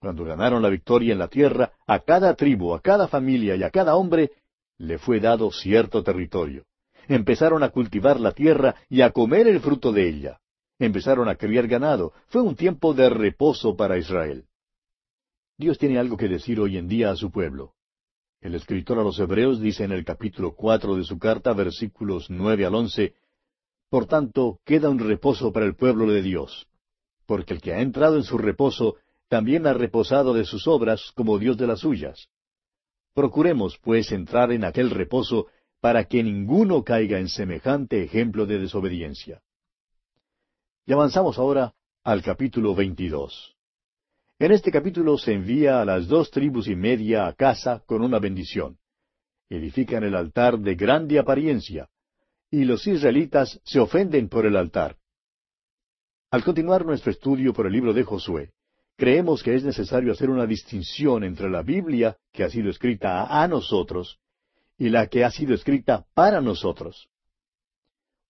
Cuando 0.00 0.24
ganaron 0.24 0.62
la 0.62 0.68
victoria 0.68 1.12
en 1.12 1.18
la 1.18 1.28
tierra, 1.28 1.72
a 1.86 2.00
cada 2.00 2.34
tribu, 2.34 2.74
a 2.74 2.80
cada 2.80 3.08
familia 3.08 3.56
y 3.56 3.62
a 3.62 3.70
cada 3.70 3.96
hombre 3.96 4.32
le 4.76 4.98
fue 4.98 5.18
dado 5.18 5.50
cierto 5.50 6.02
territorio 6.02 6.64
empezaron 7.08 7.62
a 7.62 7.70
cultivar 7.70 8.20
la 8.20 8.32
tierra 8.32 8.76
y 8.88 9.00
a 9.00 9.10
comer 9.10 9.48
el 9.48 9.60
fruto 9.60 9.92
de 9.92 10.08
ella. 10.08 10.40
Empezaron 10.78 11.28
a 11.28 11.34
criar 11.34 11.66
ganado. 11.66 12.12
Fue 12.28 12.42
un 12.42 12.54
tiempo 12.54 12.94
de 12.94 13.08
reposo 13.10 13.76
para 13.76 13.98
Israel. 13.98 14.44
Dios 15.56 15.78
tiene 15.78 15.98
algo 15.98 16.16
que 16.16 16.28
decir 16.28 16.60
hoy 16.60 16.76
en 16.76 16.86
día 16.86 17.10
a 17.10 17.16
su 17.16 17.32
pueblo. 17.32 17.72
El 18.40 18.54
escritor 18.54 18.98
a 19.00 19.02
los 19.02 19.18
Hebreos 19.18 19.60
dice 19.60 19.84
en 19.84 19.90
el 19.90 20.04
capítulo 20.04 20.54
cuatro 20.54 20.94
de 20.94 21.02
su 21.02 21.18
carta, 21.18 21.52
versículos 21.52 22.30
nueve 22.30 22.64
al 22.64 22.74
once, 22.74 23.14
Por 23.90 24.06
tanto, 24.06 24.60
queda 24.64 24.90
un 24.90 25.00
reposo 25.00 25.52
para 25.52 25.66
el 25.66 25.74
pueblo 25.74 26.06
de 26.12 26.22
Dios, 26.22 26.68
porque 27.26 27.54
el 27.54 27.60
que 27.60 27.72
ha 27.72 27.80
entrado 27.80 28.16
en 28.16 28.22
su 28.22 28.38
reposo 28.38 28.96
también 29.28 29.66
ha 29.66 29.72
reposado 29.72 30.34
de 30.34 30.44
sus 30.44 30.68
obras 30.68 31.12
como 31.16 31.38
Dios 31.38 31.56
de 31.56 31.66
las 31.66 31.80
suyas. 31.80 32.28
Procuremos, 33.12 33.78
pues, 33.82 34.12
entrar 34.12 34.52
en 34.52 34.64
aquel 34.64 34.90
reposo 34.90 35.48
para 35.80 36.04
que 36.04 36.22
ninguno 36.22 36.84
caiga 36.84 37.18
en 37.18 37.28
semejante 37.28 38.02
ejemplo 38.02 38.46
de 38.46 38.58
desobediencia. 38.58 39.42
Y 40.86 40.92
avanzamos 40.92 41.38
ahora 41.38 41.74
al 42.04 42.22
capítulo 42.22 42.74
22. 42.74 43.57
En 44.40 44.52
este 44.52 44.70
capítulo 44.70 45.18
se 45.18 45.32
envía 45.32 45.80
a 45.80 45.84
las 45.84 46.06
dos 46.06 46.30
tribus 46.30 46.68
y 46.68 46.76
media 46.76 47.26
a 47.26 47.32
casa 47.32 47.82
con 47.86 48.02
una 48.02 48.20
bendición. 48.20 48.78
edifican 49.50 50.04
el 50.04 50.14
altar 50.14 50.60
de 50.60 50.76
grande 50.76 51.18
apariencia, 51.18 51.88
y 52.48 52.64
los 52.64 52.86
israelitas 52.86 53.60
se 53.64 53.80
ofenden 53.80 54.28
por 54.28 54.46
el 54.46 54.56
altar. 54.56 54.96
Al 56.30 56.44
continuar 56.44 56.86
nuestro 56.86 57.10
estudio 57.10 57.52
por 57.52 57.66
el 57.66 57.72
libro 57.72 57.92
de 57.92 58.04
Josué, 58.04 58.52
creemos 58.96 59.42
que 59.42 59.54
es 59.56 59.64
necesario 59.64 60.12
hacer 60.12 60.30
una 60.30 60.46
distinción 60.46 61.24
entre 61.24 61.50
la 61.50 61.62
Biblia, 61.62 62.16
que 62.32 62.44
ha 62.44 62.50
sido 62.50 62.70
escrita 62.70 63.42
a 63.42 63.48
nosotros, 63.48 64.20
y 64.76 64.90
la 64.90 65.08
que 65.08 65.24
ha 65.24 65.32
sido 65.32 65.52
escrita 65.52 66.06
para 66.14 66.40
nosotros. 66.40 67.08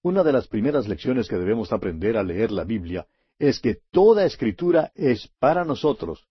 Una 0.00 0.22
de 0.22 0.32
las 0.32 0.48
primeras 0.48 0.88
lecciones 0.88 1.28
que 1.28 1.36
debemos 1.36 1.70
aprender 1.70 2.16
al 2.16 2.28
leer 2.28 2.50
la 2.50 2.64
Biblia 2.64 3.06
es 3.38 3.60
que 3.60 3.78
toda 3.90 4.24
escritura 4.24 4.92
es 4.94 5.28
para 5.38 5.64
nosotros, 5.64 6.26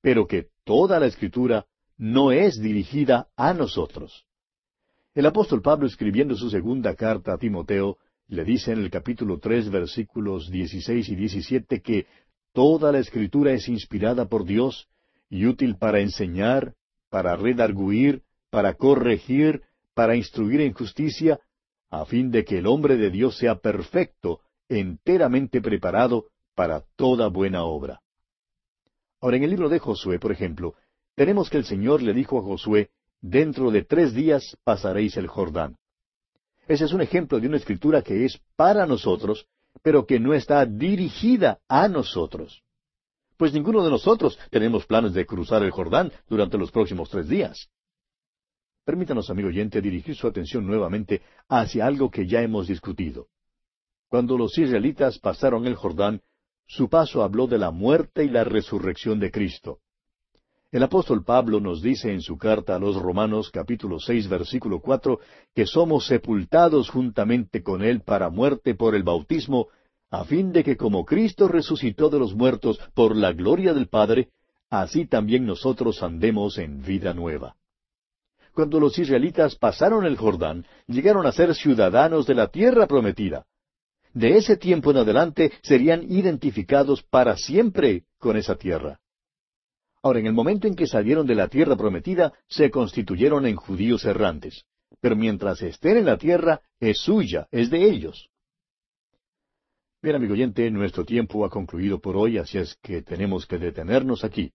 pero 0.00 0.26
que 0.26 0.48
toda 0.64 0.98
la 0.98 1.06
escritura 1.06 1.66
no 1.96 2.32
es 2.32 2.60
dirigida 2.60 3.28
a 3.36 3.54
nosotros. 3.54 4.26
El 5.14 5.26
apóstol 5.26 5.62
Pablo 5.62 5.86
escribiendo 5.86 6.34
su 6.34 6.50
segunda 6.50 6.94
carta 6.94 7.34
a 7.34 7.38
Timoteo, 7.38 7.98
le 8.28 8.44
dice 8.44 8.72
en 8.72 8.80
el 8.80 8.90
capítulo 8.90 9.38
tres 9.38 9.70
versículos 9.70 10.50
dieciséis 10.50 11.08
y 11.08 11.14
diecisiete 11.14 11.80
que 11.80 12.06
Toda 12.56 12.90
la 12.90 13.00
escritura 13.00 13.52
es 13.52 13.68
inspirada 13.68 14.30
por 14.30 14.46
Dios 14.46 14.88
y 15.28 15.44
útil 15.44 15.76
para 15.76 16.00
enseñar, 16.00 16.72
para 17.10 17.36
redarguir, 17.36 18.22
para 18.48 18.72
corregir, 18.72 19.60
para 19.92 20.16
instruir 20.16 20.62
en 20.62 20.72
justicia, 20.72 21.38
a 21.90 22.06
fin 22.06 22.30
de 22.30 22.46
que 22.46 22.56
el 22.56 22.66
hombre 22.66 22.96
de 22.96 23.10
Dios 23.10 23.36
sea 23.36 23.56
perfecto, 23.56 24.40
enteramente 24.70 25.60
preparado 25.60 26.28
para 26.56 26.82
toda 26.96 27.28
buena 27.28 27.62
obra. 27.62 28.00
Ahora, 29.20 29.36
en 29.36 29.44
el 29.44 29.50
libro 29.50 29.68
de 29.68 29.78
Josué, 29.78 30.18
por 30.18 30.32
ejemplo, 30.32 30.74
tenemos 31.14 31.48
que 31.48 31.58
el 31.58 31.64
Señor 31.64 32.02
le 32.02 32.12
dijo 32.12 32.40
a 32.40 32.42
Josué, 32.42 32.90
dentro 33.20 33.70
de 33.70 33.84
tres 33.84 34.12
días 34.12 34.56
pasaréis 34.64 35.16
el 35.16 35.28
Jordán. 35.28 35.76
Ese 36.66 36.86
es 36.86 36.92
un 36.92 37.00
ejemplo 37.00 37.38
de 37.38 37.46
una 37.46 37.58
escritura 37.58 38.02
que 38.02 38.24
es 38.24 38.40
para 38.56 38.86
nosotros 38.86 39.46
pero 39.82 40.06
que 40.06 40.18
no 40.20 40.34
está 40.34 40.64
dirigida 40.66 41.60
a 41.68 41.88
nosotros. 41.88 42.62
Pues 43.36 43.52
ninguno 43.52 43.84
de 43.84 43.90
nosotros 43.90 44.38
tenemos 44.50 44.86
planes 44.86 45.12
de 45.12 45.26
cruzar 45.26 45.62
el 45.62 45.70
Jordán 45.70 46.12
durante 46.28 46.58
los 46.58 46.70
próximos 46.70 47.10
tres 47.10 47.28
días. 47.28 47.68
Permítanos, 48.84 49.28
amigo 49.30 49.48
oyente, 49.48 49.82
dirigir 49.82 50.14
su 50.14 50.26
atención 50.26 50.66
nuevamente 50.66 51.22
hacia 51.48 51.86
algo 51.86 52.10
que 52.10 52.26
ya 52.26 52.40
hemos 52.40 52.68
discutido. 52.68 53.28
Cuando 54.08 54.38
los 54.38 54.56
israelitas 54.56 55.18
pasaron 55.18 55.66
el 55.66 55.74
Jordán, 55.74 56.22
su 56.66 56.88
paso 56.88 57.22
habló 57.22 57.46
de 57.46 57.58
la 57.58 57.70
muerte 57.70 58.24
y 58.24 58.28
la 58.28 58.44
resurrección 58.44 59.20
de 59.20 59.30
Cristo. 59.30 59.78
El 60.72 60.82
apóstol 60.82 61.24
Pablo 61.24 61.60
nos 61.60 61.80
dice 61.80 62.12
en 62.12 62.20
su 62.20 62.36
carta 62.36 62.74
a 62.74 62.78
los 62.78 62.96
Romanos 62.96 63.50
capítulo 63.50 64.00
seis 64.00 64.28
versículo 64.28 64.80
cuatro 64.80 65.20
que 65.54 65.64
somos 65.64 66.06
sepultados 66.06 66.90
juntamente 66.90 67.62
con 67.62 67.82
él 67.82 68.02
para 68.02 68.30
muerte 68.30 68.74
por 68.74 68.94
el 68.96 69.04
bautismo, 69.04 69.68
a 70.10 70.24
fin 70.24 70.52
de 70.52 70.64
que 70.64 70.76
como 70.76 71.04
Cristo 71.04 71.46
resucitó 71.48 72.10
de 72.10 72.18
los 72.18 72.34
muertos 72.34 72.80
por 72.94 73.16
la 73.16 73.32
gloria 73.32 73.72
del 73.74 73.88
Padre, 73.88 74.30
así 74.68 75.06
también 75.06 75.46
nosotros 75.46 76.02
andemos 76.02 76.58
en 76.58 76.82
vida 76.82 77.14
nueva. 77.14 77.54
Cuando 78.52 78.80
los 78.80 78.98
israelitas 78.98 79.54
pasaron 79.54 80.04
el 80.04 80.16
Jordán, 80.16 80.66
llegaron 80.88 81.26
a 81.26 81.32
ser 81.32 81.54
ciudadanos 81.54 82.26
de 82.26 82.34
la 82.34 82.48
tierra 82.48 82.86
prometida. 82.86 83.46
De 84.16 84.38
ese 84.38 84.56
tiempo 84.56 84.92
en 84.92 84.96
adelante 84.96 85.52
serían 85.60 86.10
identificados 86.10 87.02
para 87.02 87.36
siempre 87.36 88.06
con 88.16 88.38
esa 88.38 88.56
tierra. 88.56 88.98
Ahora, 90.02 90.20
en 90.20 90.26
el 90.26 90.32
momento 90.32 90.66
en 90.66 90.74
que 90.74 90.86
salieron 90.86 91.26
de 91.26 91.34
la 91.34 91.48
tierra 91.48 91.76
prometida, 91.76 92.32
se 92.48 92.70
constituyeron 92.70 93.44
en 93.44 93.56
judíos 93.56 94.06
errantes. 94.06 94.64
Pero 95.02 95.16
mientras 95.16 95.60
estén 95.60 95.98
en 95.98 96.06
la 96.06 96.16
tierra, 96.16 96.62
es 96.80 96.98
suya, 96.98 97.46
es 97.50 97.68
de 97.68 97.84
ellos. 97.84 98.30
Bien, 100.00 100.16
amigo 100.16 100.32
oyente, 100.32 100.70
nuestro 100.70 101.04
tiempo 101.04 101.44
ha 101.44 101.50
concluido 101.50 102.00
por 102.00 102.16
hoy, 102.16 102.38
así 102.38 102.56
es 102.56 102.74
que 102.76 103.02
tenemos 103.02 103.44
que 103.44 103.58
detenernos 103.58 104.24
aquí. 104.24 104.50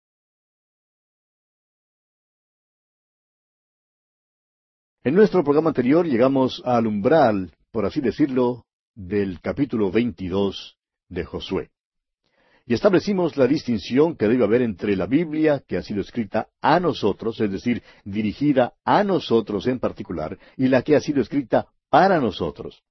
En 5.03 5.13
nuestro 5.13 5.43
programa 5.43 5.69
anterior 5.69 6.07
llegamos 6.07 6.63
al 6.65 6.87
umbral, 6.87 7.53
por 7.69 7.85
así 7.85 8.01
decirlo, 8.01 8.65
del 8.95 9.39
capítulo 9.41 9.91
22 9.91 10.77
de 11.09 11.25
Josué 11.25 11.71
y 12.71 12.73
establecimos 12.73 13.35
la 13.37 13.47
distinción 13.47 14.15
que 14.15 14.27
debe 14.27 14.43
haber 14.43 14.61
entre 14.61 14.95
la 14.95 15.05
Biblia, 15.05 15.61
que 15.67 15.77
ha 15.77 15.81
sido 15.81 15.99
escrita 15.99 16.47
a 16.61 16.79
nosotros, 16.79 17.39
es 17.41 17.51
decir, 17.51 17.83
dirigida 18.05 18.73
a 18.85 19.03
nosotros 19.03 19.67
en 19.67 19.79
particular, 19.79 20.37
y 20.57 20.67
la 20.67 20.81
que 20.81 20.95
ha 20.95 21.01
sido 21.01 21.21
escrita 21.21 21.67
para 21.89 22.19
nosotros. 22.19 22.81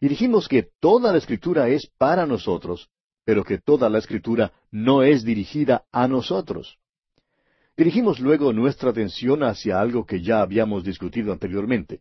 Y 0.00 0.08
dijimos 0.08 0.48
que 0.48 0.68
toda 0.80 1.12
la 1.12 1.18
escritura 1.18 1.68
es 1.68 1.88
para 1.98 2.26
nosotros, 2.26 2.88
pero 3.24 3.44
que 3.44 3.58
toda 3.58 3.88
la 3.88 3.98
escritura 3.98 4.52
no 4.70 5.02
es 5.02 5.24
dirigida 5.24 5.84
a 5.92 6.08
nosotros. 6.08 6.78
Dirigimos 7.76 8.18
luego 8.18 8.52
nuestra 8.52 8.90
atención 8.90 9.42
hacia 9.42 9.80
algo 9.80 10.04
que 10.04 10.22
ya 10.22 10.40
habíamos 10.40 10.82
discutido 10.82 11.32
anteriormente. 11.32 12.00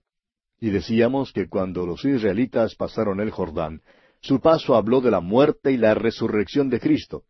Y 0.60 0.70
decíamos 0.70 1.34
que 1.34 1.48
cuando 1.48 1.86
los 1.86 2.06
israelitas 2.06 2.76
pasaron 2.76 3.20
el 3.20 3.32
Jordán, 3.32 3.82
su 4.22 4.40
paso 4.40 4.76
habló 4.76 5.02
de 5.02 5.12
la 5.12 5.20
muerte 5.20 5.72
y 5.72 5.78
la 5.78 5.94
resurrección 5.94 6.70
de 6.70 6.80
Cristo. 6.80 7.24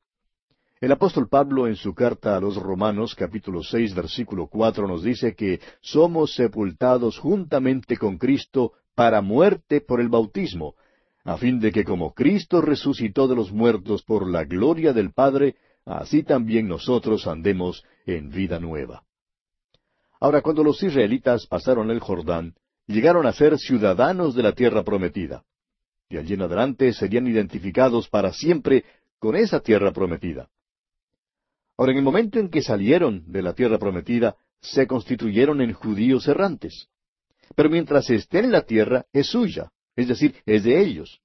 El 0.80 0.92
apóstol 0.92 1.28
Pablo 1.30 1.68
en 1.68 1.76
su 1.76 1.94
carta 1.94 2.36
a 2.36 2.40
los 2.40 2.58
Romanos 2.58 3.16
capítulo 3.16 3.64
seis 3.64 3.96
versículo 3.96 4.48
cuatro 4.48 4.88
nos 4.88 5.04
dice 5.04 5.34
que 5.34 5.60
somos 5.82 6.36
sepultados 6.36 7.18
juntamente 7.18 7.98
con 7.98 8.18
Cristo 8.18 8.74
para 8.94 9.22
muerte 9.22 9.82
por 9.82 10.00
el 10.00 10.10
bautismo, 10.10 10.76
a 11.24 11.38
fin 11.38 11.60
de 11.60 11.72
que 11.72 11.84
como 11.84 12.14
Cristo 12.14 12.62
resucitó 12.62 13.28
de 13.28 13.36
los 13.36 13.52
muertos 13.52 14.04
por 14.04 14.30
la 14.30 14.44
gloria 14.44 14.94
del 14.94 15.12
Padre, 15.12 15.56
así 15.86 16.24
también 16.24 16.68
nosotros 16.68 17.26
andemos 17.26 17.84
en 18.06 18.30
vida 18.30 18.60
nueva. 18.60 19.04
Ahora, 20.20 20.42
cuando 20.42 20.64
los 20.64 20.82
israelitas 20.84 21.48
pasaron 21.48 21.90
el 21.90 22.00
Jordán, 22.00 22.54
llegaron 22.88 23.26
a 23.26 23.34
ser 23.34 23.58
ciudadanos 23.58 24.36
de 24.36 24.44
la 24.44 24.52
tierra 24.54 24.84
prometida 24.84 25.44
y 26.10 26.18
allí 26.18 26.34
en 26.34 26.44
adelante 26.44 26.94
serían 26.94 27.28
identificados 27.28 28.08
para 28.10 28.32
siempre 28.32 28.86
con 29.20 29.36
esa 29.36 29.60
tierra 29.60 29.92
prometida. 29.92 30.50
Ahora, 31.78 31.92
en 31.92 31.98
el 31.98 32.04
momento 32.04 32.40
en 32.40 32.50
que 32.50 32.62
salieron 32.62 33.24
de 33.32 33.42
la 33.42 33.54
tierra 33.54 33.78
prometida, 33.78 34.36
se 34.62 34.88
constituyeron 34.88 35.62
en 35.62 35.74
judíos 35.74 36.28
errantes. 36.28 36.88
Pero 37.56 37.70
mientras 37.70 38.10
estén 38.10 38.46
en 38.46 38.52
la 38.52 38.62
tierra, 38.62 39.06
es 39.12 39.28
suya, 39.28 39.72
es 39.96 40.08
decir, 40.08 40.36
es 40.46 40.64
de 40.64 40.80
ellos. 40.80 41.22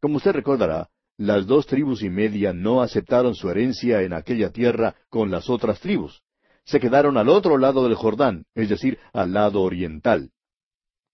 Como 0.00 0.16
usted 0.16 0.32
recordará, 0.32 0.88
las 1.16 1.46
dos 1.46 1.66
tribus 1.66 2.02
y 2.02 2.10
media 2.10 2.52
no 2.52 2.82
aceptaron 2.82 3.34
su 3.34 3.48
herencia 3.48 4.02
en 4.02 4.12
aquella 4.12 4.50
tierra 4.50 4.96
con 5.08 5.30
las 5.30 5.48
otras 5.48 5.80
tribus. 5.80 6.22
Se 6.64 6.80
quedaron 6.80 7.16
al 7.18 7.28
otro 7.28 7.58
lado 7.58 7.84
del 7.84 7.94
Jordán, 7.94 8.46
es 8.54 8.68
decir, 8.68 8.98
al 9.12 9.32
lado 9.32 9.62
oriental. 9.62 10.30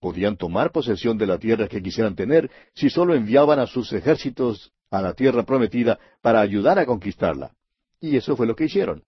Podían 0.01 0.35
tomar 0.35 0.71
posesión 0.71 1.17
de 1.19 1.27
la 1.27 1.37
tierra 1.37 1.67
que 1.67 1.81
quisieran 1.81 2.15
tener 2.15 2.49
si 2.73 2.89
solo 2.89 3.13
enviaban 3.13 3.59
a 3.59 3.67
sus 3.67 3.93
ejércitos 3.93 4.73
a 4.89 4.99
la 4.99 5.13
tierra 5.13 5.43
prometida 5.43 5.99
para 6.21 6.41
ayudar 6.41 6.79
a 6.79 6.87
conquistarla. 6.87 7.55
Y 7.99 8.17
eso 8.17 8.35
fue 8.35 8.47
lo 8.47 8.55
que 8.55 8.65
hicieron. 8.65 9.03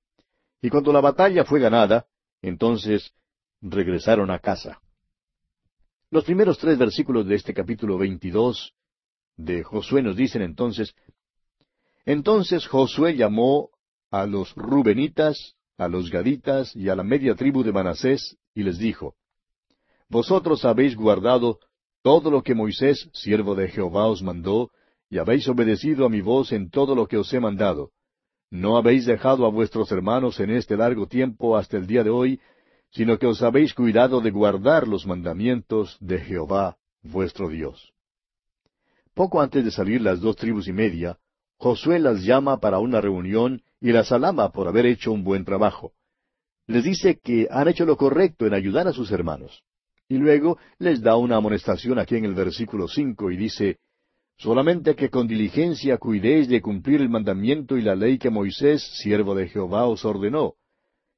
Y 0.61 0.69
cuando 0.69 0.93
la 0.93 1.01
batalla 1.01 1.43
fue 1.45 1.59
ganada, 1.59 2.05
entonces 2.43 3.11
regresaron 3.59 4.29
a 4.29 4.37
casa. 4.37 4.79
Los 6.11 6.25
primeros 6.25 6.59
tres 6.59 6.77
versículos 6.77 7.25
de 7.25 7.35
este 7.35 7.55
capítulo 7.55 7.97
22 7.97 8.75
de 9.35 9.63
Josué 9.63 10.03
nos 10.03 10.15
dicen 10.15 10.43
entonces, 10.43 10.93
Entonces 12.05 12.67
Josué 12.67 13.15
llamó 13.15 13.71
a 14.11 14.27
los 14.27 14.53
Rubenitas, 14.53 15.55
a 15.77 15.87
los 15.87 16.11
Gaditas 16.11 16.75
y 16.75 16.89
a 16.89 16.95
la 16.95 17.03
media 17.03 17.33
tribu 17.33 17.63
de 17.63 17.71
Manasés, 17.71 18.37
y 18.53 18.61
les 18.61 18.77
dijo, 18.77 19.15
vosotros 20.13 20.63
habéis 20.63 20.95
guardado 20.95 21.59
todo 22.03 22.29
lo 22.29 22.43
que 22.43 22.53
Moisés, 22.53 23.09
siervo 23.13 23.55
de 23.55 23.67
Jehová, 23.67 24.07
os 24.07 24.21
mandó, 24.21 24.69
y 25.09 25.17
habéis 25.17 25.47
obedecido 25.47 26.05
a 26.05 26.09
mi 26.09 26.21
voz 26.21 26.51
en 26.51 26.69
todo 26.69 26.95
lo 26.95 27.07
que 27.07 27.17
os 27.17 27.33
he 27.33 27.39
mandado. 27.39 27.89
No 28.51 28.77
habéis 28.77 29.05
dejado 29.07 29.45
a 29.45 29.49
vuestros 29.49 29.91
hermanos 29.91 30.39
en 30.39 30.51
este 30.51 30.77
largo 30.77 31.07
tiempo 31.07 31.57
hasta 31.57 31.77
el 31.77 31.87
día 31.87 32.03
de 32.03 32.11
hoy, 32.11 32.39
sino 32.91 33.17
que 33.17 33.25
os 33.25 33.41
habéis 33.41 33.73
cuidado 33.73 34.21
de 34.21 34.29
guardar 34.29 34.87
los 34.87 35.07
mandamientos 35.07 35.97
de 35.99 36.19
Jehová, 36.19 36.77
vuestro 37.01 37.49
Dios. 37.49 37.91
Poco 39.15 39.41
antes 39.41 39.65
de 39.65 39.71
salir 39.71 40.01
las 40.01 40.21
dos 40.21 40.35
tribus 40.35 40.67
y 40.67 40.73
media, 40.73 41.17
Josué 41.57 41.97
las 41.97 42.23
llama 42.23 42.59
para 42.59 42.77
una 42.77 43.01
reunión 43.01 43.63
y 43.81 43.91
las 43.91 44.11
alama 44.11 44.51
por 44.51 44.67
haber 44.67 44.85
hecho 44.85 45.11
un 45.11 45.23
buen 45.23 45.43
trabajo. 45.43 45.93
Les 46.67 46.83
dice 46.83 47.19
que 47.19 47.47
han 47.49 47.67
hecho 47.67 47.85
lo 47.85 47.97
correcto 47.97 48.45
en 48.45 48.53
ayudar 48.53 48.87
a 48.87 48.93
sus 48.93 49.11
hermanos. 49.11 49.63
Y 50.07 50.17
luego 50.17 50.57
les 50.79 51.01
da 51.01 51.15
una 51.15 51.37
amonestación 51.37 51.99
aquí 51.99 52.15
en 52.15 52.25
el 52.25 52.33
versículo 52.33 52.87
cinco 52.87 53.31
y 53.31 53.37
dice, 53.37 53.77
Solamente 54.37 54.95
que 54.95 55.09
con 55.09 55.27
diligencia 55.27 55.97
cuidéis 55.97 56.47
de 56.49 56.61
cumplir 56.61 57.01
el 57.01 57.09
mandamiento 57.09 57.77
y 57.77 57.81
la 57.81 57.95
ley 57.95 58.17
que 58.17 58.29
Moisés, 58.29 58.81
siervo 59.01 59.35
de 59.35 59.47
Jehová, 59.47 59.87
os 59.87 60.03
ordenó, 60.05 60.55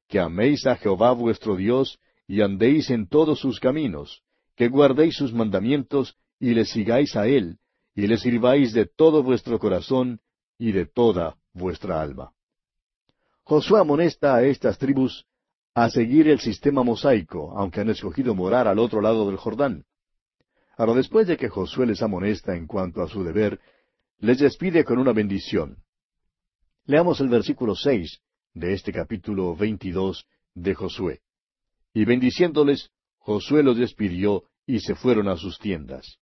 que 0.07 0.19
améis 0.19 0.67
a 0.67 0.75
Jehová 0.75 1.13
vuestro 1.13 1.55
Dios, 1.55 1.99
y 2.27 2.41
andéis 2.41 2.89
en 2.89 3.07
todos 3.07 3.39
sus 3.39 3.59
caminos, 3.59 4.21
que 4.55 4.67
guardéis 4.67 5.15
sus 5.15 5.33
mandamientos, 5.33 6.17
y 6.39 6.53
le 6.53 6.65
sigáis 6.65 7.15
a 7.15 7.27
él, 7.27 7.57
y 7.95 8.07
le 8.07 8.17
sirváis 8.17 8.73
de 8.73 8.85
todo 8.85 9.23
vuestro 9.23 9.57
corazón 9.59 10.19
y 10.59 10.71
de 10.71 10.85
toda 10.85 11.37
vuestra 11.53 12.01
alma. 12.01 12.31
Josué 13.43 13.79
amonesta 13.79 14.35
a 14.35 14.43
estas 14.43 14.77
tribus 14.77 15.25
a 15.75 15.89
seguir 15.89 16.29
el 16.29 16.39
sistema 16.39 16.83
mosaico, 16.83 17.51
aunque 17.57 17.81
han 17.81 17.89
escogido 17.89 18.33
morar 18.33 18.65
al 18.67 18.79
otro 18.79 19.01
lado 19.01 19.27
del 19.27 19.35
Jordán. 19.35 19.83
Ahora, 20.77 20.93
después 20.93 21.27
de 21.27 21.35
que 21.35 21.49
Josué 21.49 21.85
les 21.85 22.01
amonesta 22.01 22.55
en 22.55 22.65
cuanto 22.65 23.01
a 23.01 23.09
su 23.09 23.25
deber, 23.25 23.59
les 24.19 24.39
despide 24.39 24.85
con 24.85 24.99
una 24.99 25.11
bendición. 25.11 25.83
Leamos 26.85 27.19
el 27.19 27.27
versículo 27.27 27.75
seis 27.75 28.21
de 28.53 28.73
este 28.73 28.93
capítulo 28.93 29.53
veintidós 29.53 30.25
de 30.53 30.73
Josué. 30.75 31.19
Y 31.93 32.05
bendiciéndoles, 32.05 32.91
Josué 33.17 33.61
los 33.61 33.77
despidió 33.77 34.43
y 34.65 34.79
se 34.79 34.95
fueron 34.95 35.27
a 35.27 35.35
sus 35.35 35.59
tiendas. 35.59 36.19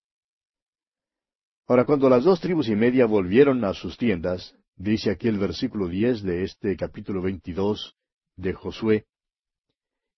Ahora, 1.67 1.85
cuando 1.85 2.09
las 2.09 2.23
dos 2.23 2.39
tribus 2.39 2.69
y 2.69 2.75
media 2.75 3.05
volvieron 3.05 3.63
a 3.65 3.75
sus 3.75 3.97
tiendas, 3.97 4.55
dice 4.75 5.11
aquí 5.11 5.27
el 5.27 5.37
versículo 5.37 5.87
diez 5.87 6.23
de 6.23 6.43
este 6.43 6.75
capítulo 6.75 7.21
veintidós 7.21 7.95
de 8.35 8.53
Josué, 8.53 9.05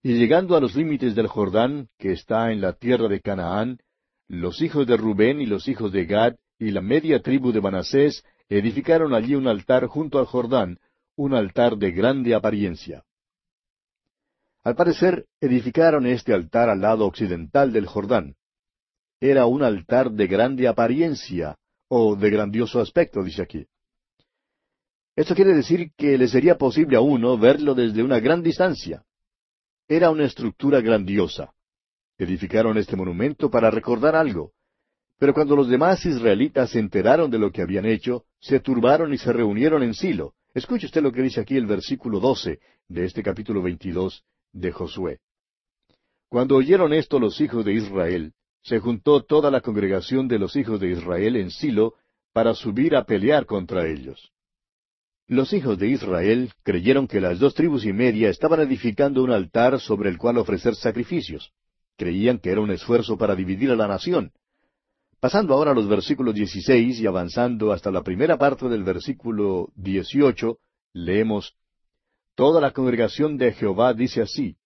y 0.06 0.14
llegando 0.14 0.54
a 0.56 0.60
los 0.60 0.76
límites 0.76 1.16
del 1.16 1.26
Jordán, 1.26 1.88
que 1.98 2.12
está 2.12 2.52
en 2.52 2.60
la 2.60 2.74
tierra 2.74 3.08
de 3.08 3.20
Canaán, 3.20 3.80
los 4.28 4.62
hijos 4.62 4.86
de 4.86 4.96
Rubén 4.96 5.40
y 5.40 5.46
los 5.46 5.66
hijos 5.66 5.90
de 5.90 6.06
Gad 6.06 6.36
y 6.60 6.70
la 6.70 6.80
media 6.80 7.20
tribu 7.22 7.50
de 7.50 7.60
Manasés 7.60 8.22
edificaron 8.48 9.14
allí 9.14 9.34
un 9.34 9.48
altar 9.48 9.86
junto 9.86 10.20
al 10.20 10.26
Jordán, 10.26 10.78
un 11.16 11.34
altar 11.34 11.76
de 11.76 11.90
grande 11.90 12.36
apariencia. 12.36 13.02
Al 14.62 14.76
parecer, 14.76 15.26
edificaron 15.40 16.06
este 16.06 16.32
altar 16.32 16.68
al 16.68 16.82
lado 16.82 17.04
occidental 17.04 17.72
del 17.72 17.86
Jordán. 17.86 18.36
Era 19.18 19.46
un 19.46 19.64
altar 19.64 20.12
de 20.12 20.28
grande 20.28 20.68
apariencia, 20.68 21.56
o 21.88 22.14
de 22.14 22.30
grandioso 22.30 22.78
aspecto, 22.80 23.24
dice 23.24 23.42
aquí. 23.42 23.66
Esto 25.16 25.34
quiere 25.34 25.52
decir 25.52 25.90
que 25.96 26.16
le 26.16 26.28
sería 26.28 26.56
posible 26.56 26.96
a 26.96 27.00
uno 27.00 27.36
verlo 27.36 27.74
desde 27.74 28.04
una 28.04 28.20
gran 28.20 28.44
distancia. 28.44 29.02
Era 29.88 30.10
una 30.10 30.24
estructura 30.24 30.80
grandiosa. 30.80 31.52
Edificaron 32.18 32.76
este 32.76 32.96
monumento 32.96 33.50
para 33.50 33.70
recordar 33.70 34.16
algo. 34.16 34.52
Pero 35.18 35.32
cuando 35.32 35.54
los 35.54 35.68
demás 35.68 36.04
israelitas 36.04 36.70
se 36.70 36.80
enteraron 36.80 37.30
de 37.30 37.38
lo 37.38 37.52
que 37.52 37.62
habían 37.62 37.86
hecho, 37.86 38.24
se 38.40 38.58
turbaron 38.60 39.14
y 39.14 39.18
se 39.18 39.32
reunieron 39.32 39.82
en 39.82 39.94
Silo. 39.94 40.34
Escuche 40.54 40.86
usted 40.86 41.02
lo 41.02 41.12
que 41.12 41.22
dice 41.22 41.40
aquí 41.40 41.56
el 41.56 41.66
versículo 41.66 42.18
doce 42.18 42.58
de 42.88 43.04
este 43.04 43.22
capítulo 43.22 43.62
veintidós 43.62 44.24
de 44.52 44.72
Josué. 44.72 45.20
Cuando 46.28 46.56
oyeron 46.56 46.92
esto 46.92 47.20
los 47.20 47.40
hijos 47.40 47.64
de 47.64 47.74
Israel, 47.74 48.32
se 48.62 48.80
juntó 48.80 49.22
toda 49.22 49.50
la 49.50 49.60
congregación 49.60 50.26
de 50.26 50.40
los 50.40 50.56
hijos 50.56 50.80
de 50.80 50.90
Israel 50.90 51.36
en 51.36 51.50
Silo 51.50 51.94
para 52.32 52.54
subir 52.54 52.96
a 52.96 53.04
pelear 53.04 53.46
contra 53.46 53.86
ellos. 53.86 54.32
Los 55.28 55.52
hijos 55.52 55.76
de 55.78 55.88
Israel 55.88 56.52
creyeron 56.62 57.08
que 57.08 57.20
las 57.20 57.40
dos 57.40 57.54
tribus 57.54 57.84
y 57.84 57.92
media 57.92 58.30
estaban 58.30 58.60
edificando 58.60 59.24
un 59.24 59.32
altar 59.32 59.80
sobre 59.80 60.08
el 60.08 60.18
cual 60.18 60.38
ofrecer 60.38 60.76
sacrificios. 60.76 61.52
Creían 61.96 62.38
que 62.38 62.50
era 62.50 62.60
un 62.60 62.70
esfuerzo 62.70 63.18
para 63.18 63.34
dividir 63.34 63.72
a 63.72 63.76
la 63.76 63.88
nación. 63.88 64.30
Pasando 65.18 65.54
ahora 65.54 65.72
a 65.72 65.74
los 65.74 65.88
versículos 65.88 66.32
16 66.32 67.00
y 67.00 67.06
avanzando 67.08 67.72
hasta 67.72 67.90
la 67.90 68.02
primera 68.02 68.38
parte 68.38 68.68
del 68.68 68.84
versículo 68.84 69.70
18, 69.74 70.58
leemos, 70.92 71.56
Toda 72.36 72.60
la 72.60 72.70
congregación 72.70 73.36
de 73.36 73.52
Jehová 73.52 73.94
dice 73.94 74.22
así, 74.22 74.56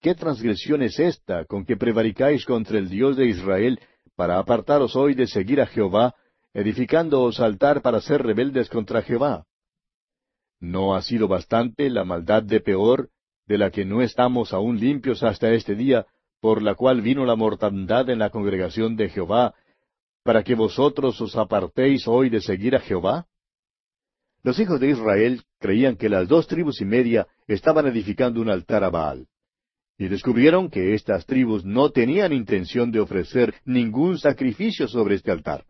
¿Qué 0.00 0.14
transgresión 0.14 0.82
es 0.82 1.00
esta 1.00 1.46
con 1.46 1.64
que 1.64 1.76
prevaricáis 1.76 2.44
contra 2.44 2.78
el 2.78 2.88
Dios 2.88 3.16
de 3.16 3.26
Israel 3.26 3.80
para 4.14 4.38
apartaros 4.38 4.94
hoy 4.94 5.14
de 5.14 5.26
seguir 5.26 5.60
a 5.60 5.66
Jehová, 5.66 6.14
edificándoos 6.54 7.40
altar 7.40 7.82
para 7.82 8.00
ser 8.00 8.22
rebeldes 8.22 8.68
contra 8.68 9.02
Jehová? 9.02 9.46
¿No 10.60 10.94
ha 10.94 11.02
sido 11.02 11.26
bastante 11.26 11.88
la 11.88 12.04
maldad 12.04 12.42
de 12.42 12.60
Peor, 12.60 13.08
de 13.46 13.58
la 13.58 13.70
que 13.70 13.84
no 13.84 14.02
estamos 14.02 14.52
aún 14.52 14.78
limpios 14.78 15.22
hasta 15.22 15.50
este 15.52 15.74
día, 15.74 16.06
por 16.40 16.62
la 16.62 16.74
cual 16.74 17.00
vino 17.00 17.24
la 17.24 17.34
mortandad 17.34 18.08
en 18.10 18.18
la 18.18 18.30
congregación 18.30 18.94
de 18.94 19.08
Jehová, 19.08 19.54
para 20.22 20.44
que 20.44 20.54
vosotros 20.54 21.20
os 21.20 21.34
apartéis 21.36 22.06
hoy 22.06 22.28
de 22.28 22.40
seguir 22.40 22.76
a 22.76 22.80
Jehová? 22.80 23.26
Los 24.42 24.58
hijos 24.58 24.80
de 24.80 24.90
Israel 24.90 25.42
creían 25.58 25.96
que 25.96 26.08
las 26.08 26.28
dos 26.28 26.46
tribus 26.46 26.80
y 26.80 26.84
media 26.84 27.26
estaban 27.46 27.86
edificando 27.86 28.40
un 28.40 28.50
altar 28.50 28.84
a 28.84 28.90
Baal. 28.90 29.26
Y 29.98 30.08
descubrieron 30.08 30.70
que 30.70 30.94
estas 30.94 31.26
tribus 31.26 31.64
no 31.64 31.90
tenían 31.90 32.32
intención 32.32 32.90
de 32.90 33.00
ofrecer 33.00 33.54
ningún 33.64 34.18
sacrificio 34.18 34.88
sobre 34.88 35.16
este 35.16 35.30
altar. 35.30 35.66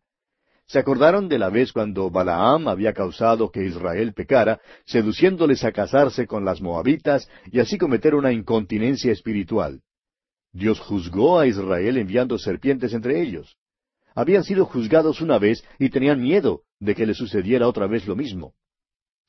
Se 0.70 0.78
acordaron 0.78 1.28
de 1.28 1.36
la 1.36 1.50
vez 1.50 1.72
cuando 1.72 2.12
Balaam 2.12 2.68
había 2.68 2.92
causado 2.92 3.50
que 3.50 3.64
Israel 3.64 4.12
pecara, 4.12 4.60
seduciéndoles 4.84 5.64
a 5.64 5.72
casarse 5.72 6.28
con 6.28 6.44
las 6.44 6.60
moabitas 6.60 7.28
y 7.50 7.58
así 7.58 7.76
cometer 7.76 8.14
una 8.14 8.30
incontinencia 8.30 9.10
espiritual. 9.10 9.80
Dios 10.52 10.78
juzgó 10.78 11.40
a 11.40 11.48
Israel 11.48 11.96
enviando 11.96 12.38
serpientes 12.38 12.94
entre 12.94 13.20
ellos. 13.20 13.56
Habían 14.14 14.44
sido 14.44 14.64
juzgados 14.64 15.20
una 15.20 15.40
vez 15.40 15.64
y 15.80 15.90
tenían 15.90 16.22
miedo 16.22 16.62
de 16.78 16.94
que 16.94 17.04
le 17.04 17.14
sucediera 17.14 17.66
otra 17.66 17.88
vez 17.88 18.06
lo 18.06 18.14
mismo. 18.14 18.54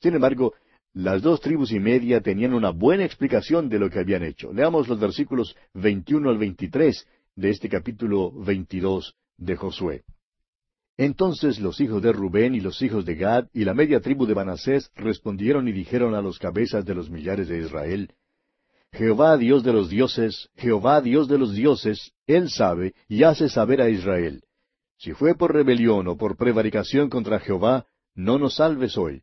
Sin 0.00 0.14
embargo, 0.14 0.54
las 0.92 1.22
dos 1.22 1.40
tribus 1.40 1.72
y 1.72 1.80
media 1.80 2.20
tenían 2.20 2.54
una 2.54 2.70
buena 2.70 3.04
explicación 3.04 3.68
de 3.68 3.80
lo 3.80 3.90
que 3.90 3.98
habían 3.98 4.22
hecho. 4.22 4.52
Leamos 4.52 4.86
los 4.86 5.00
versículos 5.00 5.56
21 5.74 6.30
al 6.30 6.38
23 6.38 7.04
de 7.34 7.50
este 7.50 7.68
capítulo 7.68 8.30
22 8.30 9.16
de 9.38 9.56
Josué. 9.56 10.04
Entonces 11.02 11.58
los 11.58 11.80
hijos 11.80 12.00
de 12.00 12.12
Rubén 12.12 12.54
y 12.54 12.60
los 12.60 12.80
hijos 12.80 13.04
de 13.04 13.16
Gad 13.16 13.48
y 13.52 13.64
la 13.64 13.74
media 13.74 13.98
tribu 13.98 14.24
de 14.24 14.36
Manasés 14.36 14.88
respondieron 14.94 15.66
y 15.66 15.72
dijeron 15.72 16.14
a 16.14 16.22
los 16.22 16.38
cabezas 16.38 16.84
de 16.84 16.94
los 16.94 17.10
millares 17.10 17.48
de 17.48 17.58
Israel, 17.58 18.14
Jehová 18.92 19.36
Dios 19.36 19.64
de 19.64 19.72
los 19.72 19.90
dioses, 19.90 20.48
Jehová 20.54 21.00
Dios 21.00 21.26
de 21.26 21.38
los 21.38 21.54
dioses, 21.54 22.12
Él 22.28 22.50
sabe 22.50 22.94
y 23.08 23.24
hace 23.24 23.48
saber 23.48 23.82
a 23.82 23.88
Israel. 23.88 24.44
Si 24.96 25.12
fue 25.12 25.34
por 25.34 25.52
rebelión 25.52 26.06
o 26.06 26.16
por 26.16 26.36
prevaricación 26.36 27.10
contra 27.10 27.40
Jehová, 27.40 27.86
no 28.14 28.38
nos 28.38 28.54
salves 28.54 28.96
hoy. 28.96 29.22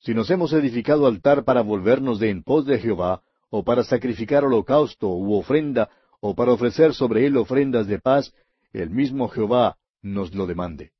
Si 0.00 0.12
nos 0.12 0.30
hemos 0.30 0.52
edificado 0.52 1.06
altar 1.06 1.44
para 1.44 1.62
volvernos 1.62 2.18
de 2.18 2.28
en 2.28 2.42
pos 2.42 2.66
de 2.66 2.78
Jehová, 2.78 3.22
o 3.48 3.64
para 3.64 3.84
sacrificar 3.84 4.44
holocausto 4.44 5.08
u 5.08 5.32
ofrenda, 5.32 5.88
o 6.20 6.34
para 6.34 6.52
ofrecer 6.52 6.92
sobre 6.92 7.24
él 7.24 7.38
ofrendas 7.38 7.86
de 7.86 7.98
paz, 8.00 8.34
el 8.74 8.90
mismo 8.90 9.28
Jehová 9.28 9.78
nos 10.02 10.34
lo 10.34 10.46
demande. 10.46 10.92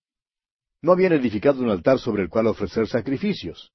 No 0.83 0.93
habían 0.93 1.13
edificado 1.13 1.63
un 1.63 1.71
altar 1.71 1.99
sobre 1.99 2.23
el 2.23 2.29
cual 2.29 2.47
ofrecer 2.47 2.87
sacrificios. 2.87 3.73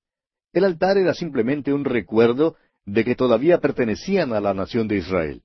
El 0.53 0.63
altar 0.63 0.97
era 0.97 1.13
simplemente 1.13 1.73
un 1.73 1.85
recuerdo 1.85 2.55
de 2.85 3.03
que 3.03 3.15
todavía 3.15 3.59
pertenecían 3.59 4.33
a 4.33 4.39
la 4.39 4.53
nación 4.53 4.87
de 4.87 4.97
Israel. 4.97 5.43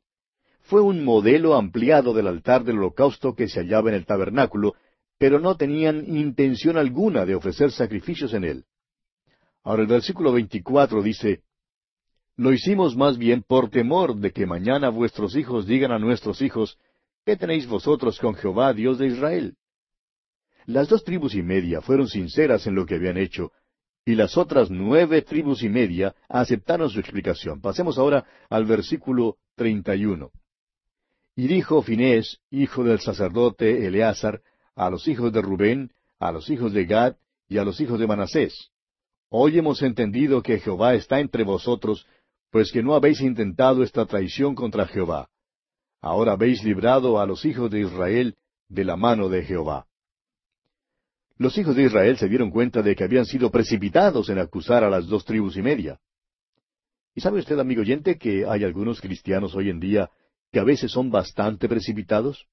Fue 0.63 0.81
un 0.81 1.05
modelo 1.05 1.57
ampliado 1.57 2.15
del 2.15 2.29
altar 2.29 2.65
del 2.65 2.79
holocausto 2.79 3.35
que 3.35 3.49
se 3.49 3.61
hallaba 3.61 3.91
en 3.91 3.97
el 3.97 4.07
tabernáculo, 4.07 4.75
pero 5.19 5.41
no 5.41 5.57
tenían 5.57 6.05
intención 6.17 6.79
alguna 6.79 7.27
de 7.27 7.35
ofrecer 7.35 7.73
sacrificios 7.73 8.33
en 8.35 8.45
él. 8.45 8.65
Ahora 9.63 9.83
el 9.83 9.89
versículo 9.89 10.33
24 10.33 11.03
dice, 11.03 11.43
Lo 12.37 12.53
hicimos 12.53 12.97
más 12.97 13.19
bien 13.19 13.43
por 13.43 13.69
temor 13.69 14.17
de 14.17 14.33
que 14.33 14.47
mañana 14.47 14.89
vuestros 14.89 15.37
hijos 15.37 15.67
digan 15.67 15.93
a 15.93 15.99
nuestros 15.99 16.41
hijos, 16.41 16.79
¿qué 17.27 17.37
tenéis 17.37 17.67
vosotros 17.67 18.19
con 18.19 18.35
Jehová, 18.35 18.73
Dios 18.73 18.99
de 18.99 19.09
Israel? 19.09 19.57
Las 20.71 20.89
dos 20.89 21.03
tribus 21.03 21.35
y 21.35 21.43
media 21.43 21.81
fueron 21.81 22.07
sinceras 22.07 22.65
en 22.69 22.77
lo 22.77 22.87
que 22.87 22.95
habían 22.95 23.17
hecho, 23.17 23.51
y 24.05 24.15
las 24.15 24.39
otras 24.39 24.71
nueve 24.71 25.21
tribus 25.23 25.65
y 25.65 25.69
media 25.69 26.15
aceptaron 26.29 26.89
su 26.89 27.01
explicación. 27.01 27.61
Pasemos 27.61 27.99
ahora 27.99 28.25
al 28.49 28.67
versículo 28.67 29.39
31. 29.57 30.31
Y 31.35 31.49
dijo 31.49 31.83
Finés, 31.83 32.39
hijo 32.53 32.85
del 32.85 33.01
sacerdote 33.01 33.85
Eleazar, 33.85 34.43
a 34.77 34.91
los 34.91 35.09
hijos 35.09 35.33
de 35.33 35.43
Rubén, 35.43 35.91
a 36.21 36.31
los 36.31 36.49
hijos 36.49 36.73
de 36.73 36.85
Gad 36.85 37.17
y 37.49 37.59
a 37.59 37.65
los 37.65 37.81
hijos 37.81 37.99
de 37.99 38.07
Manasés, 38.07 38.71
Hoy 39.29 39.59
hemos 39.59 39.83
entendido 39.83 40.41
que 40.41 40.61
Jehová 40.61 40.95
está 40.95 41.19
entre 41.19 41.43
vosotros, 41.43 42.07
pues 42.53 42.71
que 42.71 42.85
no 42.85 42.95
habéis 42.95 43.21
intentado 43.23 43.83
esta 43.83 44.07
traición 44.07 44.55
contra 44.55 44.87
Jehová. 44.87 45.31
Ahora 46.01 46.33
habéis 46.35 46.63
librado 46.63 47.19
a 47.19 47.27
los 47.27 47.45
hijos 47.45 47.73
de 47.73 47.81
Israel 47.81 48.37
de 48.69 48.85
la 48.85 48.95
mano 48.95 49.29
de 49.29 49.43
Jehová. 49.43 49.89
Los 51.41 51.57
hijos 51.57 51.75
de 51.75 51.85
Israel 51.85 52.19
se 52.19 52.29
dieron 52.29 52.51
cuenta 52.51 52.83
de 52.83 52.95
que 52.95 53.03
habían 53.03 53.25
sido 53.25 53.51
precipitados 53.51 54.29
en 54.29 54.39
acusar 54.39 54.85
a 54.85 54.91
las 54.91 55.07
dos 55.07 55.25
tribus 55.25 55.57
y 55.57 55.63
media. 55.63 55.99
¿Y 57.15 57.23
sabe 57.23 57.39
usted, 57.39 57.59
amigo 57.59 57.81
oyente, 57.81 58.19
que 58.19 58.45
hay 58.47 58.63
algunos 58.63 59.01
cristianos 59.01 59.55
hoy 59.55 59.71
en 59.71 59.81
día 59.81 60.11
que 60.53 60.61
a 60.61 60.65
veces 60.65 60.93
son 60.93 61.11
bastante 61.11 61.67
precipitados? 61.67 62.45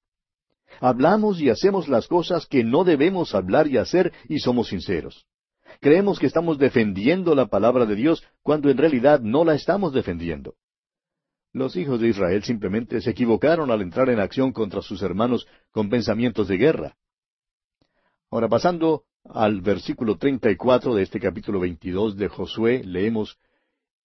Hablamos 0.80 1.38
y 1.38 1.50
hacemos 1.50 1.86
las 1.86 2.08
cosas 2.08 2.46
que 2.46 2.64
no 2.64 2.82
debemos 2.82 3.34
hablar 3.34 3.68
y 3.68 3.76
hacer 3.76 4.10
y 4.26 4.38
somos 4.38 4.68
sinceros. 4.68 5.26
Creemos 5.80 6.18
que 6.18 6.24
estamos 6.24 6.56
defendiendo 6.56 7.34
la 7.34 7.48
palabra 7.48 7.84
de 7.84 7.94
Dios 7.94 8.24
cuando 8.42 8.70
en 8.70 8.78
realidad 8.78 9.20
no 9.20 9.44
la 9.44 9.54
estamos 9.54 9.92
defendiendo. 9.92 10.54
Los 11.52 11.76
hijos 11.76 12.00
de 12.00 12.08
Israel 12.08 12.42
simplemente 12.42 13.02
se 13.02 13.10
equivocaron 13.10 13.70
al 13.70 13.82
entrar 13.82 14.08
en 14.08 14.18
acción 14.18 14.50
contra 14.50 14.80
sus 14.80 15.02
hermanos 15.02 15.46
con 15.72 15.90
pensamientos 15.90 16.48
de 16.48 16.56
guerra. 16.56 16.96
Ahora 18.30 18.48
pasando 18.48 19.04
al 19.24 19.62
versículo 19.62 20.18
treinta 20.18 20.50
y 20.50 20.56
cuatro 20.56 20.94
de 20.94 21.02
este 21.02 21.18
capítulo 21.18 21.60
veintidós 21.60 22.16
de 22.16 22.28
Josué, 22.28 22.82
leemos 22.84 23.38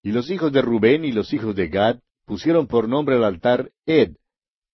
Y 0.01 0.11
los 0.11 0.29
hijos 0.29 0.51
de 0.51 0.61
Rubén 0.61 1.03
y 1.03 1.11
los 1.11 1.33
hijos 1.33 1.55
de 1.55 1.67
Gad 1.67 1.99
pusieron 2.25 2.67
por 2.67 2.87
nombre 2.87 3.15
al 3.15 3.23
altar 3.25 3.71
Ed, 3.85 4.15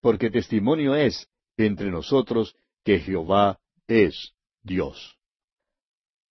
porque 0.01 0.29
testimonio 0.29 0.95
es 0.95 1.27
entre 1.57 1.89
nosotros 1.89 2.55
que 2.83 2.99
Jehová 2.99 3.59
es 3.87 4.33
Dios. 4.63 5.17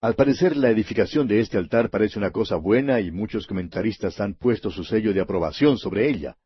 Al 0.01 0.15
parecer 0.15 0.57
la 0.57 0.71
edificación 0.71 1.27
de 1.27 1.41
este 1.41 1.59
altar 1.59 1.91
parece 1.91 2.19
una 2.19 2.31
cosa 2.31 2.55
buena 2.55 3.01
y 3.01 3.11
muchos 3.11 3.49
comentaristas 3.49 4.21
han 4.21 4.35
puesto 4.35 4.71
su 4.71 4.85
sello 4.85 5.13
de 5.13 5.21
aprobación 5.21 5.77
sobre 5.77 6.09
ella. 6.09 6.37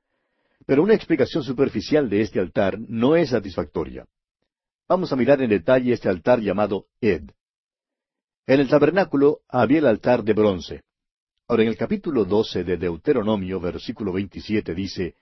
Pero 0.64 0.82
una 0.82 0.94
explicación 0.94 1.42
superficial 1.42 2.08
de 2.08 2.22
este 2.22 2.40
altar 2.40 2.78
no 2.78 3.14
es 3.14 3.30
satisfactoria. 3.30 4.06
Vamos 4.88 5.12
a 5.12 5.16
mirar 5.16 5.40
en 5.42 5.50
detalle 5.50 5.92
este 5.92 6.08
altar 6.08 6.40
llamado 6.40 6.86
Ed. 7.00 7.30
En 8.46 8.60
el 8.60 8.68
tabernáculo 8.68 9.40
había 9.48 9.78
el 9.78 9.86
altar 9.86 10.22
de 10.24 10.32
bronce. 10.32 10.82
Ahora 11.48 11.62
en 11.62 11.68
el 11.68 11.76
capítulo 11.76 12.24
doce 12.24 12.64
de 12.64 12.76
Deuteronomio, 12.76 13.60
versículo 13.60 14.12
veintisiete 14.12 14.74
dice, 14.74 15.16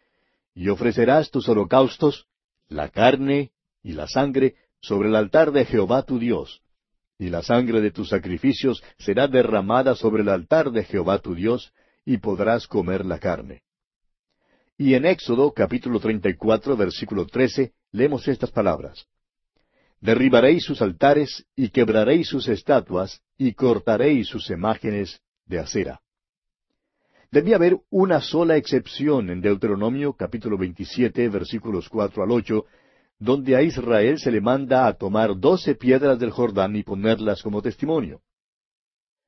Y 0.55 0.69
ofrecerás 0.69 1.31
tus 1.31 1.49
holocaustos, 1.49 2.27
la 2.69 2.89
carne 2.89 3.53
y 3.83 3.93
la 3.93 4.07
sangre, 4.07 4.57
sobre 4.81 5.09
el 5.09 5.17
altar 5.17 5.53
de 5.53 5.65
Jehová 5.65 6.03
tu 6.03 6.19
Dios 6.19 6.63
y 7.21 7.29
la 7.29 7.43
sangre 7.43 7.83
de 7.83 7.91
tus 7.91 8.09
sacrificios 8.09 8.83
será 8.99 9.29
derramada 9.29 9.95
sobre 9.95 10.23
el 10.23 10.31
altar 10.31 10.71
de 10.71 10.85
Jehová 10.85 11.19
tu 11.19 11.35
Dios, 11.35 11.73
y 12.07 12.17
podrás 12.17 12.67
comer 12.67 13.05
la 13.05 13.19
carne. 13.19 13.63
Y 14.79 14.95
en 14.95 15.05
Éxodo 15.05 15.53
capítulo 15.53 16.01
34 16.01 16.79
versículo 16.79 17.27
13 17.27 17.75
leemos 17.93 18.27
estas 18.27 18.51
palabras. 18.51 19.07
Derribaréis 20.01 20.65
sus 20.65 20.81
altares 20.81 21.47
y 21.55 21.69
quebraréis 21.69 22.29
sus 22.29 22.49
estatuas 22.49 23.21
y 23.37 23.53
cortaréis 23.53 24.29
sus 24.29 24.51
imágenes 24.51 25.21
de 25.45 25.59
acera. 25.59 26.01
Debía 27.31 27.57
haber 27.57 27.79
una 27.91 28.21
sola 28.21 28.57
excepción 28.57 29.31
en 29.31 29.41
Deuteronomio 29.41 30.15
capítulo 30.15 30.59
27 30.59 31.29
versículos 31.29 31.89
4 31.89 32.23
al 32.23 32.31
8 32.31 32.65
donde 33.21 33.55
a 33.55 33.63
Israel 33.63 34.19
se 34.19 34.33
le 34.33 34.41
manda 34.41 34.87
a 34.87 34.95
tomar 34.95 35.39
doce 35.39 35.75
piedras 35.75 36.19
del 36.19 36.31
Jordán 36.31 36.75
y 36.75 36.83
ponerlas 36.83 37.43
como 37.43 37.61
testimonio. 37.61 38.23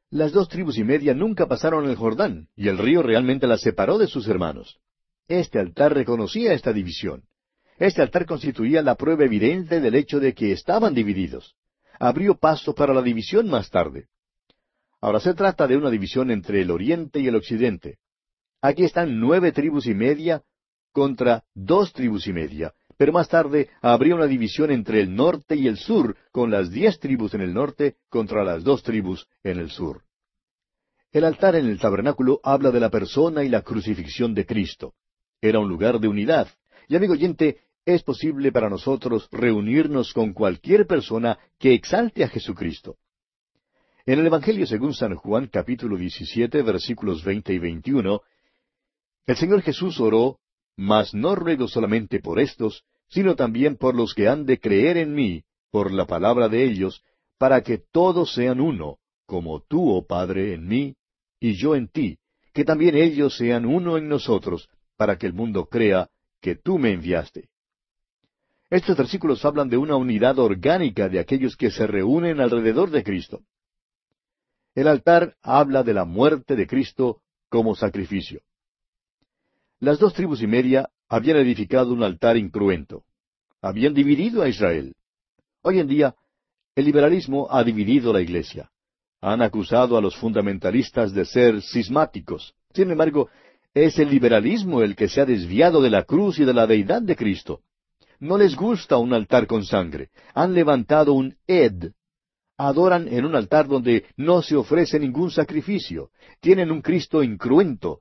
Las 0.08 0.32
dos 0.32 0.48
tribus 0.48 0.78
y 0.78 0.84
media 0.84 1.14
nunca 1.14 1.46
pasaron 1.46 1.88
el 1.88 1.96
Jordán, 1.96 2.48
y 2.56 2.68
el 2.68 2.78
río 2.78 3.02
realmente 3.02 3.46
las 3.46 3.60
separó 3.60 3.98
de 3.98 4.06
sus 4.06 4.26
hermanos. 4.28 4.80
Este 5.28 5.58
altar 5.58 5.94
reconocía 5.94 6.54
esta 6.54 6.72
división. 6.72 7.24
Este 7.82 8.00
altar 8.00 8.26
constituía 8.26 8.80
la 8.80 8.94
prueba 8.94 9.24
evidente 9.24 9.80
del 9.80 9.96
hecho 9.96 10.20
de 10.20 10.34
que 10.34 10.52
estaban 10.52 10.94
divididos. 10.94 11.56
Abrió 11.98 12.36
paso 12.36 12.76
para 12.76 12.94
la 12.94 13.02
división 13.02 13.50
más 13.50 13.70
tarde. 13.70 14.06
Ahora 15.00 15.18
se 15.18 15.34
trata 15.34 15.66
de 15.66 15.76
una 15.76 15.90
división 15.90 16.30
entre 16.30 16.60
el 16.60 16.70
oriente 16.70 17.18
y 17.18 17.26
el 17.26 17.34
occidente. 17.34 17.98
Aquí 18.60 18.84
están 18.84 19.18
nueve 19.18 19.50
tribus 19.50 19.88
y 19.88 19.94
media 19.94 20.44
contra 20.92 21.42
dos 21.54 21.92
tribus 21.92 22.28
y 22.28 22.32
media, 22.32 22.72
pero 22.96 23.12
más 23.12 23.28
tarde 23.28 23.68
habría 23.80 24.14
una 24.14 24.26
división 24.26 24.70
entre 24.70 25.00
el 25.00 25.12
norte 25.12 25.56
y 25.56 25.66
el 25.66 25.76
sur, 25.76 26.16
con 26.30 26.52
las 26.52 26.70
diez 26.70 27.00
tribus 27.00 27.34
en 27.34 27.40
el 27.40 27.52
norte 27.52 27.96
contra 28.08 28.44
las 28.44 28.62
dos 28.62 28.84
tribus 28.84 29.26
en 29.42 29.58
el 29.58 29.70
sur. 29.70 30.04
El 31.10 31.24
altar 31.24 31.56
en 31.56 31.66
el 31.66 31.80
tabernáculo 31.80 32.38
habla 32.44 32.70
de 32.70 32.78
la 32.78 32.90
persona 32.90 33.42
y 33.42 33.48
la 33.48 33.62
crucifixión 33.62 34.34
de 34.34 34.46
Cristo. 34.46 34.94
Era 35.40 35.58
un 35.58 35.68
lugar 35.68 35.98
de 35.98 36.06
unidad. 36.06 36.46
Y 36.86 36.94
amigo 36.94 37.14
oyente, 37.14 37.58
es 37.84 38.02
posible 38.02 38.52
para 38.52 38.70
nosotros 38.70 39.28
reunirnos 39.32 40.12
con 40.12 40.32
cualquier 40.32 40.86
persona 40.86 41.38
que 41.58 41.74
exalte 41.74 42.22
a 42.22 42.28
Jesucristo. 42.28 42.96
En 44.06 44.18
el 44.18 44.26
Evangelio 44.26 44.66
según 44.66 44.94
San 44.94 45.14
Juan 45.16 45.48
capítulo 45.48 45.96
17 45.96 46.62
versículos 46.62 47.24
20 47.24 47.52
y 47.52 47.58
21, 47.58 48.20
el 49.26 49.36
Señor 49.36 49.62
Jesús 49.62 50.00
oró, 50.00 50.38
Mas 50.76 51.14
no 51.14 51.34
ruego 51.34 51.68
solamente 51.68 52.20
por 52.20 52.40
estos, 52.40 52.84
sino 53.08 53.36
también 53.36 53.76
por 53.76 53.94
los 53.94 54.14
que 54.14 54.28
han 54.28 54.46
de 54.46 54.58
creer 54.58 54.96
en 54.96 55.14
mí, 55.14 55.44
por 55.70 55.92
la 55.92 56.06
palabra 56.06 56.48
de 56.48 56.64
ellos, 56.64 57.02
para 57.38 57.62
que 57.62 57.78
todos 57.78 58.32
sean 58.32 58.60
uno, 58.60 58.98
como 59.26 59.60
tú, 59.60 59.90
oh 59.90 60.06
Padre, 60.06 60.54
en 60.54 60.66
mí, 60.66 60.96
y 61.38 61.54
yo 61.54 61.74
en 61.74 61.88
ti, 61.88 62.18
que 62.54 62.64
también 62.64 62.96
ellos 62.96 63.36
sean 63.36 63.66
uno 63.66 63.98
en 63.98 64.08
nosotros, 64.08 64.68
para 64.96 65.18
que 65.18 65.26
el 65.26 65.34
mundo 65.34 65.66
crea 65.66 66.08
que 66.40 66.56
tú 66.56 66.78
me 66.78 66.92
enviaste. 66.92 67.51
Estos 68.72 68.96
versículos 68.96 69.44
hablan 69.44 69.68
de 69.68 69.76
una 69.76 69.96
unidad 69.96 70.38
orgánica 70.38 71.06
de 71.10 71.20
aquellos 71.20 71.58
que 71.58 71.70
se 71.70 71.86
reúnen 71.86 72.40
alrededor 72.40 72.90
de 72.90 73.04
Cristo. 73.04 73.42
El 74.74 74.88
altar 74.88 75.36
habla 75.42 75.82
de 75.82 75.92
la 75.92 76.06
muerte 76.06 76.56
de 76.56 76.66
Cristo 76.66 77.20
como 77.50 77.74
sacrificio. 77.74 78.40
Las 79.78 79.98
dos 79.98 80.14
tribus 80.14 80.40
y 80.40 80.46
media 80.46 80.88
habían 81.06 81.36
edificado 81.36 81.92
un 81.92 82.02
altar 82.02 82.38
incruento. 82.38 83.04
Habían 83.60 83.92
dividido 83.92 84.40
a 84.40 84.48
Israel. 84.48 84.94
Hoy 85.60 85.78
en 85.78 85.86
día, 85.86 86.14
el 86.74 86.86
liberalismo 86.86 87.48
ha 87.50 87.62
dividido 87.64 88.10
la 88.10 88.22
iglesia. 88.22 88.70
Han 89.20 89.42
acusado 89.42 89.98
a 89.98 90.00
los 90.00 90.16
fundamentalistas 90.16 91.12
de 91.12 91.26
ser 91.26 91.60
cismáticos. 91.60 92.54
Sin 92.72 92.90
embargo, 92.90 93.28
es 93.74 93.98
el 93.98 94.08
liberalismo 94.08 94.80
el 94.80 94.96
que 94.96 95.08
se 95.08 95.20
ha 95.20 95.26
desviado 95.26 95.82
de 95.82 95.90
la 95.90 96.04
cruz 96.04 96.38
y 96.38 96.46
de 96.46 96.54
la 96.54 96.66
deidad 96.66 97.02
de 97.02 97.16
Cristo. 97.16 97.60
No 98.22 98.38
les 98.38 98.54
gusta 98.54 98.98
un 98.98 99.12
altar 99.12 99.46
con 99.46 99.64
sangre. 99.64 100.10
Han 100.32 100.54
levantado 100.54 101.12
un 101.12 101.36
ed. 101.46 101.92
Adoran 102.56 103.08
en 103.08 103.24
un 103.24 103.34
altar 103.34 103.66
donde 103.66 104.06
no 104.16 104.42
se 104.42 104.54
ofrece 104.54 105.00
ningún 105.00 105.30
sacrificio. 105.30 106.10
Tienen 106.40 106.70
un 106.70 106.82
Cristo 106.82 107.24
incruento. 107.24 108.00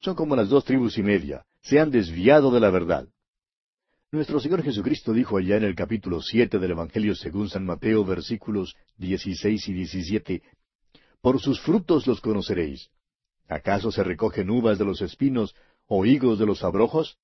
Son 0.00 0.16
como 0.16 0.34
las 0.34 0.48
dos 0.48 0.64
tribus 0.64 0.98
y 0.98 1.02
media 1.02 1.46
se 1.62 1.78
han 1.78 1.90
desviado 1.90 2.50
de 2.50 2.60
la 2.60 2.70
verdad. 2.70 3.08
Nuestro 4.12 4.40
Señor 4.40 4.62
Jesucristo 4.62 5.12
dijo 5.12 5.36
allá 5.36 5.56
en 5.56 5.64
el 5.64 5.74
capítulo 5.74 6.20
siete 6.20 6.58
del 6.58 6.72
Evangelio 6.72 7.14
según 7.14 7.48
San 7.48 7.64
Mateo, 7.64 8.04
versículos 8.04 8.74
dieciséis 8.96 9.68
y 9.68 9.72
diecisiete, 9.72 10.42
Por 11.20 11.40
sus 11.40 11.60
frutos 11.60 12.06
los 12.06 12.20
conoceréis. 12.20 12.90
¿Acaso 13.48 13.92
se 13.92 14.02
recogen 14.02 14.50
uvas 14.50 14.78
de 14.78 14.84
los 14.84 15.00
espinos 15.02 15.54
o 15.86 16.04
higos 16.04 16.38
de 16.38 16.46
los 16.46 16.64
abrojos? 16.64 17.18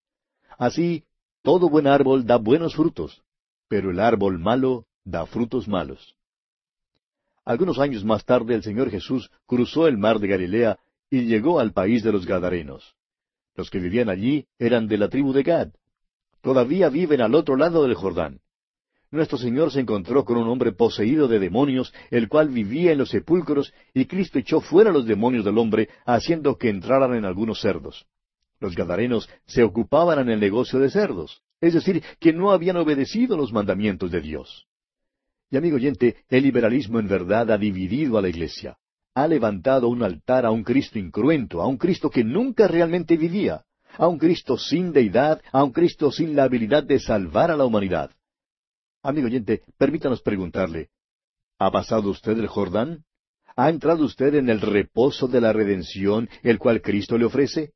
Así, 0.58 1.04
todo 1.46 1.68
buen 1.68 1.86
árbol 1.86 2.26
da 2.26 2.38
buenos 2.38 2.74
frutos, 2.74 3.22
pero 3.68 3.92
el 3.92 4.00
árbol 4.00 4.36
malo 4.40 4.86
da 5.04 5.26
frutos 5.26 5.68
malos. 5.68 6.16
Algunos 7.44 7.78
años 7.78 8.04
más 8.04 8.24
tarde 8.24 8.56
el 8.56 8.64
Señor 8.64 8.90
Jesús 8.90 9.30
cruzó 9.46 9.86
el 9.86 9.96
mar 9.96 10.18
de 10.18 10.26
Galilea 10.26 10.80
y 11.08 11.26
llegó 11.26 11.60
al 11.60 11.72
país 11.72 12.02
de 12.02 12.10
los 12.10 12.26
Gadarenos. 12.26 12.96
Los 13.54 13.70
que 13.70 13.78
vivían 13.78 14.08
allí 14.08 14.48
eran 14.58 14.88
de 14.88 14.98
la 14.98 15.08
tribu 15.08 15.32
de 15.32 15.44
Gad. 15.44 15.68
Todavía 16.42 16.88
viven 16.88 17.20
al 17.20 17.36
otro 17.36 17.54
lado 17.54 17.84
del 17.84 17.94
Jordán. 17.94 18.40
Nuestro 19.12 19.38
Señor 19.38 19.70
se 19.70 19.78
encontró 19.78 20.24
con 20.24 20.38
un 20.38 20.48
hombre 20.48 20.72
poseído 20.72 21.28
de 21.28 21.38
demonios, 21.38 21.94
el 22.10 22.28
cual 22.28 22.48
vivía 22.48 22.90
en 22.90 22.98
los 22.98 23.10
sepulcros, 23.10 23.72
y 23.94 24.06
Cristo 24.06 24.40
echó 24.40 24.60
fuera 24.60 24.90
los 24.90 25.06
demonios 25.06 25.44
del 25.44 25.58
hombre, 25.58 25.90
haciendo 26.06 26.56
que 26.56 26.70
entraran 26.70 27.14
en 27.14 27.24
algunos 27.24 27.60
cerdos. 27.60 28.04
Los 28.60 28.74
gadarenos 28.74 29.28
se 29.46 29.62
ocupaban 29.62 30.18
en 30.18 30.30
el 30.30 30.40
negocio 30.40 30.78
de 30.78 30.90
cerdos, 30.90 31.42
es 31.60 31.74
decir, 31.74 32.02
que 32.20 32.32
no 32.32 32.50
habían 32.50 32.76
obedecido 32.76 33.36
los 33.36 33.52
mandamientos 33.52 34.10
de 34.10 34.20
Dios. 34.20 34.66
Y 35.50 35.56
amigo 35.56 35.76
oyente, 35.76 36.16
el 36.28 36.42
liberalismo 36.42 36.98
en 36.98 37.08
verdad 37.08 37.50
ha 37.50 37.58
dividido 37.58 38.18
a 38.18 38.22
la 38.22 38.28
iglesia 38.28 38.78
ha 39.16 39.26
levantado 39.26 39.88
un 39.88 40.02
altar 40.02 40.44
a 40.44 40.50
un 40.50 40.62
Cristo 40.62 40.98
incruento, 40.98 41.62
a 41.62 41.66
un 41.66 41.78
Cristo 41.78 42.10
que 42.10 42.22
nunca 42.22 42.68
realmente 42.68 43.16
vivía, 43.16 43.64
a 43.96 44.08
un 44.08 44.18
Cristo 44.18 44.58
sin 44.58 44.92
deidad, 44.92 45.40
a 45.52 45.64
un 45.64 45.72
Cristo 45.72 46.12
sin 46.12 46.36
la 46.36 46.44
habilidad 46.44 46.84
de 46.84 47.00
salvar 47.00 47.50
a 47.50 47.56
la 47.56 47.64
humanidad. 47.64 48.10
Amigo 49.02 49.26
oyente, 49.28 49.62
permítanos 49.78 50.20
preguntarle, 50.20 50.90
¿ha 51.58 51.70
pasado 51.70 52.10
usted 52.10 52.36
el 52.38 52.46
Jordán? 52.46 53.04
¿Ha 53.56 53.70
entrado 53.70 54.04
usted 54.04 54.34
en 54.34 54.50
el 54.50 54.60
reposo 54.60 55.28
de 55.28 55.40
la 55.40 55.54
redención, 55.54 56.28
el 56.42 56.58
cual 56.58 56.82
Cristo 56.82 57.16
le 57.16 57.24
ofrece? 57.24 57.72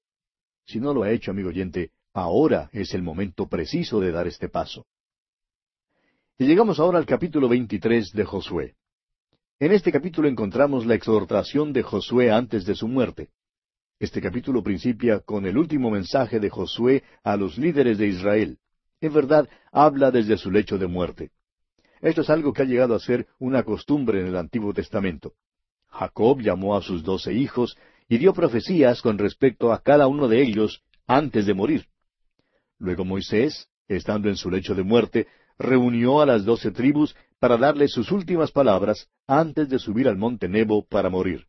Si 0.70 0.78
no 0.78 0.94
lo 0.94 1.02
ha 1.02 1.10
hecho, 1.10 1.32
amigo 1.32 1.48
oyente, 1.48 1.90
ahora 2.14 2.70
es 2.72 2.94
el 2.94 3.02
momento 3.02 3.48
preciso 3.48 3.98
de 3.98 4.12
dar 4.12 4.28
este 4.28 4.48
paso. 4.48 4.86
Y 6.38 6.46
llegamos 6.46 6.78
ahora 6.78 6.98
al 6.98 7.06
capítulo 7.06 7.48
23 7.48 8.12
de 8.12 8.24
Josué. 8.24 8.74
En 9.58 9.72
este 9.72 9.90
capítulo 9.90 10.28
encontramos 10.28 10.86
la 10.86 10.94
exhortación 10.94 11.72
de 11.72 11.82
Josué 11.82 12.30
antes 12.30 12.64
de 12.66 12.76
su 12.76 12.86
muerte. 12.86 13.30
Este 13.98 14.20
capítulo 14.20 14.62
principia 14.62 15.18
con 15.18 15.44
el 15.44 15.58
último 15.58 15.90
mensaje 15.90 16.38
de 16.38 16.50
Josué 16.50 17.02
a 17.24 17.36
los 17.36 17.58
líderes 17.58 17.98
de 17.98 18.06
Israel. 18.06 18.58
En 19.00 19.12
verdad, 19.12 19.48
habla 19.72 20.12
desde 20.12 20.38
su 20.38 20.52
lecho 20.52 20.78
de 20.78 20.86
muerte. 20.86 21.32
Esto 22.00 22.20
es 22.20 22.30
algo 22.30 22.52
que 22.52 22.62
ha 22.62 22.66
llegado 22.66 22.94
a 22.94 23.00
ser 23.00 23.26
una 23.40 23.64
costumbre 23.64 24.20
en 24.20 24.28
el 24.28 24.36
Antiguo 24.36 24.72
Testamento. 24.72 25.32
Jacob 25.88 26.40
llamó 26.40 26.76
a 26.76 26.82
sus 26.82 27.02
doce 27.02 27.32
hijos 27.32 27.76
y 28.10 28.18
dio 28.18 28.34
profecías 28.34 29.00
con 29.02 29.18
respecto 29.18 29.72
a 29.72 29.80
cada 29.80 30.08
uno 30.08 30.26
de 30.26 30.42
ellos 30.42 30.82
antes 31.06 31.46
de 31.46 31.54
morir. 31.54 31.86
Luego 32.78 33.04
Moisés, 33.04 33.68
estando 33.86 34.28
en 34.28 34.36
su 34.36 34.50
lecho 34.50 34.74
de 34.74 34.82
muerte, 34.82 35.28
reunió 35.58 36.20
a 36.20 36.26
las 36.26 36.44
doce 36.44 36.72
tribus 36.72 37.14
para 37.38 37.56
darles 37.56 37.92
sus 37.92 38.10
últimas 38.10 38.50
palabras 38.50 39.08
antes 39.28 39.68
de 39.68 39.78
subir 39.78 40.08
al 40.08 40.16
monte 40.16 40.48
Nebo 40.48 40.84
para 40.84 41.08
morir. 41.08 41.46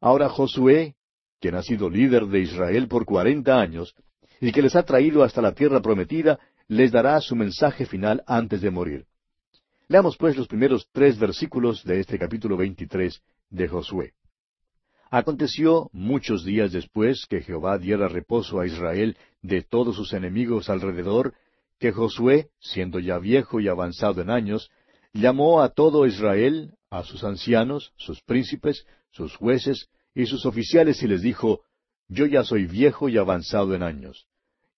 Ahora 0.00 0.28
Josué, 0.28 0.96
quien 1.40 1.54
ha 1.54 1.62
sido 1.62 1.88
líder 1.88 2.26
de 2.26 2.40
Israel 2.40 2.88
por 2.88 3.04
cuarenta 3.04 3.60
años, 3.60 3.94
y 4.40 4.50
que 4.50 4.62
les 4.62 4.74
ha 4.74 4.82
traído 4.82 5.22
hasta 5.22 5.40
la 5.40 5.52
tierra 5.52 5.80
prometida, 5.80 6.40
les 6.66 6.90
dará 6.90 7.20
su 7.20 7.36
mensaje 7.36 7.86
final 7.86 8.24
antes 8.26 8.60
de 8.60 8.70
morir. 8.70 9.06
Leamos 9.86 10.16
pues 10.16 10.36
los 10.36 10.48
primeros 10.48 10.88
tres 10.90 11.16
versículos 11.16 11.84
de 11.84 12.00
este 12.00 12.18
capítulo 12.18 12.56
veintitrés 12.56 13.22
de 13.50 13.68
Josué. 13.68 14.14
Aconteció 15.10 15.90
muchos 15.92 16.44
días 16.44 16.70
después 16.70 17.26
que 17.28 17.42
Jehová 17.42 17.78
diera 17.78 18.06
reposo 18.06 18.60
a 18.60 18.66
Israel 18.66 19.16
de 19.42 19.62
todos 19.62 19.96
sus 19.96 20.12
enemigos 20.12 20.70
alrededor, 20.70 21.34
que 21.80 21.90
Josué, 21.90 22.50
siendo 22.60 23.00
ya 23.00 23.18
viejo 23.18 23.58
y 23.58 23.66
avanzado 23.66 24.22
en 24.22 24.30
años, 24.30 24.70
llamó 25.12 25.62
a 25.62 25.70
todo 25.70 26.06
Israel, 26.06 26.74
a 26.90 27.02
sus 27.02 27.24
ancianos, 27.24 27.92
sus 27.96 28.22
príncipes, 28.22 28.86
sus 29.10 29.34
jueces 29.34 29.88
y 30.14 30.26
sus 30.26 30.46
oficiales 30.46 31.02
y 31.02 31.08
les 31.08 31.22
dijo, 31.22 31.62
Yo 32.06 32.26
ya 32.26 32.44
soy 32.44 32.66
viejo 32.66 33.08
y 33.08 33.18
avanzado 33.18 33.74
en 33.74 33.82
años. 33.82 34.26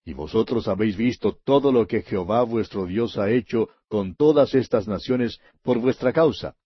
Y 0.03 0.15
vosotros 0.15 0.67
habéis 0.67 0.97
visto 0.97 1.37
todo 1.45 1.73
lo 1.73 1.87
que 1.87 2.03
Jehová 2.03 2.43
vuestro 2.43 2.87
Dios 2.87 3.19
ha 3.19 3.31
hecho 3.31 3.69
con 3.87 4.15
todas 4.15 4.55
estas 4.55 4.89
naciones 4.89 5.41
por 5.63 5.79
vuestra 5.79 6.13
causa. 6.15 6.57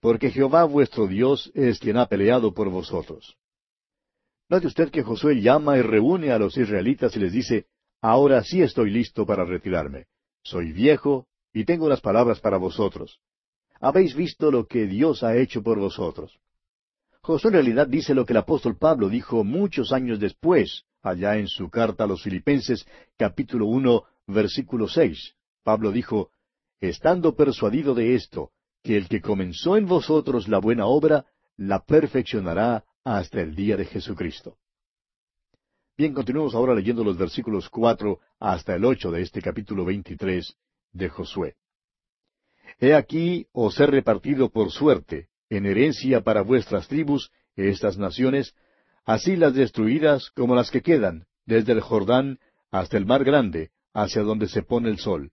Porque 0.00 0.30
Jehová 0.30 0.64
vuestro 0.64 1.06
Dios 1.06 1.50
es 1.54 1.78
quien 1.78 1.96
ha 1.96 2.06
peleado 2.06 2.52
por 2.52 2.68
vosotros. 2.68 3.36
Note 4.48 4.66
usted 4.68 4.90
que 4.90 5.02
Josué 5.02 5.40
llama 5.40 5.76
y 5.76 5.82
reúne 5.82 6.30
a 6.30 6.38
los 6.38 6.56
israelitas 6.56 7.16
y 7.16 7.20
les 7.20 7.32
dice, 7.32 7.66
Ahora 8.00 8.42
sí 8.44 8.62
estoy 8.62 8.90
listo 8.90 9.26
para 9.26 9.44
retirarme. 9.44 10.06
Soy 10.42 10.72
viejo 10.72 11.26
y 11.52 11.64
tengo 11.64 11.88
las 11.88 12.00
palabras 12.00 12.40
para 12.40 12.56
vosotros. 12.56 13.18
Habéis 13.80 14.14
visto 14.14 14.50
lo 14.50 14.66
que 14.66 14.86
Dios 14.86 15.22
ha 15.22 15.36
hecho 15.36 15.62
por 15.62 15.78
vosotros. 15.78 16.38
Josué 17.22 17.48
en 17.48 17.54
realidad 17.54 17.88
dice 17.88 18.14
lo 18.14 18.24
que 18.24 18.32
el 18.32 18.38
apóstol 18.38 18.76
Pablo 18.76 19.08
dijo 19.08 19.42
muchos 19.42 19.92
años 19.92 20.20
después, 20.20 20.84
allá 21.02 21.36
en 21.36 21.48
su 21.48 21.68
carta 21.70 22.04
a 22.04 22.06
los 22.06 22.22
Filipenses, 22.22 22.86
capítulo 23.16 23.66
uno, 23.66 24.04
versículo 24.26 24.86
seis. 24.86 25.34
Pablo 25.64 25.90
dijo, 25.90 26.30
Estando 26.80 27.34
persuadido 27.34 27.94
de 27.94 28.14
esto, 28.14 28.52
que 28.86 28.96
el 28.96 29.08
que 29.08 29.20
comenzó 29.20 29.76
en 29.76 29.84
vosotros 29.86 30.46
la 30.46 30.58
buena 30.58 30.86
obra, 30.86 31.26
la 31.56 31.84
perfeccionará 31.84 32.84
hasta 33.02 33.40
el 33.40 33.56
día 33.56 33.76
de 33.76 33.84
Jesucristo. 33.84 34.58
Bien, 35.98 36.14
continuemos 36.14 36.54
ahora 36.54 36.72
leyendo 36.72 37.02
los 37.02 37.18
versículos 37.18 37.68
cuatro 37.68 38.20
hasta 38.38 38.76
el 38.76 38.84
ocho 38.84 39.10
de 39.10 39.22
este 39.22 39.42
capítulo 39.42 39.84
veintitrés 39.84 40.54
de 40.92 41.08
Josué. 41.08 41.56
He 42.78 42.94
aquí 42.94 43.48
os 43.52 43.80
he 43.80 43.86
repartido 43.86 44.50
por 44.50 44.70
suerte, 44.70 45.30
en 45.50 45.66
herencia 45.66 46.20
para 46.20 46.42
vuestras 46.42 46.86
tribus, 46.86 47.32
estas 47.56 47.98
naciones, 47.98 48.54
así 49.04 49.34
las 49.34 49.54
destruidas 49.54 50.30
como 50.30 50.54
las 50.54 50.70
que 50.70 50.82
quedan, 50.82 51.26
desde 51.44 51.72
el 51.72 51.80
Jordán 51.80 52.38
hasta 52.70 52.96
el 52.98 53.04
mar 53.04 53.24
grande, 53.24 53.70
hacia 53.92 54.22
donde 54.22 54.46
se 54.46 54.62
pone 54.62 54.90
el 54.90 54.98
sol. 54.98 55.32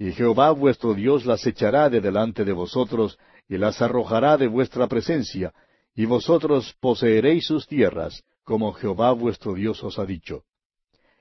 Y 0.00 0.12
Jehová 0.12 0.50
vuestro 0.52 0.94
Dios 0.94 1.26
las 1.26 1.46
echará 1.46 1.90
de 1.90 2.00
delante 2.00 2.46
de 2.46 2.52
vosotros, 2.52 3.18
y 3.46 3.58
las 3.58 3.82
arrojará 3.82 4.38
de 4.38 4.48
vuestra 4.48 4.86
presencia, 4.86 5.52
y 5.94 6.06
vosotros 6.06 6.74
poseeréis 6.80 7.44
sus 7.44 7.66
tierras, 7.66 8.24
como 8.42 8.72
Jehová 8.72 9.12
vuestro 9.12 9.52
Dios 9.52 9.84
os 9.84 9.98
ha 9.98 10.06
dicho. 10.06 10.44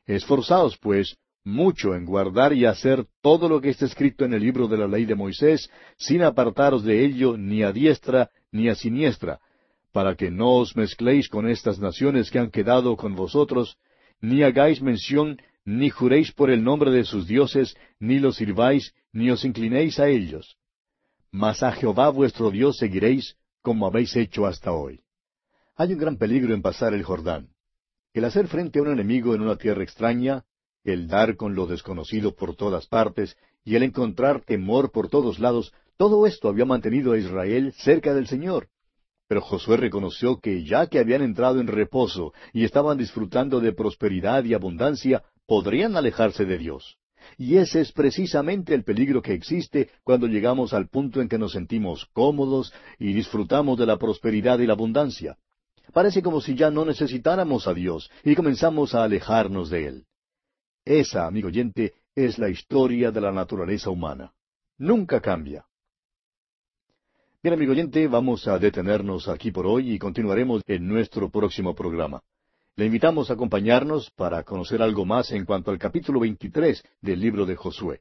Esforzaos, 0.05 0.77
pues, 0.77 1.17
mucho 1.43 1.93
en 1.93 2.05
guardar 2.05 2.53
y 2.53 2.63
hacer 2.63 3.05
todo 3.21 3.49
lo 3.49 3.59
que 3.59 3.71
está 3.71 3.85
escrito 3.85 4.23
en 4.23 4.33
el 4.33 4.43
libro 4.43 4.69
de 4.69 4.77
la 4.77 4.87
ley 4.87 5.03
de 5.03 5.15
Moisés, 5.15 5.69
sin 5.97 6.23
apartaros 6.23 6.85
de 6.85 7.03
ello 7.03 7.35
ni 7.35 7.63
a 7.63 7.73
diestra 7.73 8.29
ni 8.49 8.69
a 8.69 8.75
siniestra, 8.75 9.41
para 9.91 10.15
que 10.15 10.31
no 10.31 10.53
os 10.53 10.77
mezcléis 10.77 11.27
con 11.27 11.49
estas 11.49 11.79
naciones 11.79 12.31
que 12.31 12.39
han 12.39 12.49
quedado 12.49 12.95
con 12.95 13.13
vosotros, 13.13 13.75
ni 14.21 14.41
hagáis 14.41 14.81
mención, 14.81 15.37
ni 15.65 15.89
juréis 15.89 16.31
por 16.31 16.49
el 16.49 16.63
nombre 16.63 16.91
de 16.91 17.03
sus 17.03 17.27
dioses, 17.27 17.75
ni 17.99 18.19
los 18.19 18.37
sirváis, 18.37 18.93
ni 19.11 19.29
os 19.29 19.45
inclinéis 19.45 19.99
a 19.99 20.07
ellos. 20.07 20.57
Mas 21.31 21.61
a 21.63 21.71
Jehová 21.71 22.09
vuestro 22.09 22.49
Dios 22.51 22.77
seguiréis, 22.77 23.37
como 23.61 23.85
habéis 23.85 24.15
hecho 24.15 24.45
hasta 24.45 24.71
hoy. 24.71 25.01
Hay 25.75 25.93
un 25.93 25.99
gran 25.99 26.17
peligro 26.17 26.53
en 26.53 26.61
pasar 26.61 26.93
el 26.93 27.03
Jordán. 27.03 27.49
El 28.13 28.25
hacer 28.25 28.47
frente 28.47 28.79
a 28.79 28.81
un 28.81 28.91
enemigo 28.91 29.35
en 29.35 29.41
una 29.41 29.55
tierra 29.55 29.83
extraña, 29.83 30.43
el 30.83 31.07
dar 31.07 31.35
con 31.35 31.55
lo 31.55 31.67
desconocido 31.67 32.35
por 32.35 32.55
todas 32.55 32.87
partes, 32.87 33.37
y 33.63 33.75
el 33.75 33.83
encontrar 33.83 34.41
temor 34.41 34.91
por 34.91 35.09
todos 35.09 35.39
lados, 35.39 35.73
todo 35.97 36.25
esto 36.25 36.49
había 36.49 36.65
mantenido 36.65 37.13
a 37.13 37.17
Israel 37.17 37.73
cerca 37.73 38.13
del 38.13 38.27
Señor. 38.27 38.69
Pero 39.27 39.41
Josué 39.41 39.77
reconoció 39.77 40.39
que 40.39 40.63
ya 40.63 40.87
que 40.87 40.97
habían 40.97 41.21
entrado 41.21 41.59
en 41.59 41.67
reposo 41.67 42.33
y 42.51 42.63
estaban 42.63 42.97
disfrutando 42.97 43.59
de 43.59 43.73
prosperidad 43.73 44.43
y 44.45 44.55
abundancia, 44.55 45.23
podrían 45.49 45.97
alejarse 45.97 46.45
de 46.45 46.59
Dios. 46.59 46.99
Y 47.35 47.57
ese 47.57 47.81
es 47.81 47.91
precisamente 47.91 48.75
el 48.75 48.83
peligro 48.83 49.23
que 49.23 49.33
existe 49.33 49.89
cuando 50.03 50.27
llegamos 50.27 50.73
al 50.73 50.87
punto 50.89 51.21
en 51.21 51.27
que 51.27 51.39
nos 51.39 51.53
sentimos 51.53 52.05
cómodos 52.13 52.71
y 52.99 53.13
disfrutamos 53.13 53.79
de 53.79 53.87
la 53.87 53.97
prosperidad 53.97 54.59
y 54.59 54.67
la 54.67 54.73
abundancia. 54.73 55.37
Parece 55.91 56.21
como 56.21 56.39
si 56.39 56.53
ya 56.53 56.69
no 56.69 56.85
necesitáramos 56.85 57.67
a 57.67 57.73
Dios 57.73 58.11
y 58.23 58.35
comenzamos 58.35 58.93
a 58.93 59.03
alejarnos 59.03 59.71
de 59.71 59.87
Él. 59.87 60.05
Esa, 60.85 61.25
amigo 61.25 61.47
oyente, 61.47 61.95
es 62.13 62.37
la 62.37 62.49
historia 62.49 63.09
de 63.09 63.19
la 63.19 63.31
naturaleza 63.31 63.89
humana. 63.89 64.31
Nunca 64.77 65.19
cambia. 65.19 65.65
Bien, 67.41 67.55
amigo 67.55 67.71
oyente, 67.71 68.07
vamos 68.07 68.47
a 68.47 68.59
detenernos 68.59 69.27
aquí 69.27 69.49
por 69.51 69.65
hoy 69.65 69.93
y 69.93 69.97
continuaremos 69.97 70.61
en 70.67 70.87
nuestro 70.87 71.31
próximo 71.31 71.73
programa. 71.73 72.21
Le 72.79 72.85
invitamos 72.85 73.29
a 73.29 73.33
acompañarnos 73.33 74.09
para 74.11 74.41
conocer 74.43 74.81
algo 74.81 75.03
más 75.03 75.33
en 75.33 75.43
cuanto 75.43 75.69
al 75.69 75.77
capítulo 75.77 76.21
23 76.21 76.81
del 77.01 77.19
libro 77.19 77.45
de 77.45 77.57
Josué. 77.57 77.99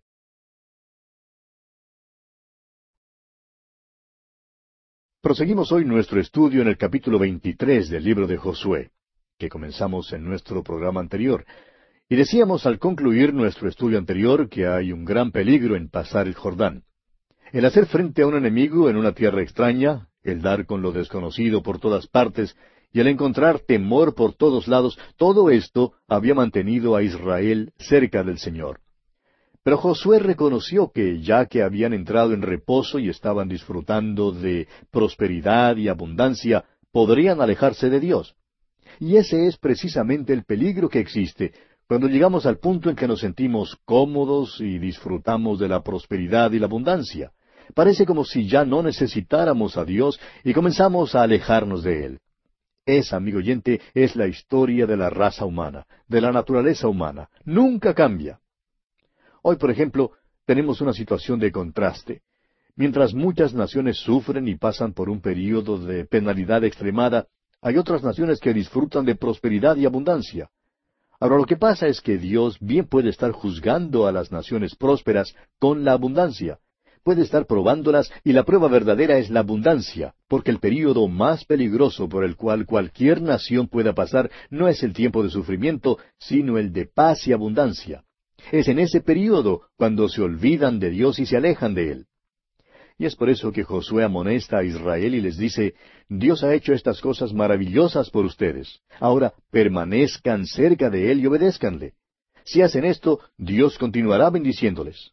Proseguimos 5.21 5.73
hoy 5.73 5.85
nuestro 5.85 6.21
estudio 6.21 6.63
en 6.63 6.69
el 6.69 6.79
capítulo 6.79 7.19
23 7.19 7.91
del 7.91 8.05
libro 8.05 8.29
de 8.29 8.37
Josué, 8.37 8.93
que 9.37 9.49
comenzamos 9.49 10.13
en 10.13 10.23
nuestro 10.23 10.63
programa 10.63 11.01
anterior. 11.01 11.45
Y 12.09 12.15
decíamos 12.15 12.65
al 12.65 12.79
concluir 12.79 13.35
nuestro 13.35 13.69
estudio 13.69 13.99
anterior 13.99 14.49
que 14.49 14.69
hay 14.69 14.93
un 14.93 15.05
gran 15.05 15.33
peligro 15.33 15.75
en 15.75 15.89
pasar 15.89 16.29
el 16.29 16.35
Jordán. 16.35 16.85
El 17.51 17.65
hacer 17.65 17.87
frente 17.87 18.23
a 18.23 18.29
un 18.29 18.37
enemigo 18.37 18.89
en 18.89 18.97
una 18.97 19.11
tierra 19.11 19.43
extraña, 19.43 20.09
el 20.23 20.41
dar 20.41 20.67
con 20.67 20.83
lo 20.83 20.93
desconocido 20.93 21.65
por 21.65 21.81
todas 21.81 22.07
partes, 22.07 22.55
y 22.93 23.01
el 23.01 23.09
encontrar 23.09 23.61
temor 23.61 24.15
por 24.15 24.35
todos 24.35 24.69
lados, 24.69 24.99
todo 25.17 25.51
esto 25.51 25.93
había 26.09 26.35
mantenido 26.35 26.97
a 26.97 27.03
Israel 27.03 27.73
cerca 27.79 28.23
del 28.23 28.39
Señor. 28.39 28.81
Pero 29.63 29.77
Josué 29.77 30.19
reconoció 30.19 30.91
que 30.93 31.21
ya 31.21 31.47
que 31.47 31.63
habían 31.63 31.93
entrado 31.93 32.33
en 32.33 32.43
reposo 32.43 32.99
y 32.99 33.09
estaban 33.09 33.49
disfrutando 33.49 34.33
de 34.33 34.67
prosperidad 34.91 35.77
y 35.77 35.89
abundancia, 35.89 36.65
podrían 36.91 37.41
alejarse 37.41 37.91
de 37.91 38.01
Dios. 38.01 38.35
Y 38.99 39.17
ese 39.17 39.47
es 39.47 39.59
precisamente 39.59 40.33
el 40.33 40.45
peligro 40.45 40.89
que 40.89 41.01
existe 41.01 41.53
cuando 41.87 42.07
llegamos 42.07 42.45
al 42.45 42.59
punto 42.59 42.91
en 42.91 42.97
que 42.97 43.09
nos 43.09 43.21
sentimos 43.21 43.77
cómodos 43.85 44.61
y 44.61 44.79
disfrutamos 44.79 45.59
de 45.59 45.69
la 45.69 45.83
prosperidad 45.83 46.53
y 46.53 46.59
la 46.59 46.67
abundancia. 46.67 47.33
Parece 47.75 48.05
como 48.07 48.25
si 48.25 48.47
ya 48.47 48.65
no 48.65 48.83
necesitáramos 48.83 49.77
a 49.77 49.85
Dios 49.85 50.21
y 50.45 50.53
comenzamos 50.53 51.15
a 51.15 51.23
alejarnos 51.23 51.83
de 51.83 52.05
Él. 52.05 52.21
Esa, 52.89 53.17
amigo 53.19 53.37
oyente, 53.37 53.83
es 53.93 54.17
la 54.17 54.27
historia 54.27 54.87
de 54.87 54.97
la 54.97 55.11
raza 55.11 55.45
humana, 55.45 55.87
de 56.09 56.23
la 56.23 56.33
naturaleza 56.33 56.89
humana. 56.89 57.29
Nunca 57.45 57.93
cambia. 57.93 58.41
Hoy, 59.43 59.57
por 59.57 59.71
ejemplo, 59.71 60.13
tenemos 60.47 60.81
una 60.81 60.95
situación 60.95 61.39
de 61.39 61.53
contraste. 61.53 62.23
Mientras 62.77 63.13
muchas 63.13 63.53
naciones 63.53 63.99
sufren 63.99 64.49
y 64.49 64.55
pasan 64.55 64.95
por 64.95 65.11
un 65.11 65.21
período 65.21 65.77
de 65.77 66.07
penalidad 66.07 66.65
extremada, 66.65 67.27
hay 67.61 67.77
otras 67.77 68.03
naciones 68.03 68.41
que 68.41 68.55
disfrutan 68.55 69.05
de 69.05 69.17
prosperidad 69.17 69.77
y 69.77 69.85
abundancia. 69.85 70.49
Ahora 71.21 71.37
lo 71.37 71.45
que 71.45 71.59
pasa 71.59 71.89
es 71.89 72.01
que 72.01 72.17
Dios 72.17 72.57
bien 72.59 72.87
puede 72.87 73.11
estar 73.11 73.33
juzgando 73.33 74.07
a 74.07 74.13
las 74.13 74.33
naciones 74.33 74.75
prósperas 74.75 75.35
con 75.59 75.85
la 75.85 75.93
abundancia, 75.93 76.59
puede 77.03 77.23
estar 77.23 77.47
probándolas 77.47 78.11
y 78.25 78.33
la 78.33 78.45
prueba 78.45 78.69
verdadera 78.69 79.19
es 79.19 79.31
la 79.31 79.41
abundancia, 79.41 80.15
porque 80.29 80.51
el 80.51 80.59
período 80.59 81.09
más 81.09 81.45
peligroso 81.45 82.09
por 82.09 82.25
el 82.25 82.37
cual 82.37 82.67
cualquier 82.67 83.23
nación 83.23 83.69
pueda 83.69 83.95
pasar 83.95 84.31
no 84.51 84.69
es 84.69 84.83
el 84.83 84.93
tiempo 84.93 85.23
de 85.23 85.31
sufrimiento, 85.31 85.99
sino 86.19 86.59
el 86.59 86.73
de 86.73 86.87
paz 86.87 87.27
y 87.27 87.33
abundancia. 87.33 88.05
Es 88.53 88.69
en 88.69 88.79
ese 88.79 89.01
período 89.01 89.63
cuando 89.77 90.09
se 90.09 90.23
olvidan 90.23 90.79
de 90.79 90.91
Dios 90.91 91.19
y 91.19 91.27
se 91.27 91.37
alejan 91.37 91.75
de 91.75 91.93
Él. 91.93 92.07
Y 92.99 93.07
es 93.07 93.15
por 93.15 93.31
eso 93.31 93.53
que 93.53 93.63
Josué 93.63 94.03
amonesta 94.03 94.59
a 94.59 94.65
Israel 94.65 95.15
y 95.15 95.21
les 95.21 95.39
dice, 95.39 95.75
Dios 96.09 96.43
ha 96.43 96.53
hecho 96.55 96.73
estas 96.73 97.01
cosas 97.01 97.33
maravillosas 97.33 98.11
por 98.11 98.25
ustedes. 98.25 98.81
Ahora 98.99 99.35
permanezcan 99.51 100.47
cerca 100.47 100.91
de 100.91 101.13
Él 101.13 101.21
y 101.21 101.27
obedézcanle. 101.27 101.95
Si 102.45 102.61
hacen 102.61 102.85
esto, 102.85 103.21
Dios 103.37 103.79
continuará 103.79 104.31
bendiciéndoles. 104.31 105.13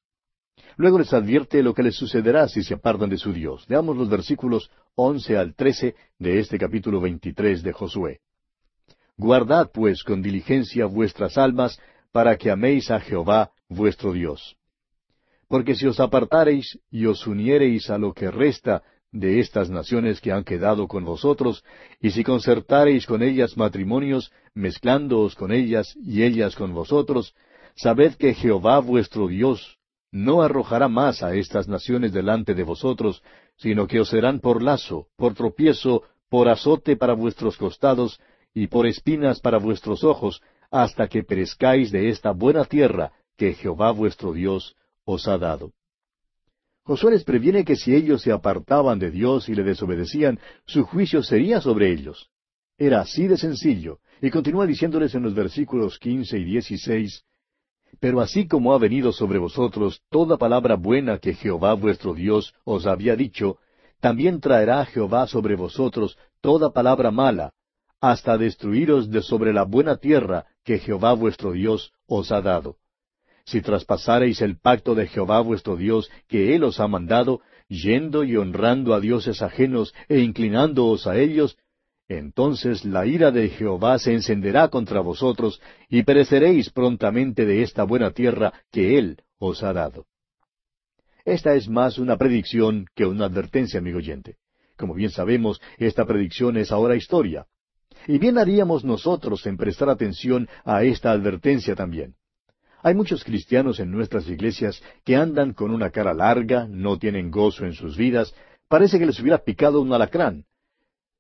Luego 0.78 1.00
les 1.00 1.14
advierte 1.14 1.64
lo 1.64 1.74
que 1.74 1.84
les 1.84 1.96
sucederá 1.96 2.48
si 2.48 2.64
se 2.64 2.74
apartan 2.74 3.10
de 3.10 3.18
su 3.18 3.32
Dios. 3.32 3.66
Veamos 3.68 3.96
los 3.96 4.10
versículos 4.10 4.70
once 4.96 5.38
al 5.38 5.56
trece 5.56 5.96
de 6.20 6.40
este 6.40 6.58
capítulo 6.58 7.00
veintitrés 7.00 7.64
de 7.64 7.72
Josué. 7.72 8.20
Guardad 9.18 9.72
pues 9.74 10.04
con 10.04 10.22
diligencia 10.22 10.86
vuestras 10.86 11.38
almas, 11.38 11.80
para 12.12 12.38
que 12.38 12.52
améis 12.52 12.92
a 12.92 13.00
Jehová 13.00 13.52
vuestro 13.70 14.12
Dios. 14.12 14.58
Porque 15.48 15.76
si 15.76 15.86
os 15.86 16.00
apartareis 16.00 16.80
y 16.90 17.06
os 17.06 17.26
uniereis 17.26 17.90
a 17.90 17.98
lo 17.98 18.14
que 18.14 18.32
resta 18.32 18.84
de 19.12 19.40
estas 19.40 19.70
naciones 19.70 20.20
que 20.20 20.34
han 20.34 20.44
quedado 20.44 20.88
con 20.88 21.06
vosotros, 21.06 21.64
y 22.02 22.12
si 22.12 22.24
concertareis 22.24 23.06
con 23.06 23.24
ellas 23.24 23.56
matrimonios, 23.56 24.32
mezclándoos 24.54 25.36
con 25.36 25.54
ellas 25.54 25.96
y 26.04 26.24
ellas 26.24 26.56
con 26.56 26.74
vosotros, 26.74 27.34
sabed 27.76 28.16
que 28.16 28.34
Jehová 28.34 28.80
vuestro 28.80 29.28
Dios 29.28 29.78
no 30.16 30.42
arrojará 30.42 30.88
más 30.88 31.22
a 31.24 31.36
estas 31.36 31.68
naciones 31.68 32.14
delante 32.14 32.54
de 32.54 32.64
vosotros, 32.64 33.22
sino 33.58 33.86
que 33.86 34.00
os 34.00 34.08
serán 34.08 34.40
por 34.40 34.64
lazo, 34.64 35.08
por 35.18 35.34
tropiezo, 35.34 36.04
por 36.30 36.48
azote 36.48 36.96
para 36.96 37.14
vuestros 37.14 37.58
costados, 37.58 38.18
y 38.54 38.68
por 38.68 38.88
espinas 38.88 39.42
para 39.42 39.58
vuestros 39.58 40.06
ojos, 40.06 40.42
hasta 40.72 41.10
que 41.10 41.24
perezcáis 41.24 41.92
de 41.92 42.08
esta 42.08 42.32
buena 42.32 42.64
tierra 42.64 43.12
que 43.36 43.56
Jehová 43.56 43.92
vuestro 43.92 44.32
Dios 44.32 44.78
os 45.04 45.28
ha 45.28 45.38
dado. 45.38 45.74
Josué 46.84 47.12
les 47.12 47.26
previene 47.26 47.66
que 47.66 47.76
si 47.76 47.94
ellos 47.94 48.22
se 48.22 48.32
apartaban 48.32 48.98
de 48.98 49.12
Dios 49.12 49.50
y 49.50 49.54
le 49.54 49.64
desobedecían, 49.64 50.40
su 50.66 50.86
juicio 50.86 51.24
sería 51.24 51.60
sobre 51.60 51.92
ellos. 51.92 52.30
Era 52.78 53.02
así 53.02 53.28
de 53.28 53.36
sencillo, 53.36 54.00
y 54.22 54.30
continúa 54.30 54.66
diciéndoles 54.66 55.14
en 55.14 55.24
los 55.24 55.36
versículos 55.36 56.00
quince 56.00 56.40
y 56.40 56.46
dieciséis, 56.46 57.26
Pero 58.00 58.22
así 58.22 58.48
como 58.48 58.74
ha 58.74 58.78
venido 58.78 59.12
sobre 59.12 59.40
vosotros 59.40 60.02
toda 60.10 60.38
palabra 60.38 60.76
buena 60.76 61.18
que 61.18 61.34
Jehová 61.34 61.74
vuestro 61.74 62.14
Dios 62.14 62.54
os 62.64 62.86
había 62.86 63.16
dicho, 63.16 63.58
también 64.00 64.40
traerá 64.40 64.86
Jehová 64.86 65.28
sobre 65.28 65.56
vosotros 65.56 66.18
toda 66.42 66.72
palabra 66.72 67.12
mala, 67.12 67.54
hasta 68.02 68.38
destruiros 68.38 69.10
de 69.10 69.22
sobre 69.22 69.54
la 69.54 69.64
buena 69.64 69.98
tierra 69.98 70.46
que 70.64 70.80
Jehová 70.80 71.14
vuestro 71.14 71.54
Dios 71.54 71.92
os 72.08 72.32
ha 72.32 72.42
dado. 72.42 72.78
Si 73.46 73.62
traspasareis 73.62 74.42
el 74.42 74.60
pacto 74.60 74.96
de 74.96 75.08
Jehová 75.08 75.40
vuestro 75.42 75.76
Dios 75.76 76.10
que 76.28 76.56
Él 76.56 76.64
os 76.64 76.80
ha 76.80 76.88
mandado, 76.88 77.42
yendo 77.68 78.24
y 78.24 78.36
honrando 78.38 78.94
a 78.94 79.00
dioses 79.00 79.42
ajenos 79.42 79.94
e 80.08 80.20
inclinándoos 80.20 81.08
a 81.08 81.18
ellos, 81.18 81.58
entonces 82.08 82.86
la 82.86 83.06
ira 83.06 83.32
de 83.32 83.50
Jehová 83.50 83.98
se 84.00 84.14
encenderá 84.14 84.68
contra 84.70 85.00
vosotros, 85.02 85.62
y 85.90 86.04
pereceréis 86.04 86.70
prontamente 86.70 87.46
de 87.46 87.64
esta 87.64 87.84
buena 87.84 88.12
tierra 88.12 88.54
que 88.72 88.98
Él 88.98 89.18
os 89.40 89.64
ha 89.64 89.74
dado. 89.74 90.06
Esta 91.24 91.56
es 91.56 91.68
más 91.68 91.98
una 91.98 92.18
predicción 92.18 92.86
que 92.96 93.06
una 93.06 93.26
advertencia, 93.26 93.80
amigo 93.80 93.98
oyente. 93.98 94.38
Como 94.78 94.94
bien 94.94 95.10
sabemos, 95.10 95.60
esta 95.78 96.06
predicción 96.06 96.58
es 96.58 96.72
ahora 96.72 96.96
historia. 96.96 97.48
Y 98.08 98.20
bien 98.20 98.38
haríamos 98.38 98.84
nosotros 98.84 99.46
en 99.48 99.58
prestar 99.58 99.90
atención 99.90 100.48
a 100.64 100.84
esta 100.84 101.12
advertencia 101.12 101.76
también. 101.76 102.16
Hay 102.84 102.94
muchos 102.94 103.24
cristianos 103.24 103.80
en 103.80 103.90
nuestras 103.90 104.28
iglesias 104.28 104.84
que 105.04 105.16
andan 105.16 105.54
con 105.54 105.72
una 105.72 105.90
cara 105.90 106.14
larga, 106.14 106.68
no 106.70 107.00
tienen 107.00 107.32
gozo 107.32 107.66
en 107.66 107.74
sus 107.74 107.98
vidas, 107.98 108.36
parece 108.68 109.00
que 109.00 109.08
les 109.08 109.20
hubiera 109.20 109.40
picado 109.40 109.82
un 109.82 109.92
alacrán. 109.92 110.46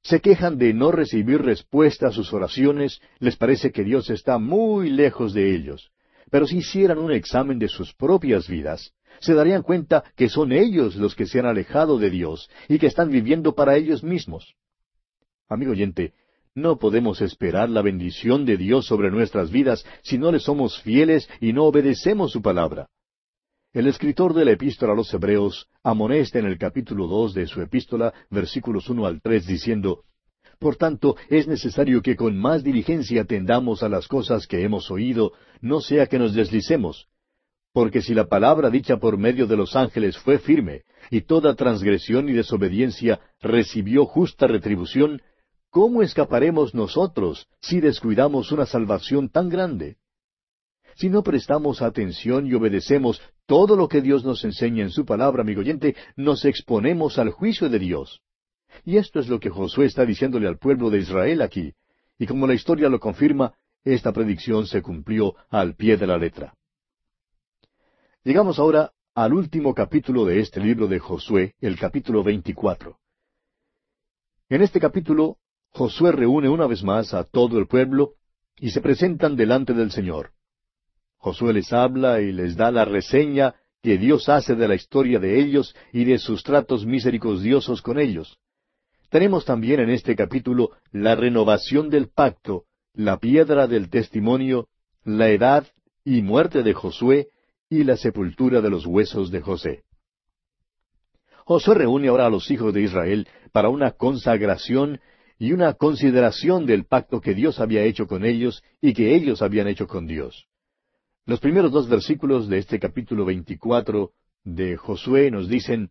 Se 0.05 0.21
quejan 0.21 0.59
de 0.59 0.71
no 0.71 0.91
recibir 0.91 1.41
respuesta 1.41 2.09
a 2.09 2.11
sus 2.11 2.31
oraciones, 2.31 3.01
les 3.17 3.35
parece 3.37 3.71
que 3.71 3.83
Dios 3.83 4.11
está 4.11 4.37
muy 4.37 4.91
lejos 4.91 5.33
de 5.33 5.55
ellos. 5.55 5.91
Pero 6.29 6.45
si 6.45 6.57
hicieran 6.57 6.99
un 6.99 7.11
examen 7.11 7.57
de 7.57 7.67
sus 7.67 7.91
propias 7.95 8.47
vidas, 8.47 8.93
se 9.19 9.33
darían 9.33 9.63
cuenta 9.63 10.03
que 10.15 10.29
son 10.29 10.51
ellos 10.51 10.95
los 10.95 11.15
que 11.15 11.25
se 11.25 11.39
han 11.39 11.47
alejado 11.47 11.97
de 11.97 12.11
Dios 12.11 12.51
y 12.67 12.77
que 12.77 12.85
están 12.85 13.09
viviendo 13.09 13.55
para 13.55 13.77
ellos 13.77 14.03
mismos. 14.03 14.53
Amigo 15.49 15.71
oyente, 15.71 16.13
no 16.53 16.77
podemos 16.77 17.19
esperar 17.21 17.69
la 17.69 17.81
bendición 17.81 18.45
de 18.45 18.57
Dios 18.57 18.85
sobre 18.85 19.09
nuestras 19.09 19.49
vidas 19.49 19.87
si 20.03 20.19
no 20.19 20.31
le 20.31 20.39
somos 20.39 20.79
fieles 20.83 21.27
y 21.41 21.51
no 21.51 21.63
obedecemos 21.63 22.31
su 22.31 22.43
palabra. 22.43 22.89
El 23.75 23.87
escritor 23.87 24.33
de 24.33 24.45
la 24.45 24.51
epístola 24.51 24.93
a 24.93 24.95
los 24.95 25.13
Hebreos 25.13 25.67
amonesta 25.83 26.39
en 26.39 26.45
el 26.45 26.57
capítulo 26.57 27.07
dos 27.07 27.33
de 27.33 27.45
su 27.45 27.61
epístola, 27.61 28.13
versículos 28.29 28.89
uno 28.89 29.05
al 29.05 29.21
tres, 29.21 29.45
diciendo 29.47 30.05
Por 30.59 30.77
tanto, 30.77 31.17
es 31.29 31.45
necesario 31.45 32.01
que 32.01 32.15
con 32.15 32.37
más 32.37 32.63
diligencia 32.63 33.23
atendamos 33.23 33.83
a 33.83 33.89
las 33.89 34.07
cosas 34.07 34.47
que 34.47 34.63
hemos 34.63 34.89
oído, 34.91 35.33
no 35.59 35.81
sea 35.81 36.07
que 36.07 36.17
nos 36.17 36.33
deslicemos. 36.33 37.07
Porque 37.73 38.01
si 38.01 38.13
la 38.13 38.27
palabra 38.29 38.69
dicha 38.69 38.95
por 38.95 39.17
medio 39.17 39.45
de 39.45 39.57
los 39.57 39.75
ángeles 39.75 40.17
fue 40.19 40.39
firme, 40.39 40.83
y 41.11 41.23
toda 41.23 41.53
transgresión 41.53 42.29
y 42.29 42.31
desobediencia 42.31 43.19
recibió 43.41 44.05
justa 44.05 44.47
retribución, 44.47 45.21
¿Cómo 45.69 46.01
escaparemos 46.01 46.73
nosotros 46.73 47.49
si 47.59 47.81
descuidamos 47.81 48.53
una 48.53 48.65
salvación 48.65 49.27
tan 49.27 49.49
grande? 49.49 49.97
Si 50.95 51.09
no 51.09 51.23
prestamos 51.23 51.81
atención 51.81 52.47
y 52.47 52.53
obedecemos 52.53 53.21
todo 53.45 53.75
lo 53.75 53.89
que 53.89 54.01
Dios 54.01 54.23
nos 54.23 54.43
enseña 54.45 54.83
en 54.83 54.91
su 54.91 55.05
palabra, 55.05 55.41
amigo 55.41 55.59
oyente, 55.59 55.95
nos 56.15 56.45
exponemos 56.45 57.19
al 57.19 57.31
juicio 57.31 57.69
de 57.69 57.79
Dios. 57.79 58.21
Y 58.85 58.97
esto 58.97 59.19
es 59.19 59.27
lo 59.27 59.39
que 59.39 59.49
Josué 59.49 59.85
está 59.85 60.05
diciéndole 60.05 60.47
al 60.47 60.57
pueblo 60.57 60.89
de 60.89 60.99
Israel 60.99 61.41
aquí. 61.41 61.73
Y 62.17 62.27
como 62.27 62.47
la 62.47 62.53
historia 62.53 62.87
lo 62.87 62.99
confirma, 62.99 63.53
esta 63.83 64.13
predicción 64.13 64.67
se 64.67 64.81
cumplió 64.81 65.35
al 65.49 65.75
pie 65.75 65.97
de 65.97 66.07
la 66.07 66.17
letra. 66.17 66.53
Llegamos 68.23 68.57
ahora 68.57 68.93
al 69.13 69.33
último 69.33 69.73
capítulo 69.73 70.25
de 70.25 70.39
este 70.39 70.61
libro 70.61 70.87
de 70.87 70.99
Josué, 70.99 71.55
el 71.59 71.77
capítulo 71.77 72.23
24. 72.23 72.97
En 74.47 74.61
este 74.61 74.79
capítulo 74.79 75.39
Josué 75.71 76.13
reúne 76.13 76.47
una 76.47 76.67
vez 76.67 76.83
más 76.83 77.13
a 77.13 77.25
todo 77.25 77.59
el 77.59 77.67
pueblo 77.67 78.13
y 78.57 78.71
se 78.71 78.79
presentan 78.79 79.35
delante 79.35 79.73
del 79.73 79.91
Señor. 79.91 80.34
Josué 81.25 81.53
les 81.53 81.73
habla 81.73 82.21
y 82.21 82.31
les 82.31 82.55
da 82.55 82.69
la 82.69 82.85
reseña 82.85 83.55
que 83.81 83.97
Dios 83.97 84.29
hace 84.29 84.53
de 84.53 84.67
la 84.67 84.75
historia 84.75 85.17
de 85.17 85.39
ellos 85.39 85.75
y 85.91 86.05
de 86.05 86.19
sus 86.19 86.43
tratos 86.43 86.85
misericordiosos 86.85 87.81
con 87.81 87.97
ellos. 87.99 88.37
Tenemos 89.09 89.43
también 89.43 89.79
en 89.79 89.89
este 89.89 90.15
capítulo 90.15 90.69
la 90.91 91.15
renovación 91.15 91.89
del 91.89 92.09
pacto, 92.09 92.65
la 92.93 93.17
piedra 93.17 93.65
del 93.65 93.89
testimonio, 93.89 94.67
la 95.03 95.29
edad 95.29 95.65
y 96.03 96.21
muerte 96.21 96.61
de 96.61 96.75
Josué 96.75 97.29
y 97.71 97.85
la 97.85 97.97
sepultura 97.97 98.61
de 98.61 98.69
los 98.69 98.85
huesos 98.85 99.31
de 99.31 99.41
José. 99.41 99.83
Josué 101.43 101.73
reúne 101.73 102.09
ahora 102.09 102.27
a 102.27 102.29
los 102.29 102.51
hijos 102.51 102.71
de 102.71 102.83
Israel 102.83 103.27
para 103.51 103.69
una 103.69 103.89
consagración 103.89 104.99
y 105.39 105.53
una 105.53 105.73
consideración 105.73 106.67
del 106.67 106.85
pacto 106.85 107.19
que 107.19 107.33
Dios 107.33 107.59
había 107.59 107.81
hecho 107.81 108.05
con 108.05 108.25
ellos 108.25 108.63
y 108.79 108.93
que 108.93 109.15
ellos 109.15 109.41
habían 109.41 109.67
hecho 109.67 109.87
con 109.87 110.05
Dios. 110.05 110.45
Los 111.27 111.39
primeros 111.39 111.71
dos 111.71 111.89
versículos 111.89 112.47
de 112.47 112.59
este 112.59 112.79
capítulo 112.79 113.25
24 113.25 114.11
de 114.43 114.77
Josué 114.77 115.31
nos 115.31 115.49
dicen, 115.49 115.89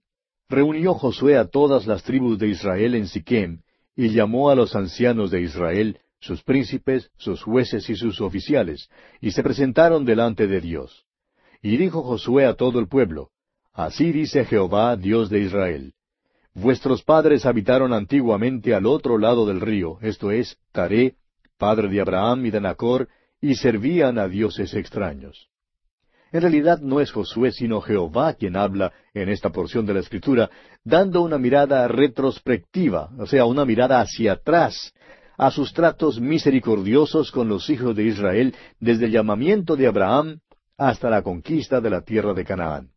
Reunió 0.48 0.94
Josué 0.94 1.36
a 1.36 1.48
todas 1.48 1.88
las 1.88 2.04
tribus 2.04 2.38
de 2.38 2.48
Israel 2.48 2.94
en 2.94 3.08
Siquem, 3.08 3.62
y 3.96 4.10
llamó 4.10 4.50
a 4.50 4.54
los 4.54 4.76
ancianos 4.76 5.32
de 5.32 5.40
Israel, 5.40 5.98
sus 6.20 6.44
príncipes, 6.44 7.10
sus 7.16 7.42
jueces 7.42 7.90
y 7.90 7.96
sus 7.96 8.20
oficiales, 8.20 8.88
y 9.20 9.32
se 9.32 9.42
presentaron 9.42 10.04
delante 10.04 10.46
de 10.46 10.60
Dios. 10.60 11.04
Y 11.62 11.78
dijo 11.78 12.04
Josué 12.04 12.46
a 12.46 12.54
todo 12.54 12.78
el 12.78 12.86
pueblo, 12.86 13.30
Así 13.72 14.12
dice 14.12 14.44
Jehová, 14.44 14.96
Dios 14.96 15.30
de 15.30 15.40
Israel, 15.40 15.94
Vuestros 16.54 17.02
padres 17.02 17.44
habitaron 17.44 17.92
antiguamente 17.92 18.72
al 18.72 18.86
otro 18.86 19.18
lado 19.18 19.46
del 19.46 19.60
río, 19.60 19.98
esto 20.00 20.30
es, 20.30 20.56
Taré, 20.70 21.16
padre 21.58 21.88
de 21.88 22.00
Abraham 22.00 22.46
y 22.46 22.50
de 22.52 22.60
Nacor, 22.60 23.08
y 23.44 23.56
servían 23.56 24.18
a 24.18 24.26
dioses 24.26 24.72
extraños. 24.72 25.50
En 26.32 26.40
realidad 26.40 26.78
no 26.80 27.00
es 27.00 27.12
Josué 27.12 27.52
sino 27.52 27.82
Jehová 27.82 28.32
quien 28.32 28.56
habla 28.56 28.90
en 29.12 29.28
esta 29.28 29.50
porción 29.50 29.84
de 29.84 29.92
la 29.92 30.00
Escritura, 30.00 30.48
dando 30.82 31.20
una 31.20 31.36
mirada 31.36 31.86
retrospectiva, 31.86 33.10
o 33.18 33.26
sea, 33.26 33.44
una 33.44 33.66
mirada 33.66 34.00
hacia 34.00 34.32
atrás, 34.32 34.94
a 35.36 35.50
sus 35.50 35.74
tratos 35.74 36.18
misericordiosos 36.18 37.30
con 37.30 37.50
los 37.50 37.68
hijos 37.68 37.94
de 37.94 38.04
Israel 38.04 38.54
desde 38.80 39.04
el 39.04 39.12
llamamiento 39.12 39.76
de 39.76 39.88
Abraham 39.88 40.38
hasta 40.78 41.10
la 41.10 41.20
conquista 41.20 41.82
de 41.82 41.90
la 41.90 42.00
tierra 42.00 42.32
de 42.32 42.46
Canaán. 42.46 42.92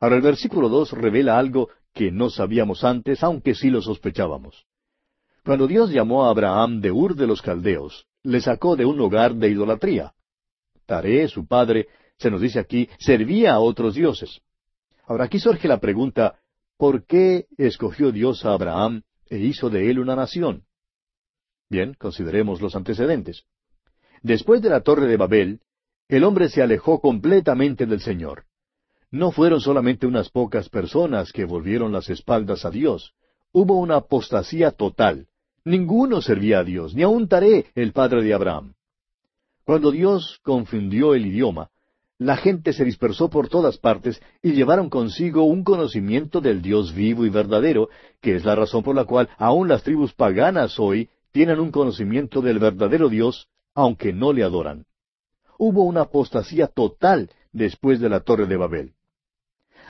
Ahora 0.00 0.16
el 0.16 0.22
versículo 0.22 0.68
dos 0.68 0.90
revela 0.90 1.38
algo 1.38 1.68
que 1.94 2.10
no 2.10 2.28
sabíamos 2.28 2.82
antes, 2.82 3.22
aunque 3.22 3.54
sí 3.54 3.70
lo 3.70 3.80
sospechábamos. 3.80 4.64
Cuando 5.44 5.68
Dios 5.68 5.92
llamó 5.92 6.26
a 6.26 6.30
Abraham 6.30 6.80
de 6.80 6.90
Ur 6.90 7.14
de 7.14 7.28
los 7.28 7.40
Caldeos, 7.40 8.09
le 8.22 8.40
sacó 8.40 8.76
de 8.76 8.84
un 8.84 9.00
hogar 9.00 9.34
de 9.34 9.48
idolatría. 9.48 10.14
Taré, 10.86 11.28
su 11.28 11.46
padre, 11.46 11.88
se 12.18 12.30
nos 12.30 12.40
dice 12.40 12.58
aquí, 12.58 12.88
servía 12.98 13.54
a 13.54 13.60
otros 13.60 13.94
dioses. 13.94 14.40
Ahora 15.06 15.24
aquí 15.24 15.38
surge 15.38 15.68
la 15.68 15.80
pregunta, 15.80 16.38
¿por 16.76 17.06
qué 17.06 17.46
escogió 17.56 18.12
Dios 18.12 18.44
a 18.44 18.52
Abraham 18.52 19.02
e 19.28 19.38
hizo 19.38 19.70
de 19.70 19.90
él 19.90 19.98
una 19.98 20.16
nación? 20.16 20.64
Bien, 21.68 21.94
consideremos 21.94 22.60
los 22.60 22.76
antecedentes. 22.76 23.44
Después 24.22 24.60
de 24.60 24.70
la 24.70 24.82
torre 24.82 25.06
de 25.06 25.16
Babel, 25.16 25.60
el 26.08 26.24
hombre 26.24 26.48
se 26.48 26.62
alejó 26.62 27.00
completamente 27.00 27.86
del 27.86 28.00
Señor. 28.00 28.44
No 29.10 29.30
fueron 29.30 29.60
solamente 29.60 30.06
unas 30.06 30.28
pocas 30.30 30.68
personas 30.68 31.32
que 31.32 31.44
volvieron 31.44 31.92
las 31.92 32.10
espaldas 32.10 32.64
a 32.64 32.70
Dios. 32.70 33.14
Hubo 33.52 33.78
una 33.78 33.96
apostasía 33.96 34.72
total. 34.72 35.28
Ninguno 35.64 36.22
servía 36.22 36.60
a 36.60 36.64
Dios, 36.64 36.94
ni 36.94 37.02
aun 37.02 37.28
Taré, 37.28 37.66
el 37.74 37.92
padre 37.92 38.22
de 38.22 38.32
Abraham. 38.32 38.74
Cuando 39.64 39.90
Dios 39.90 40.40
confundió 40.42 41.14
el 41.14 41.26
idioma, 41.26 41.70
la 42.18 42.36
gente 42.36 42.72
se 42.72 42.84
dispersó 42.84 43.30
por 43.30 43.48
todas 43.48 43.78
partes 43.78 44.22
y 44.42 44.52
llevaron 44.52 44.90
consigo 44.90 45.44
un 45.44 45.64
conocimiento 45.64 46.40
del 46.40 46.60
Dios 46.60 46.94
vivo 46.94 47.24
y 47.24 47.30
verdadero, 47.30 47.88
que 48.20 48.36
es 48.36 48.44
la 48.44 48.54
razón 48.54 48.82
por 48.82 48.94
la 48.94 49.04
cual 49.04 49.28
aun 49.38 49.68
las 49.68 49.82
tribus 49.82 50.12
paganas 50.12 50.78
hoy 50.78 51.08
tienen 51.32 51.60
un 51.60 51.70
conocimiento 51.70 52.40
del 52.40 52.58
verdadero 52.58 53.08
Dios, 53.08 53.48
aunque 53.74 54.12
no 54.12 54.32
le 54.32 54.42
adoran. 54.42 54.86
Hubo 55.58 55.84
una 55.84 56.02
apostasía 56.02 56.66
total 56.66 57.30
después 57.52 58.00
de 58.00 58.08
la 58.08 58.20
Torre 58.20 58.46
de 58.46 58.56
Babel. 58.56 58.94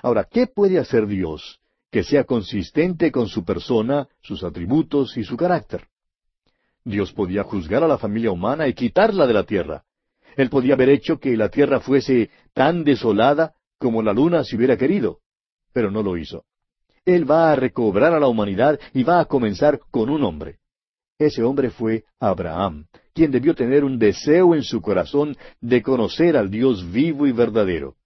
Ahora, 0.02 0.26
¿qué 0.30 0.46
puede 0.46 0.78
hacer 0.78 1.06
Dios 1.06 1.59
que 1.90 2.02
sea 2.02 2.24
consistente 2.24 3.10
con 3.10 3.28
su 3.28 3.44
persona, 3.44 4.08
sus 4.20 4.44
atributos 4.44 5.16
y 5.16 5.24
su 5.24 5.36
carácter? 5.36 5.88
Dios 6.84 7.12
podía 7.12 7.42
juzgar 7.42 7.84
a 7.84 7.88
la 7.88 7.98
familia 7.98 8.30
humana 8.30 8.66
y 8.68 8.74
quitarla 8.74 9.26
de 9.26 9.34
la 9.34 9.44
tierra. 9.44 9.84
Él 10.36 10.48
podía 10.48 10.74
haber 10.74 10.88
hecho 10.88 11.18
que 11.18 11.36
la 11.36 11.48
tierra 11.48 11.80
fuese 11.80 12.30
tan 12.54 12.84
desolada 12.84 13.54
como 13.78 14.02
la 14.02 14.12
luna 14.12 14.44
si 14.44 14.56
hubiera 14.56 14.76
querido, 14.76 15.18
pero 15.72 15.90
no 15.90 16.02
lo 16.02 16.16
hizo. 16.16 16.44
Él 17.04 17.28
va 17.30 17.52
a 17.52 17.56
recobrar 17.56 18.14
a 18.14 18.20
la 18.20 18.28
humanidad 18.28 18.78
y 18.92 19.02
va 19.02 19.20
a 19.20 19.24
comenzar 19.24 19.80
con 19.90 20.10
un 20.10 20.22
hombre. 20.22 20.58
Ese 21.18 21.42
hombre 21.42 21.70
fue 21.70 22.04
Abraham, 22.18 22.86
quien 23.12 23.30
debió 23.30 23.54
tener 23.54 23.84
un 23.84 23.98
deseo 23.98 24.54
en 24.54 24.62
su 24.62 24.80
corazón 24.80 25.36
de 25.60 25.82
conocer 25.82 26.36
al 26.36 26.50
Dios 26.50 26.90
vivo 26.90 27.26
y 27.26 27.32
verdadero. 27.32 27.96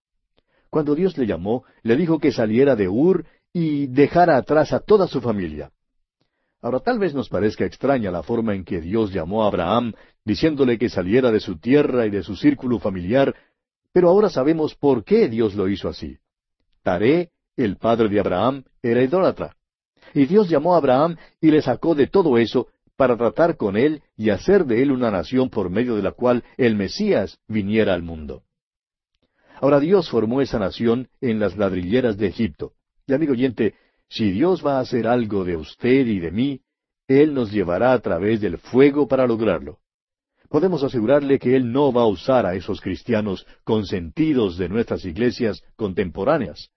Cuando 0.71 0.97
Dios 0.97 1.17
le 1.17 1.27
llamó, 1.27 1.65
le 1.83 1.97
dijo 1.97 2.19
que 2.19 2.33
saliera 2.33 2.75
de 2.75 2.89
Ur 2.89 3.25
y 3.55 3.87
dejara 3.87 4.37
atrás 4.37 4.73
a 4.73 4.81
toda 4.81 5.07
su 5.07 5.21
familia. 5.21 5.71
Ahora 6.61 6.81
tal 6.81 6.99
vez 6.99 7.15
nos 7.15 7.29
parezca 7.29 7.65
extraña 7.65 8.11
la 8.11 8.23
forma 8.23 8.55
en 8.55 8.65
que 8.65 8.81
Dios 8.81 9.13
llamó 9.13 9.45
a 9.45 9.47
Abraham, 9.47 9.95
diciéndole 10.25 10.77
que 10.77 10.89
saliera 10.89 11.31
de 11.31 11.39
su 11.39 11.59
tierra 11.59 12.05
y 12.05 12.11
de 12.11 12.25
su 12.25 12.35
círculo 12.35 12.81
familiar, 12.81 13.35
pero 13.93 14.09
ahora 14.09 14.29
sabemos 14.29 14.75
por 14.75 15.05
qué 15.05 15.29
Dios 15.29 15.55
lo 15.55 15.69
hizo 15.69 15.89
así. 15.89 16.19
Taré, 16.83 17.31
el 17.57 17.77
padre 17.77 18.09
de 18.09 18.19
Abraham, 18.19 18.65
era 18.83 19.03
idólatra. 19.03 19.55
Y 20.13 20.27
Dios 20.27 20.49
llamó 20.49 20.75
a 20.75 20.79
Abraham 20.79 21.17
y 21.41 21.51
le 21.51 21.63
sacó 21.63 21.95
de 21.95 22.09
todo 22.09 22.39
eso 22.39 22.69
para 22.97 23.17
tratar 23.17 23.57
con 23.57 23.77
él 23.77 24.03
y 24.17 24.31
hacer 24.31 24.65
de 24.65 24.83
él 24.83 24.91
una 24.91 25.13
nación 25.13 25.49
por 25.49 25.71
medio 25.71 25.95
de 25.95 26.03
la 26.03 26.11
cual 26.11 26.43
el 26.57 26.75
Mesías 26.75 27.39
viniera 27.47 27.95
al 27.95 28.03
mundo. 28.03 28.43
Ahora 29.61 29.79
Dios 29.79 30.11
formó 30.11 30.41
esa 30.41 30.59
nación 30.59 31.09
en 31.21 31.39
las 31.39 31.57
ladrilleras 31.57 32.17
de 32.17 32.27
Egipto. 32.27 32.73
Y 33.07 33.13
amigo 33.13 33.33
oyente, 33.33 33.75
si 34.09 34.31
Dios 34.31 34.65
va 34.65 34.79
a 34.79 34.81
hacer 34.81 35.07
algo 35.07 35.45
de 35.45 35.57
usted 35.57 36.07
y 36.07 36.21
de 36.21 36.31
mí, 36.31 36.61
Él 37.07 37.35
nos 37.35 37.53
llevará 37.53 37.93
a 37.93 37.99
través 37.99 38.41
del 38.41 38.59
fuego 38.59 39.07
para 39.07 39.27
lograrlo. 39.27 39.79
Podemos 40.49 40.83
asegurarle 40.83 41.39
que 41.39 41.55
Él 41.57 41.71
no 41.71 41.93
va 41.93 42.03
a 42.03 42.07
usar 42.07 42.47
a 42.47 42.55
esos 42.55 42.81
cristianos 42.81 43.47
consentidos 43.65 44.57
de 44.57 44.69
nuestras 44.69 45.05
iglesias 45.05 45.63
contemporáneas. 45.77 46.71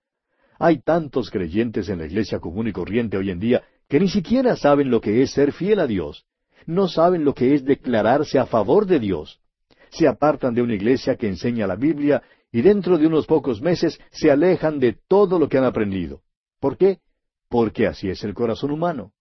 Hay 0.59 0.81
tantos 0.81 1.29
creyentes 1.29 1.87
en 1.87 1.99
la 1.99 2.07
iglesia 2.07 2.39
común 2.39 2.67
y 2.67 2.71
corriente 2.73 3.17
hoy 3.17 3.29
en 3.29 3.39
día 3.39 3.63
que 3.87 3.99
ni 3.99 4.09
siquiera 4.09 4.55
saben 4.55 4.89
lo 4.89 4.99
que 4.99 5.21
es 5.21 5.31
ser 5.31 5.53
fiel 5.53 5.79
a 5.79 5.87
Dios. 5.87 6.25
No 6.65 6.89
saben 6.89 7.23
lo 7.23 7.33
que 7.33 7.53
es 7.53 7.63
declararse 7.63 8.39
a 8.39 8.47
favor 8.47 8.85
de 8.85 8.99
Dios. 8.99 9.39
Se 9.89 10.07
apartan 10.07 10.53
de 10.53 10.61
una 10.61 10.73
iglesia 10.73 11.15
que 11.15 11.27
enseña 11.27 11.67
la 11.67 11.75
Biblia 11.75 12.21
y 12.51 12.61
dentro 12.61 12.97
de 12.97 13.07
unos 13.07 13.25
pocos 13.25 13.61
meses 13.61 13.99
se 14.11 14.31
alejan 14.31 14.79
de 14.79 14.97
todo 15.07 15.39
lo 15.39 15.49
que 15.49 15.57
han 15.57 15.65
aprendido. 15.65 16.21
¿Por 16.59 16.77
qué? 16.77 16.99
Porque 17.49 17.87
así 17.87 18.09
es 18.09 18.23
el 18.23 18.33
corazón 18.33 18.71
humano. 18.71 19.11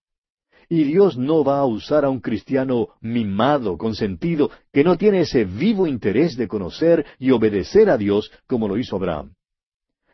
Y 0.69 0.83
Dios 0.83 1.17
no 1.17 1.43
va 1.43 1.59
a 1.59 1.65
usar 1.65 2.03
a 2.03 2.09
un 2.09 2.19
cristiano 2.19 2.89
mimado, 2.99 3.77
consentido, 3.77 4.51
que 4.73 4.83
no 4.83 4.97
tiene 4.97 5.21
ese 5.21 5.45
vivo 5.45 5.87
interés 5.87 6.35
de 6.35 6.47
conocer 6.47 7.05
y 7.19 7.31
obedecer 7.31 7.89
a 7.89 7.97
Dios 7.97 8.31
como 8.47 8.67
lo 8.67 8.77
hizo 8.77 8.97
Abraham. 8.97 9.33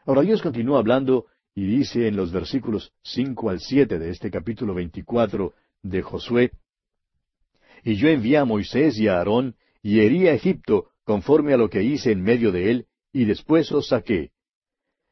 Ahora 0.05 0.21
Dios 0.21 0.41
continúa 0.41 0.79
hablando 0.79 1.25
y 1.55 1.65
dice 1.65 2.07
en 2.07 2.15
los 2.15 2.31
versículos 2.31 2.93
cinco 3.03 3.49
al 3.49 3.61
siete 3.61 3.97
de 3.97 4.09
este 4.09 4.29
capítulo 4.29 4.73
veinticuatro 4.73 5.53
de 5.81 6.01
Josué, 6.01 6.51
Y 7.83 7.95
yo 7.95 8.07
envié 8.07 8.37
a 8.37 8.45
Moisés 8.45 8.97
y 8.97 9.07
a 9.07 9.17
Aarón, 9.17 9.55
y 9.81 9.99
herí 9.99 10.27
a 10.27 10.33
Egipto, 10.33 10.89
conforme 11.03 11.53
a 11.53 11.57
lo 11.57 11.69
que 11.69 11.83
hice 11.83 12.11
en 12.11 12.21
medio 12.21 12.51
de 12.51 12.71
él, 12.71 12.87
y 13.13 13.25
después 13.25 13.71
os 13.71 13.87
saqué. 13.87 14.31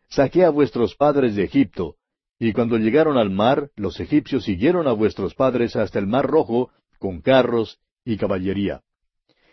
Saqué 0.10 0.44
a 0.44 0.50
vuestros 0.50 0.96
padres 0.96 1.36
de 1.36 1.44
Egipto, 1.44 1.96
y 2.40 2.52
cuando 2.54 2.78
llegaron 2.78 3.18
al 3.18 3.30
mar, 3.30 3.70
los 3.76 4.00
egipcios 4.00 4.44
siguieron 4.44 4.88
a 4.88 4.94
vuestros 4.94 5.36
padres 5.36 5.76
hasta 5.76 6.00
el 6.00 6.08
mar 6.08 6.26
rojo, 6.26 6.72
con 6.98 7.22
carros 7.22 7.80
y 8.04 8.18
caballería. 8.18 8.82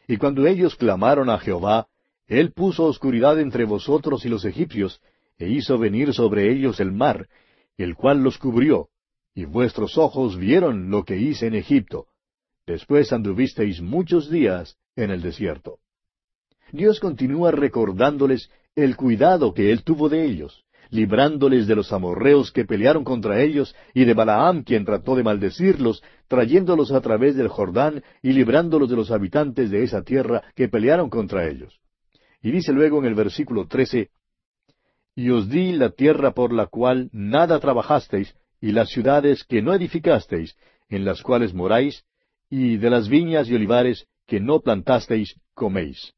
Y 0.08 0.16
cuando 0.16 0.46
ellos 0.46 0.74
clamaron 0.74 1.28
a 1.28 1.38
Jehová, 1.38 1.86
él 2.26 2.52
puso 2.52 2.84
oscuridad 2.84 3.38
entre 3.38 3.66
vosotros 3.66 4.24
y 4.24 4.30
los 4.30 4.44
egipcios, 4.46 5.00
e 5.38 5.48
hizo 5.50 5.78
venir 5.78 6.14
sobre 6.14 6.50
ellos 6.50 6.80
el 6.80 6.92
mar, 6.92 7.28
el 7.76 7.94
cual 7.94 8.22
los 8.22 8.38
cubrió, 8.38 8.88
y 9.34 9.44
vuestros 9.44 9.98
ojos 9.98 10.36
vieron 10.36 10.90
lo 10.90 11.04
que 11.04 11.16
hice 11.16 11.46
en 11.46 11.54
Egipto. 11.54 12.06
Después 12.66 13.12
anduvisteis 13.12 13.80
muchos 13.80 14.30
días 14.30 14.76
en 14.96 15.10
el 15.10 15.22
desierto. 15.22 15.78
Dios 16.72 17.00
continúa 17.00 17.50
recordándoles 17.50 18.50
el 18.76 18.96
cuidado 18.96 19.54
que 19.54 19.72
Él 19.72 19.82
tuvo 19.82 20.08
de 20.08 20.24
ellos, 20.24 20.64
librándoles 20.90 21.66
de 21.66 21.74
los 21.74 21.92
amorreos 21.92 22.52
que 22.52 22.64
pelearon 22.64 23.04
contra 23.04 23.42
ellos 23.42 23.74
y 23.94 24.04
de 24.04 24.14
Balaam 24.14 24.62
quien 24.62 24.84
trató 24.84 25.16
de 25.16 25.22
maldecirlos, 25.22 26.02
trayéndolos 26.28 26.92
a 26.92 27.00
través 27.00 27.36
del 27.36 27.48
Jordán 27.48 28.02
y 28.22 28.32
librándolos 28.32 28.88
de 28.88 28.96
los 28.96 29.10
habitantes 29.10 29.70
de 29.70 29.82
esa 29.82 30.02
tierra 30.02 30.42
que 30.54 30.68
pelearon 30.68 31.10
contra 31.10 31.48
ellos. 31.48 31.80
Y 32.42 32.50
dice 32.50 32.72
luego 32.72 32.98
en 32.98 33.06
el 33.06 33.14
versículo 33.14 33.66
trece, 33.66 34.10
y 35.14 35.30
os 35.30 35.48
di 35.48 35.72
la 35.72 35.90
tierra 35.90 36.32
por 36.32 36.52
la 36.52 36.66
cual 36.66 37.08
nada 37.12 37.58
trabajasteis, 37.58 38.36
y 38.60 38.70
las 38.72 38.88
ciudades 38.90 39.44
que 39.44 39.62
no 39.62 39.74
edificasteis, 39.74 40.56
en 40.88 41.04
las 41.04 41.22
cuales 41.22 41.54
moráis, 41.54 42.04
y 42.48 42.76
de 42.76 42.90
las 42.90 43.08
viñas 43.08 43.48
y 43.48 43.54
olivares 43.54 44.06
que 44.26 44.38
no 44.38 44.60
plantasteis, 44.60 45.34
coméis. 45.54 46.14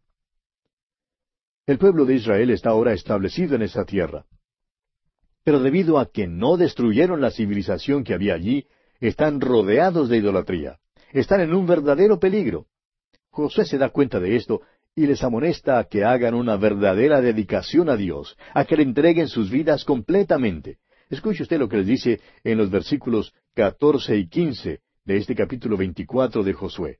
El 1.71 1.79
pueblo 1.79 2.05
de 2.05 2.16
Israel 2.16 2.51
está 2.51 2.71
ahora 2.71 2.93
establecido 2.93 3.55
en 3.55 3.62
esa 3.62 3.85
tierra. 3.85 4.25
Pero 5.45 5.61
debido 5.61 6.01
a 6.01 6.11
que 6.11 6.27
no 6.27 6.57
destruyeron 6.57 7.21
la 7.21 7.31
civilización 7.31 8.03
que 8.03 8.12
había 8.12 8.35
allí, 8.35 8.66
están 8.99 9.41
rodeados 9.41 10.09
de 10.09 10.16
idolatría. 10.16 10.81
Están 11.12 11.43
en 11.43 11.55
un 11.55 11.68
verdadero 11.68 12.18
peligro. 12.18 12.66
José 13.29 13.64
se 13.64 13.79
da 13.79 13.91
cuenta 13.91 14.18
de 14.18 14.35
esto 14.35 14.62
y 14.97 15.07
les 15.07 15.23
amonesta 15.23 15.79
a 15.79 15.85
que 15.85 16.03
hagan 16.03 16.35
una 16.35 16.57
verdadera 16.57 17.21
dedicación 17.21 17.89
a 17.89 17.95
Dios, 17.95 18.37
a 18.53 18.64
que 18.64 18.77
le 18.77 18.83
entreguen 18.83 19.29
sus 19.29 19.49
vidas 19.49 19.85
completamente. 19.85 20.79
Escuche 21.09 21.45
usted 21.45 21.61
lo 21.61 21.68
que 21.68 21.77
les 21.77 21.87
dice 21.87 22.21
en 22.43 22.59
los 22.59 22.68
versículos 22.68 23.33
catorce 23.55 24.16
y 24.16 24.29
quince 24.29 24.81
de 25.05 25.18
este 25.18 25.37
capítulo 25.37 25.77
veinticuatro 25.77 26.43
de 26.43 26.53
Josué. 26.53 26.99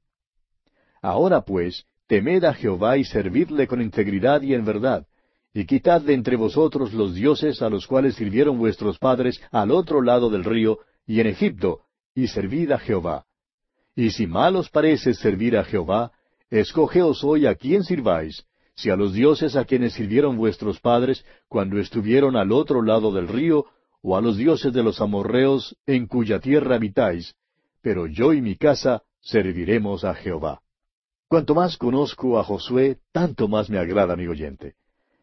Ahora 1.03 1.41
pues, 1.41 1.87
temed 2.11 2.43
a 2.43 2.53
Jehová 2.55 2.97
y 2.97 3.05
servidle 3.05 3.69
con 3.69 3.81
integridad 3.81 4.43
y 4.43 4.53
en 4.53 4.65
verdad, 4.65 5.07
y 5.55 5.65
quitad 5.65 6.01
de 6.01 6.15
entre 6.15 6.35
vosotros 6.35 6.93
los 6.93 7.15
dioses 7.15 7.63
a 7.63 7.71
los 7.71 7.87
cuales 7.87 8.17
sirvieron 8.17 8.59
vuestros 8.59 8.99
padres 8.99 9.41
al 9.53 9.71
otro 9.71 10.03
lado 10.03 10.29
del 10.29 10.43
río 10.43 10.81
y 11.07 11.21
en 11.21 11.29
Egipto, 11.29 11.83
y 12.13 12.27
servid 12.27 12.73
a 12.73 12.79
Jehová. 12.79 13.27
Y 13.95 14.11
si 14.11 14.27
mal 14.27 14.57
os 14.57 14.69
parece 14.71 15.15
servir 15.15 15.57
a 15.57 15.63
Jehová, 15.63 16.11
Escogeos 16.51 17.23
hoy 17.23 17.47
a 17.47 17.55
quién 17.55 17.85
sirváis, 17.85 18.45
si 18.75 18.91
a 18.91 18.97
los 18.97 19.13
dioses 19.13 19.55
a 19.55 19.65
quienes 19.65 19.93
sirvieron 19.93 20.37
vuestros 20.37 20.81
padres 20.81 21.25
cuando 21.47 21.79
estuvieron 21.79 22.35
al 22.35 22.51
otro 22.51 22.83
lado 22.83 23.13
del 23.13 23.29
río, 23.29 23.67
o 24.03 24.17
a 24.17 24.21
los 24.21 24.37
dioses 24.37 24.73
de 24.73 24.83
los 24.83 25.01
amorreos 25.01 25.77
en 25.87 26.09
cuya 26.09 26.41
tierra 26.41 26.75
habitáis, 26.75 27.37
pero 27.83 28.09
yo 28.09 28.33
y 28.33 28.43
mi 28.43 28.57
casa 28.57 29.05
serviremos 29.21 30.03
a 30.03 30.15
Jehová. 30.15 30.61
Cuanto 31.31 31.55
más 31.55 31.77
conozco 31.77 32.41
a 32.41 32.43
Josué, 32.43 32.99
tanto 33.13 33.47
más 33.47 33.71
me 33.71 33.79
agrada, 33.79 34.17
mi 34.17 34.27
oyente. 34.27 34.75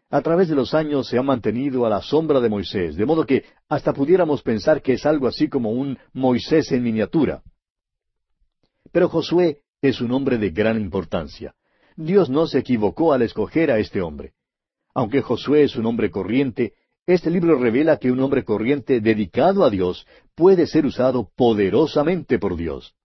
A 0.10 0.22
través 0.22 0.48
de 0.48 0.56
los 0.56 0.74
años 0.74 1.10
se 1.10 1.18
ha 1.18 1.22
mantenido 1.22 1.86
a 1.86 1.90
la 1.90 2.02
sombra 2.02 2.40
de 2.40 2.48
Moisés, 2.48 2.96
de 2.96 3.06
modo 3.06 3.26
que 3.26 3.44
hasta 3.68 3.92
pudiéramos 3.92 4.42
pensar 4.42 4.82
que 4.82 4.94
es 4.94 5.06
algo 5.06 5.28
así 5.28 5.50
como 5.50 5.72
un 5.72 5.98
Moisés 6.14 6.72
en 6.72 6.84
miniatura. 6.84 7.44
Pero 8.94 9.10
Josué 9.10 9.58
es 9.82 10.00
un 10.00 10.14
hombre 10.14 10.38
de 10.38 10.52
gran 10.52 10.80
importancia. 10.80 11.56
Dios 11.98 12.30
no 12.30 12.48
se 12.48 12.60
equivocó 12.60 13.12
al 13.12 13.24
escoger 13.24 13.70
a 13.70 13.78
este 13.78 14.02
hombre. 14.02 14.32
Aunque 14.94 15.22
Josué 15.22 15.64
es 15.64 15.76
un 15.76 15.88
hombre 15.88 16.10
corriente, 16.10 16.72
Este 17.06 17.30
libro 17.30 17.58
revela 17.58 17.98
que 17.98 18.12
un 18.12 18.20
hombre 18.22 18.44
corriente 18.46 19.02
dedicado 19.02 19.66
a 19.66 19.70
Dios 19.70 20.06
puede 20.36 20.68
ser 20.68 20.86
usado 20.86 21.32
poderosamente 21.36 22.40
por 22.40 22.56
Dios. 22.56 22.96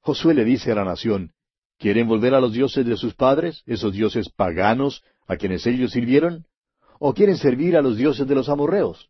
Josué 0.00 0.32
le 0.34 0.44
dice 0.44 0.72
a 0.72 0.74
la 0.74 0.84
nación, 0.84 1.32
¿quieren 1.78 2.08
volver 2.08 2.34
a 2.34 2.40
los 2.40 2.52
dioses 2.52 2.84
de 2.84 2.96
sus 2.96 3.14
padres, 3.14 3.62
esos 3.66 3.92
dioses 3.92 4.28
paganos 4.28 5.02
a 5.26 5.36
quienes 5.36 5.66
ellos 5.66 5.92
sirvieron? 5.92 6.46
¿O 6.98 7.14
quieren 7.14 7.36
servir 7.36 7.76
a 7.76 7.82
los 7.82 7.96
dioses 7.96 8.26
de 8.26 8.34
los 8.34 8.48
amorreos? 8.48 9.08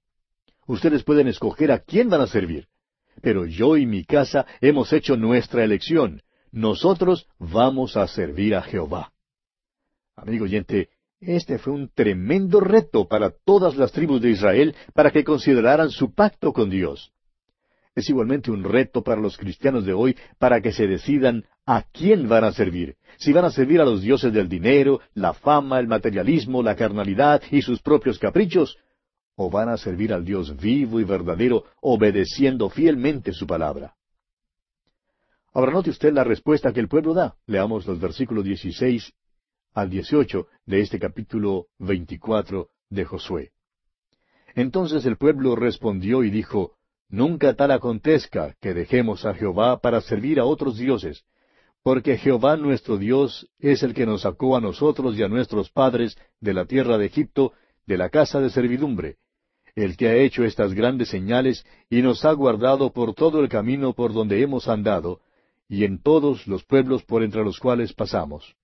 Ustedes 0.66 1.02
pueden 1.02 1.28
escoger 1.28 1.72
a 1.72 1.78
quién 1.78 2.10
van 2.10 2.20
a 2.20 2.26
servir. 2.26 2.68
Pero 3.22 3.46
yo 3.46 3.76
y 3.76 3.86
mi 3.86 4.04
casa 4.04 4.46
hemos 4.60 4.92
hecho 4.92 5.16
nuestra 5.16 5.64
elección. 5.64 6.22
Nosotros 6.52 7.26
vamos 7.38 7.96
a 7.96 8.06
servir 8.06 8.54
a 8.54 8.62
Jehová. 8.62 9.12
Amigo 10.14 10.44
oyente, 10.44 10.90
este 11.20 11.58
fue 11.58 11.72
un 11.72 11.88
tremendo 11.88 12.60
reto 12.60 13.08
para 13.08 13.30
todas 13.30 13.76
las 13.76 13.92
tribus 13.92 14.20
de 14.20 14.30
Israel 14.30 14.74
para 14.94 15.10
que 15.10 15.24
consideraran 15.24 15.90
su 15.90 16.14
pacto 16.14 16.52
con 16.52 16.70
Dios. 16.70 17.12
Es 17.94 18.08
igualmente 18.08 18.52
un 18.52 18.62
reto 18.62 19.02
para 19.02 19.20
los 19.20 19.36
cristianos 19.36 19.84
de 19.84 19.92
hoy 19.92 20.16
para 20.38 20.60
que 20.60 20.72
se 20.72 20.86
decidan 20.86 21.44
a 21.70 21.82
quién 21.82 22.30
van 22.30 22.44
a 22.44 22.52
servir. 22.52 22.96
Si 23.18 23.30
van 23.30 23.44
a 23.44 23.50
servir 23.50 23.78
a 23.82 23.84
los 23.84 24.00
dioses 24.00 24.32
del 24.32 24.48
dinero, 24.48 25.00
la 25.12 25.34
fama, 25.34 25.78
el 25.78 25.86
materialismo, 25.86 26.62
la 26.62 26.74
carnalidad 26.74 27.42
y 27.50 27.60
sus 27.60 27.82
propios 27.82 28.18
caprichos, 28.18 28.78
o 29.36 29.50
van 29.50 29.68
a 29.68 29.76
servir 29.76 30.14
al 30.14 30.24
Dios 30.24 30.56
vivo 30.56 30.98
y 30.98 31.04
verdadero, 31.04 31.64
obedeciendo 31.82 32.70
fielmente 32.70 33.34
su 33.34 33.46
palabra. 33.46 33.94
Ahora 35.52 35.72
note 35.72 35.90
usted 35.90 36.10
la 36.10 36.24
respuesta 36.24 36.72
que 36.72 36.80
el 36.80 36.88
pueblo 36.88 37.12
da. 37.12 37.36
Leamos 37.46 37.86
los 37.86 38.00
versículos 38.00 38.46
16 38.46 39.12
al 39.74 39.90
18 39.90 40.46
de 40.64 40.80
este 40.80 40.98
capítulo 40.98 41.66
24 41.80 42.70
de 42.88 43.04
Josué. 43.04 43.52
Entonces 44.54 45.04
el 45.04 45.18
pueblo 45.18 45.54
respondió 45.54 46.24
y 46.24 46.30
dijo, 46.30 46.78
Nunca 47.10 47.52
tal 47.52 47.72
acontezca 47.72 48.56
que 48.58 48.72
dejemos 48.72 49.26
a 49.26 49.34
Jehová 49.34 49.80
para 49.80 50.00
servir 50.00 50.40
a 50.40 50.46
otros 50.46 50.78
dioses, 50.78 51.26
porque 51.88 52.18
Jehová 52.18 52.58
nuestro 52.58 52.98
Dios 52.98 53.48
es 53.58 53.82
el 53.82 53.94
que 53.94 54.04
nos 54.04 54.20
sacó 54.20 54.54
a 54.54 54.60
nosotros 54.60 55.16
y 55.16 55.22
a 55.22 55.28
nuestros 55.28 55.70
padres 55.70 56.18
de 56.38 56.52
la 56.52 56.66
tierra 56.66 56.98
de 56.98 57.06
Egipto, 57.06 57.54
de 57.86 57.96
la 57.96 58.10
casa 58.10 58.40
de 58.40 58.50
servidumbre, 58.50 59.16
el 59.74 59.96
que 59.96 60.08
ha 60.08 60.16
hecho 60.16 60.44
estas 60.44 60.74
grandes 60.74 61.08
señales 61.08 61.64
y 61.88 62.02
nos 62.02 62.26
ha 62.26 62.32
guardado 62.32 62.92
por 62.92 63.14
todo 63.14 63.40
el 63.40 63.48
camino 63.48 63.94
por 63.94 64.12
donde 64.12 64.42
hemos 64.42 64.68
andado, 64.68 65.22
y 65.66 65.84
en 65.84 66.02
todos 66.02 66.46
los 66.46 66.62
pueblos 66.62 67.04
por 67.04 67.22
entre 67.22 67.42
los 67.42 67.58
cuales 67.58 67.94
pasamos. 67.94 68.54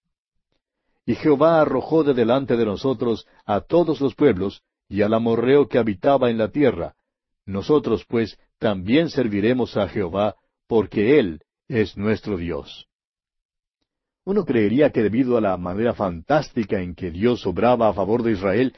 Y 1.07 1.15
Jehová 1.15 1.63
arrojó 1.63 2.05
de 2.05 2.13
delante 2.13 2.59
de 2.59 2.67
nosotros 2.67 3.27
a 3.47 3.63
todos 3.63 4.03
los 4.03 4.15
pueblos, 4.15 4.61
y 4.87 5.01
al 5.01 5.15
amorreo 5.15 5.67
que 5.67 5.79
habitaba 5.79 6.29
en 6.29 6.37
la 6.37 6.49
tierra, 6.49 6.95
nosotros, 7.47 8.05
pues, 8.07 8.39
también 8.59 9.09
serviremos 9.09 9.79
a 9.79 9.89
Jehová, 9.89 10.37
porque 10.67 11.19
Él 11.19 11.41
es 11.69 11.97
nuestro 11.97 12.37
Dios. 12.37 12.87
Uno 14.25 14.45
creería 14.45 14.91
que 14.91 15.03
debido 15.03 15.37
a 15.37 15.41
la 15.41 15.57
manera 15.57 15.95
fantástica 15.95 16.81
en 16.81 16.95
que 16.95 17.11
Dios 17.11 17.47
obraba 17.47 17.89
a 17.89 17.93
favor 17.93 18.23
de 18.23 18.33
Israel, 18.33 18.75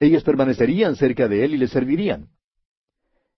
ellos 0.00 0.24
permanecerían 0.24 0.96
cerca 0.96 1.28
de 1.28 1.44
Él 1.44 1.54
y 1.54 1.58
le 1.58 1.68
servirían. 1.68 2.28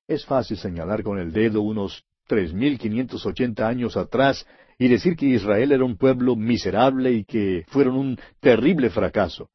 Es 0.07 0.25
fácil 0.25 0.57
señalar 0.57 1.03
con 1.03 1.19
el 1.19 1.33
dedo 1.33 1.63
unos 1.63 2.05
tres 2.27 2.53
mil 2.53 2.79
quinientos 2.79 3.27
ochenta 3.27 3.67
años 3.67 3.97
atrás 3.97 4.47
y 4.79 4.89
decir 4.89 5.17
que 5.17 5.27
Israel 5.27 5.73
era 5.73 5.85
un 5.85 5.97
pueblo 5.97 6.37
miserable 6.37 7.13
y 7.13 7.25
que 7.25 7.65
fueron 7.69 7.97
un 7.97 8.21
terrible 8.41 8.91
fracaso. 8.91 9.51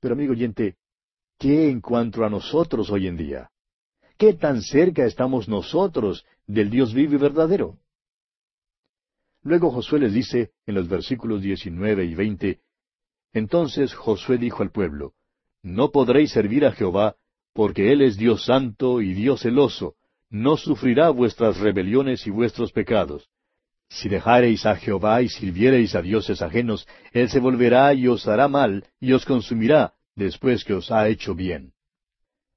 Pero 0.00 0.14
amigo 0.14 0.32
oyente, 0.32 0.76
¿qué 1.38 1.70
en 1.70 1.80
cuanto 1.80 2.24
a 2.24 2.30
nosotros 2.30 2.90
hoy 2.90 3.06
en 3.06 3.16
día? 3.16 3.50
¿Qué 4.18 4.34
tan 4.34 4.62
cerca 4.62 5.04
estamos 5.04 5.48
nosotros 5.48 6.24
del 6.46 6.70
Dios 6.70 6.92
vivo 6.92 7.14
y 7.14 7.18
verdadero? 7.18 7.78
Luego 9.44 9.70
Josué 9.70 10.00
les 10.00 10.14
dice 10.14 10.52
en 10.66 10.74
los 10.74 10.88
versículos 10.88 11.42
19 11.42 12.06
y 12.06 12.14
20, 12.14 12.60
Entonces 13.34 13.94
Josué 13.94 14.38
dijo 14.38 14.62
al 14.62 14.70
pueblo, 14.70 15.12
No 15.62 15.90
podréis 15.90 16.32
servir 16.32 16.64
a 16.64 16.72
Jehová, 16.72 17.16
porque 17.52 17.92
Él 17.92 18.00
es 18.00 18.16
Dios 18.16 18.46
santo 18.46 19.02
y 19.02 19.12
Dios 19.12 19.42
celoso, 19.42 19.96
no 20.30 20.56
sufrirá 20.56 21.10
vuestras 21.10 21.58
rebeliones 21.58 22.26
y 22.26 22.30
vuestros 22.30 22.72
pecados. 22.72 23.28
Si 23.90 24.08
dejareis 24.08 24.64
a 24.64 24.76
Jehová 24.76 25.20
y 25.20 25.28
sirviereis 25.28 25.94
a 25.94 26.00
dioses 26.00 26.40
ajenos, 26.40 26.88
Él 27.12 27.28
se 27.28 27.38
volverá 27.38 27.92
y 27.92 28.08
os 28.08 28.26
hará 28.26 28.48
mal, 28.48 28.84
y 28.98 29.12
os 29.12 29.26
consumirá, 29.26 29.92
después 30.16 30.64
que 30.64 30.72
os 30.72 30.90
ha 30.90 31.06
hecho 31.08 31.34
bien. 31.34 31.74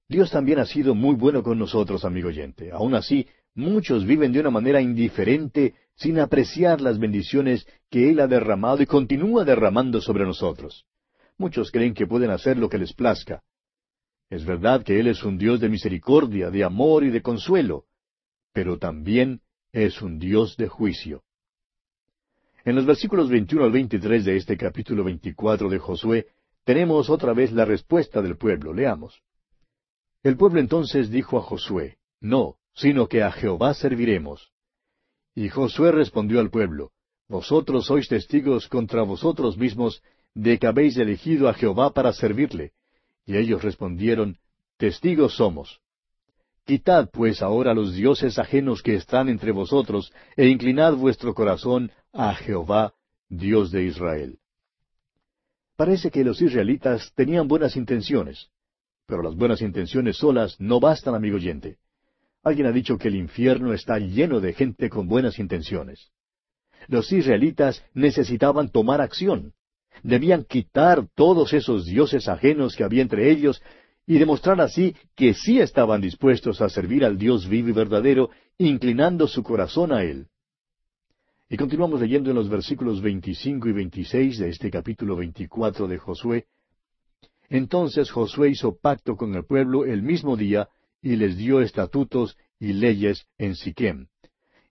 Dios 0.07 0.31
también 0.31 0.59
ha 0.59 0.65
sido 0.65 0.95
muy 0.95 1.15
bueno 1.15 1.43
con 1.43 1.59
nosotros, 1.59 2.05
amigo 2.05 2.29
oyente. 2.29 2.71
Aun 2.71 2.95
así, 2.95 3.27
muchos 3.57 4.05
viven 4.05 4.31
de 4.31 4.39
una 4.39 4.51
manera 4.51 4.79
indiferente, 4.79 5.73
sin 5.95 6.19
apreciar 6.19 6.79
las 6.79 6.99
bendiciones 6.99 7.67
que 7.89 8.09
Él 8.09 8.19
ha 8.19 8.27
derramado 8.27 8.83
y 8.83 8.85
continúa 8.85 9.43
derramando 9.43 9.99
sobre 9.99 10.25
nosotros. 10.25 10.85
Muchos 11.37 11.71
creen 11.71 11.93
que 11.93 12.05
pueden 12.05 12.29
hacer 12.29 12.57
lo 12.57 12.69
que 12.69 12.77
les 12.77 12.93
plazca. 12.93 13.41
Es 14.29 14.45
verdad 14.45 14.83
que 14.83 14.99
Él 14.99 15.07
es 15.07 15.23
un 15.23 15.37
Dios 15.37 15.59
de 15.59 15.69
misericordia, 15.69 16.51
de 16.51 16.63
amor 16.63 17.03
y 17.03 17.09
de 17.09 17.21
consuelo, 17.21 17.85
pero 18.53 18.77
también 18.77 19.41
es 19.71 20.01
un 20.01 20.19
Dios 20.19 20.55
de 20.57 20.67
juicio. 20.67 21.23
En 22.63 22.75
los 22.75 22.85
versículos 22.85 23.29
21 23.29 23.65
al 23.65 23.71
23 23.71 24.25
de 24.25 24.37
este 24.37 24.55
capítulo 24.55 25.03
24 25.03 25.69
de 25.69 25.79
Josué, 25.79 26.27
tenemos 26.63 27.09
otra 27.09 27.33
vez 27.33 27.51
la 27.53 27.65
respuesta 27.65 28.21
del 28.21 28.37
pueblo. 28.37 28.73
Leamos. 28.73 29.21
El 30.21 30.37
pueblo 30.37 30.59
entonces 30.59 31.09
dijo 31.09 31.37
a 31.37 31.41
Josué, 31.41 31.97
No, 32.19 32.57
sino 32.77 33.07
que 33.07 33.23
a 33.23 33.31
Jehová 33.31 33.73
serviremos. 33.73 34.51
Y 35.35 35.49
Josué 35.49 35.91
respondió 35.91 36.39
al 36.39 36.49
pueblo, 36.49 36.91
Vosotros 37.27 37.87
sois 37.87 38.07
testigos 38.07 38.67
contra 38.69 39.01
vosotros 39.01 39.57
mismos 39.57 40.01
de 40.33 40.57
que 40.57 40.67
habéis 40.67 40.95
elegido 40.97 41.49
a 41.49 41.53
Jehová 41.53 41.93
para 41.93 42.13
servirle. 42.13 42.71
Y 43.25 43.35
ellos 43.35 43.61
respondieron, 43.61 44.37
Testigos 44.77 45.35
somos. 45.35 45.81
Quitad 46.65 47.09
pues 47.11 47.41
ahora 47.41 47.73
los 47.73 47.93
dioses 47.93 48.37
ajenos 48.39 48.81
que 48.81 48.95
están 48.95 49.27
entre 49.27 49.51
vosotros, 49.51 50.13
e 50.35 50.47
inclinad 50.47 50.93
vuestro 50.95 51.33
corazón 51.33 51.91
a 52.13 52.33
Jehová, 52.35 52.93
Dios 53.27 53.71
de 53.71 53.83
Israel. 53.83 54.37
Parece 55.75 56.11
que 56.11 56.23
los 56.23 56.41
israelitas 56.41 57.11
tenían 57.15 57.47
buenas 57.47 57.75
intenciones. 57.75 58.49
Pero 59.07 59.23
las 59.23 59.35
buenas 59.35 59.61
intenciones 59.61 60.17
solas 60.17 60.59
no 60.59 60.79
bastan, 60.79 61.15
amigo 61.15 61.37
oyente. 61.37 61.77
Alguien 62.47 62.67
ha 62.67 62.71
dicho 62.71 62.97
que 62.97 63.09
el 63.09 63.15
infierno 63.15 63.73
está 63.73 63.99
lleno 63.99 64.39
de 64.39 64.53
gente 64.53 64.89
con 64.89 65.05
buenas 65.05 65.37
intenciones. 65.37 66.11
Los 66.87 67.11
israelitas 67.11 67.83
necesitaban 67.93 68.69
tomar 68.69 69.01
acción. 69.01 69.51
Debían 70.01 70.45
quitar 70.45 71.09
todos 71.13 71.51
esos 71.51 71.85
dioses 71.85 72.29
ajenos 72.29 72.77
que 72.77 72.85
había 72.85 73.01
entre 73.01 73.31
ellos 73.31 73.61
y 74.05 74.17
demostrar 74.17 74.61
así 74.61 74.95
que 75.13 75.33
sí 75.33 75.59
estaban 75.59 75.99
dispuestos 75.99 76.61
a 76.61 76.69
servir 76.69 77.03
al 77.03 77.17
Dios 77.17 77.49
vivo 77.49 77.67
y 77.67 77.73
verdadero, 77.73 78.29
inclinando 78.57 79.27
su 79.27 79.43
corazón 79.43 79.91
a 79.91 80.03
Él. 80.03 80.27
Y 81.49 81.57
continuamos 81.57 81.99
leyendo 81.99 82.29
en 82.29 82.37
los 82.37 82.47
versículos 82.47 83.01
25 83.01 83.67
y 83.67 83.71
26 83.73 84.39
de 84.39 84.49
este 84.49 84.71
capítulo 84.71 85.17
24 85.17 85.85
de 85.85 85.97
Josué, 85.97 86.45
entonces 87.49 88.09
Josué 88.09 88.51
hizo 88.51 88.77
pacto 88.77 89.17
con 89.17 89.35
el 89.35 89.45
pueblo 89.45 89.85
el 89.85 90.01
mismo 90.01 90.37
día 90.37 90.69
y 91.01 91.15
les 91.15 91.37
dio 91.37 91.61
estatutos 91.61 92.37
y 92.59 92.73
leyes 92.73 93.27
en 93.37 93.55
Siquem. 93.55 94.07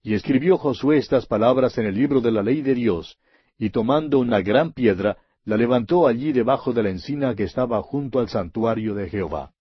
Y 0.02 0.14
escribió 0.14 0.56
Josué 0.58 0.98
estas 0.98 1.26
palabras 1.26 1.78
en 1.78 1.86
el 1.86 1.94
libro 1.94 2.20
de 2.20 2.30
la 2.30 2.42
ley 2.42 2.62
de 2.62 2.74
Dios, 2.74 3.18
y 3.58 3.70
tomando 3.70 4.18
una 4.18 4.40
gran 4.40 4.72
piedra, 4.72 5.16
la 5.44 5.56
levantó 5.56 6.06
allí 6.06 6.32
debajo 6.32 6.72
de 6.72 6.82
la 6.82 6.90
encina 6.90 7.34
que 7.34 7.44
estaba 7.44 7.82
junto 7.82 8.18
al 8.18 8.28
santuario 8.28 8.94
de 8.94 9.08
Jehová. 9.08 9.52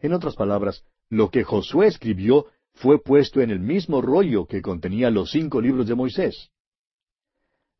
En 0.00 0.12
otras 0.12 0.34
palabras, 0.34 0.84
lo 1.08 1.30
que 1.30 1.44
Josué 1.44 1.86
escribió 1.86 2.46
fue 2.74 3.02
puesto 3.02 3.40
en 3.40 3.50
el 3.50 3.60
mismo 3.60 4.00
rollo 4.00 4.46
que 4.46 4.62
contenía 4.62 5.10
los 5.10 5.30
cinco 5.30 5.60
libros 5.60 5.86
de 5.86 5.94
Moisés. 5.94 6.50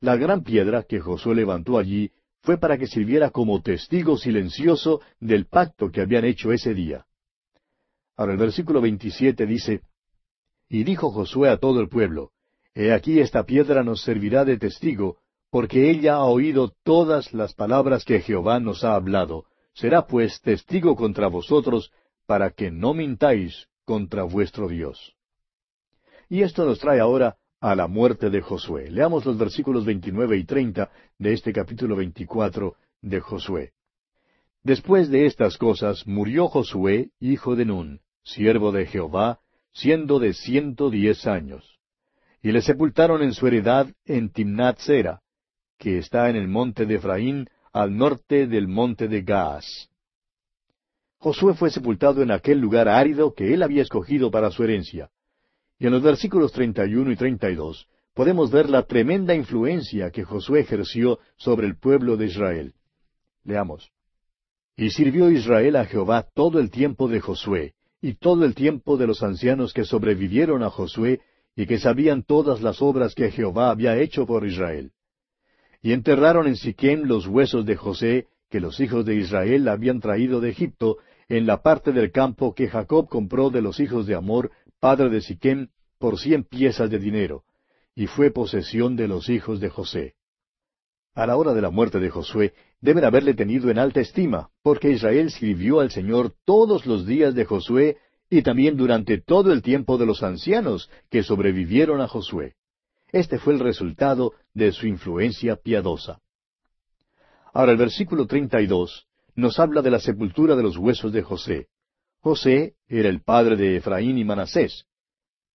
La 0.01 0.17
gran 0.17 0.43
piedra 0.43 0.85
que 0.85 1.01
Josué 1.01 1.35
levantó 1.35 1.79
allí 1.79 2.13
fue 2.43 2.59
para 2.59 2.79
que 2.79 2.87
sirviera 2.87 3.31
como 3.31 3.61
testigo 3.63 4.17
silencioso 4.17 5.01
del 5.21 5.47
pacto 5.47 5.91
que 5.91 6.01
habían 6.01 6.25
hecho 6.25 6.53
ese 6.53 6.75
día. 6.75 7.08
Ahora 8.19 8.33
el 8.33 8.39
versículo 8.39 8.81
27 8.81 9.47
dice, 9.47 9.81
Y 10.69 10.83
dijo 10.83 11.13
Josué 11.13 11.51
a 11.51 11.57
todo 11.57 11.81
el 11.81 11.89
pueblo, 11.89 12.33
He 12.75 12.93
aquí 12.93 13.21
esta 13.21 13.45
piedra 13.45 13.85
nos 13.85 14.03
servirá 14.03 14.45
de 14.45 14.59
testigo, 14.59 15.19
porque 15.51 15.89
ella 15.89 16.17
ha 16.17 16.25
oído 16.25 16.75
todas 16.83 17.33
las 17.33 17.55
palabras 17.55 18.05
que 18.05 18.21
Jehová 18.21 18.59
nos 18.59 18.83
ha 18.83 18.97
hablado. 18.97 19.45
Será 19.73 20.09
pues 20.09 20.41
testigo 20.43 20.97
contra 20.97 21.29
vosotros, 21.29 21.93
para 22.27 22.51
que 22.51 22.73
no 22.73 22.93
mintáis 22.93 23.69
contra 23.85 24.25
vuestro 24.25 24.67
Dios. 24.67 25.15
Y 26.29 26.43
esto 26.43 26.67
nos 26.67 26.81
trae 26.81 26.99
ahora 26.99 27.37
a 27.61 27.77
la 27.77 27.87
muerte 27.87 28.31
de 28.31 28.41
Josué. 28.41 28.91
Leamos 28.91 29.25
los 29.27 29.39
versículos 29.39 29.85
29 29.85 30.37
y 30.37 30.45
30 30.45 30.91
de 31.19 31.33
este 31.33 31.53
capítulo 31.53 31.95
24 31.95 32.75
de 33.01 33.21
Josué. 33.21 33.73
Después 34.65 35.09
de 35.09 35.27
estas 35.27 35.57
cosas 35.57 36.05
murió 36.05 36.49
Josué, 36.49 37.11
hijo 37.21 37.55
de 37.55 37.65
Nun, 37.65 38.01
siervo 38.29 38.73
de 38.73 38.87
Jehová, 38.87 39.41
siendo 39.73 40.19
de 40.19 40.35
ciento 40.35 40.91
diez 40.91 41.27
años. 41.27 41.79
Y 42.43 42.53
le 42.53 42.63
sepultaron 42.63 43.23
en 43.23 43.33
su 43.33 43.47
heredad 43.47 43.89
en 44.05 44.31
Timnat 44.31 44.79
Sera, 44.79 45.21
que 45.79 45.99
está 45.99 46.29
en 46.29 46.37
el 46.37 46.49
monte 46.49 46.87
de 46.87 46.97
Efraín, 46.97 47.49
al 47.73 47.97
norte 47.97 48.47
del 48.47 48.69
monte 48.69 49.09
de 49.09 49.23
Gaas. 49.23 49.89
Josué 51.19 51.55
fue 51.55 51.71
sepultado 51.71 52.23
en 52.23 52.31
aquel 52.31 52.59
lugar 52.59 52.89
árido 52.89 53.35
que 53.35 53.53
él 53.53 53.63
había 53.63 53.83
escogido 53.83 54.31
para 54.31 54.51
su 54.51 54.63
herencia. 54.63 55.11
Y 55.79 55.87
en 55.87 55.93
los 55.93 56.03
versículos 56.03 56.53
31 56.53 57.11
y 57.13 57.17
32 57.17 57.89
podemos 58.15 58.51
ver 58.51 58.69
la 58.69 58.83
tremenda 58.83 59.35
influencia 59.35 60.11
que 60.11 60.25
Josué 60.25 60.61
ejerció 60.61 61.19
sobre 61.37 61.67
el 61.67 61.79
pueblo 61.79 62.17
de 62.17 62.27
Israel. 62.27 62.75
Leamos. 63.45 63.91
Y 64.77 64.91
sirvió 64.91 65.31
Israel 65.31 65.77
a 65.77 65.87
Jehová 65.87 66.27
todo 66.35 66.61
el 66.61 66.71
tiempo 66.71 67.09
de 67.09 67.21
Josué, 67.21 67.75
y 68.01 68.15
todo 68.15 68.45
el 68.45 68.55
tiempo 68.55 68.97
de 68.97 69.07
los 69.07 69.23
ancianos 69.23 69.73
que 69.73 69.85
sobrevivieron 69.85 70.63
a 70.63 70.71
Josué, 70.71 71.21
y 71.57 71.67
que 71.67 71.79
sabían 71.79 72.23
todas 72.23 72.63
las 72.63 72.81
obras 72.81 73.15
que 73.15 73.33
Jehová 73.33 73.71
había 73.71 73.99
hecho 73.99 74.27
por 74.27 74.47
Israel. 74.47 74.93
Y 75.83 75.93
enterraron 75.93 76.47
en 76.47 76.57
Siquem 76.57 77.03
los 77.03 77.27
huesos 77.27 77.67
de 77.67 77.75
José, 77.75 78.27
que 78.49 78.61
los 78.61 78.79
hijos 78.79 79.05
de 79.05 79.17
Israel 79.17 79.67
habían 79.69 80.01
traído 80.01 80.41
de 80.41 80.51
Egipto, 80.51 80.99
en 81.29 81.47
la 81.47 81.63
parte 81.63 81.93
del 81.93 82.13
campo 82.13 82.55
que 82.55 82.69
Jacob 82.69 83.09
compró 83.09 83.51
de 83.51 83.61
los 83.61 83.81
hijos 83.81 84.07
de 84.07 84.15
Amor, 84.15 84.53
padre 84.81 85.11
de 85.11 85.21
Siquem, 85.21 85.69
por 85.99 86.19
cien 86.19 86.45
piezas 86.45 86.91
de 86.91 86.99
dinero, 87.01 87.43
y 87.95 88.07
fue 88.07 88.31
posesión 88.31 88.95
de 88.95 89.09
los 89.09 89.29
hijos 89.29 89.59
de 89.61 89.69
José. 89.69 90.15
A 91.19 91.27
la 91.27 91.37
hora 91.37 91.53
de 91.53 91.61
la 91.61 91.71
muerte 91.71 91.99
de 91.99 92.11
Josué, 92.11 92.55
deben 92.81 93.05
haberle 93.05 93.35
tenido 93.35 93.71
en 93.71 93.79
alta 93.81 93.99
estima, 93.99 94.51
porque 94.63 94.93
Israel 94.93 95.33
sirvió 95.33 95.81
al 95.81 95.91
Señor 95.91 96.33
todos 96.45 96.87
los 96.87 97.07
días 97.07 97.35
de 97.35 97.45
Josué 97.45 97.97
y 98.31 98.43
también 98.43 98.77
durante 98.77 99.21
todo 99.21 99.53
el 99.53 99.61
tiempo 99.61 99.99
de 99.99 100.07
los 100.07 100.23
ancianos 100.23 100.89
que 101.11 101.25
sobrevivieron 101.25 102.01
a 102.01 102.07
Josué. 102.07 102.55
Este 103.11 103.41
fue 103.41 103.55
el 103.55 103.59
resultado 103.59 104.35
de 104.55 104.71
su 104.71 104.87
influencia 104.87 105.57
piadosa. 105.57 106.21
Ahora 107.53 107.73
el 107.73 107.79
versículo 107.79 108.29
32 108.29 109.09
nos 109.35 109.59
habla 109.59 109.83
de 109.83 109.91
la 109.91 109.99
sepultura 109.99 110.55
de 110.55 110.63
los 110.63 110.77
huesos 110.77 111.13
de 111.13 111.23
José. 111.23 111.67
José 112.21 112.75
era 112.87 113.09
el 113.09 113.23
padre 113.23 113.57
de 113.57 113.79
Efraín 113.79 114.19
y 114.19 114.25
Manasés. 114.25 114.85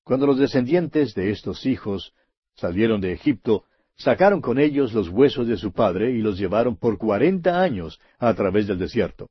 Cuando 0.03 0.27
los 0.27 0.37
descendientes 0.37 1.13
de 1.13 1.31
estos 1.31 1.65
hijos 1.65 2.13
salieron 2.53 2.99
de 2.99 3.13
Egipto, 3.13 3.63
sacaron 3.95 4.41
con 4.41 4.59
ellos 4.59 4.93
los 4.93 5.09
huesos 5.09 5.47
de 5.47 5.57
su 5.57 5.71
padre 5.71 6.11
y 6.11 6.21
los 6.21 6.37
llevaron 6.37 6.75
por 6.75 6.97
cuarenta 6.97 7.61
años 7.61 7.99
a 8.19 8.33
través 8.33 8.67
del 8.67 8.79
desierto. 8.79 9.29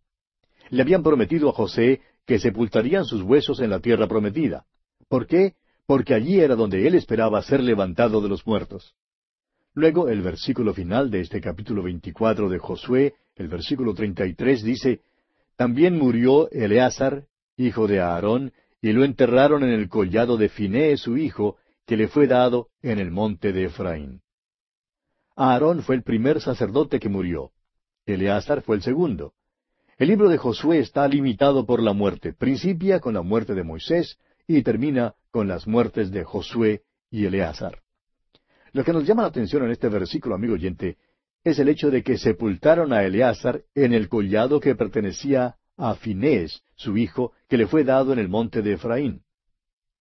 Le 0.71 0.83
habían 0.83 1.03
prometido 1.03 1.51
a 1.51 1.53
José 1.53 2.01
que 2.27 2.39
sepultarían 2.39 3.05
sus 3.05 3.23
huesos 3.23 3.61
en 3.61 3.71
la 3.71 3.81
tierra 3.81 4.07
prometida. 4.07 4.65
¿Por 5.09 5.27
qué? 5.27 5.55
Porque 5.87 6.15
allí 6.15 6.41
era 6.41 6.55
donde 6.55 6.87
él 6.87 6.95
esperaba 6.95 7.43
ser 7.43 7.63
levantado 7.63 8.21
de 8.21 8.29
los 8.29 8.47
muertos. 8.47 8.95
Luego, 9.75 10.09
el 10.09 10.23
versículo 10.23 10.73
final 10.73 11.11
de 11.11 11.21
este 11.21 11.41
capítulo 11.41 11.83
veinticuatro 11.83 12.49
de 12.49 12.59
Josué, 12.59 13.15
el 13.37 13.49
versículo 13.49 13.95
treinta 13.95 14.27
y 14.27 14.35
tres, 14.35 14.63
dice, 14.63 15.01
También 15.57 15.99
murió 15.99 16.51
Eleazar, 16.51 17.25
hijo 17.57 17.87
de 17.87 18.01
Aarón, 18.01 18.53
y 18.81 18.93
lo 18.93 19.05
enterraron 19.05 19.63
en 19.63 19.71
el 19.71 19.89
collado 19.89 20.37
de 20.37 20.49
Finé, 20.49 20.97
su 20.97 21.17
hijo, 21.17 21.57
que 21.87 21.97
le 21.97 22.09
fue 22.09 22.27
dado 22.27 22.69
en 22.83 22.99
el 22.99 23.11
monte 23.11 23.53
de 23.53 23.65
Efraín. 23.65 24.22
Aarón 25.37 25.83
fue 25.83 25.95
el 25.95 26.03
primer 26.03 26.41
sacerdote 26.41 27.01
que 27.01 27.09
murió. 27.09 27.53
Eleazar 28.07 28.63
fue 28.63 28.77
el 28.77 28.83
segundo. 28.83 29.35
El 29.97 30.09
libro 30.09 30.29
de 30.29 30.39
Josué 30.39 30.79
está 30.79 31.07
limitado 31.07 31.65
por 31.65 31.83
la 31.83 31.93
muerte. 31.93 32.33
Principia 32.33 33.01
con 33.01 33.15
la 33.15 33.23
muerte 33.23 33.55
de 33.55 33.63
Moisés 33.63 34.19
y 34.47 34.63
termina 34.63 35.15
con 35.31 35.49
las 35.49 35.67
muertes 35.67 36.11
de 36.11 36.25
Josué 36.25 36.83
y 37.11 37.27
Eleazar. 37.27 37.81
Lo 38.73 38.85
que 38.85 38.93
nos 38.93 39.07
llama 39.07 39.23
la 39.23 39.29
atención 39.29 39.65
en 39.65 39.71
este 39.71 39.89
versículo, 39.89 40.35
amigo 40.35 40.55
oyente, 40.55 40.97
es 41.45 41.59
el 41.59 41.69
hecho 41.69 41.91
de 41.91 42.03
que 42.03 42.19
sepultaron 42.19 42.93
a 42.93 43.05
Eleazar 43.05 43.63
en 43.75 43.93
el 43.93 44.09
collado 44.09 44.61
que 44.61 44.75
pertenecía 44.75 45.57
a 45.77 45.95
Finés, 45.95 46.63
su 46.75 46.97
hijo, 46.97 47.33
que 47.49 47.57
le 47.57 47.67
fue 47.67 47.85
dado 47.85 48.13
en 48.13 48.19
el 48.19 48.29
monte 48.29 48.63
de 48.63 48.75
Efraín. 48.75 49.23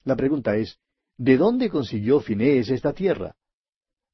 La 0.04 0.16
pregunta 0.16 0.56
es, 0.56 0.80
¿de 1.18 1.38
dónde 1.38 1.70
consiguió 1.70 2.20
Finés 2.20 2.70
esta 2.70 2.94
tierra? 2.94 3.36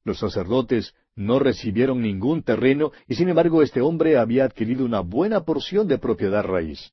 Los 0.04 0.18
sacerdotes 0.18 0.94
no 1.18 1.40
recibieron 1.40 2.00
ningún 2.00 2.42
terreno 2.44 2.92
y 3.08 3.16
sin 3.16 3.28
embargo 3.28 3.62
este 3.62 3.80
hombre 3.80 4.16
había 4.16 4.44
adquirido 4.44 4.84
una 4.84 5.00
buena 5.00 5.44
porción 5.44 5.88
de 5.88 5.98
propiedad 5.98 6.44
raíz. 6.44 6.92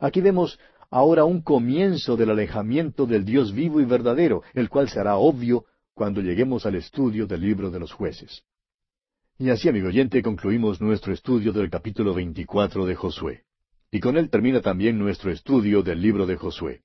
Aquí 0.00 0.20
vemos 0.20 0.58
ahora 0.90 1.24
un 1.24 1.42
comienzo 1.42 2.16
del 2.16 2.30
alejamiento 2.30 3.06
del 3.06 3.24
Dios 3.24 3.54
vivo 3.54 3.80
y 3.80 3.84
verdadero, 3.84 4.42
el 4.52 4.68
cual 4.68 4.88
será 4.88 5.16
obvio 5.16 5.64
cuando 5.94 6.20
lleguemos 6.20 6.66
al 6.66 6.74
estudio 6.74 7.26
del 7.26 7.40
libro 7.40 7.70
de 7.70 7.78
los 7.78 7.92
jueces. 7.92 8.42
Y 9.38 9.50
así, 9.50 9.68
amigo 9.68 9.88
oyente, 9.88 10.22
concluimos 10.22 10.80
nuestro 10.80 11.12
estudio 11.12 11.52
del 11.52 11.70
capítulo 11.70 12.14
veinticuatro 12.14 12.84
de 12.84 12.96
Josué. 12.96 13.44
Y 13.92 14.00
con 14.00 14.16
él 14.16 14.28
termina 14.28 14.60
también 14.60 14.98
nuestro 14.98 15.30
estudio 15.30 15.82
del 15.82 16.02
libro 16.02 16.26
de 16.26 16.36
Josué. 16.36 16.82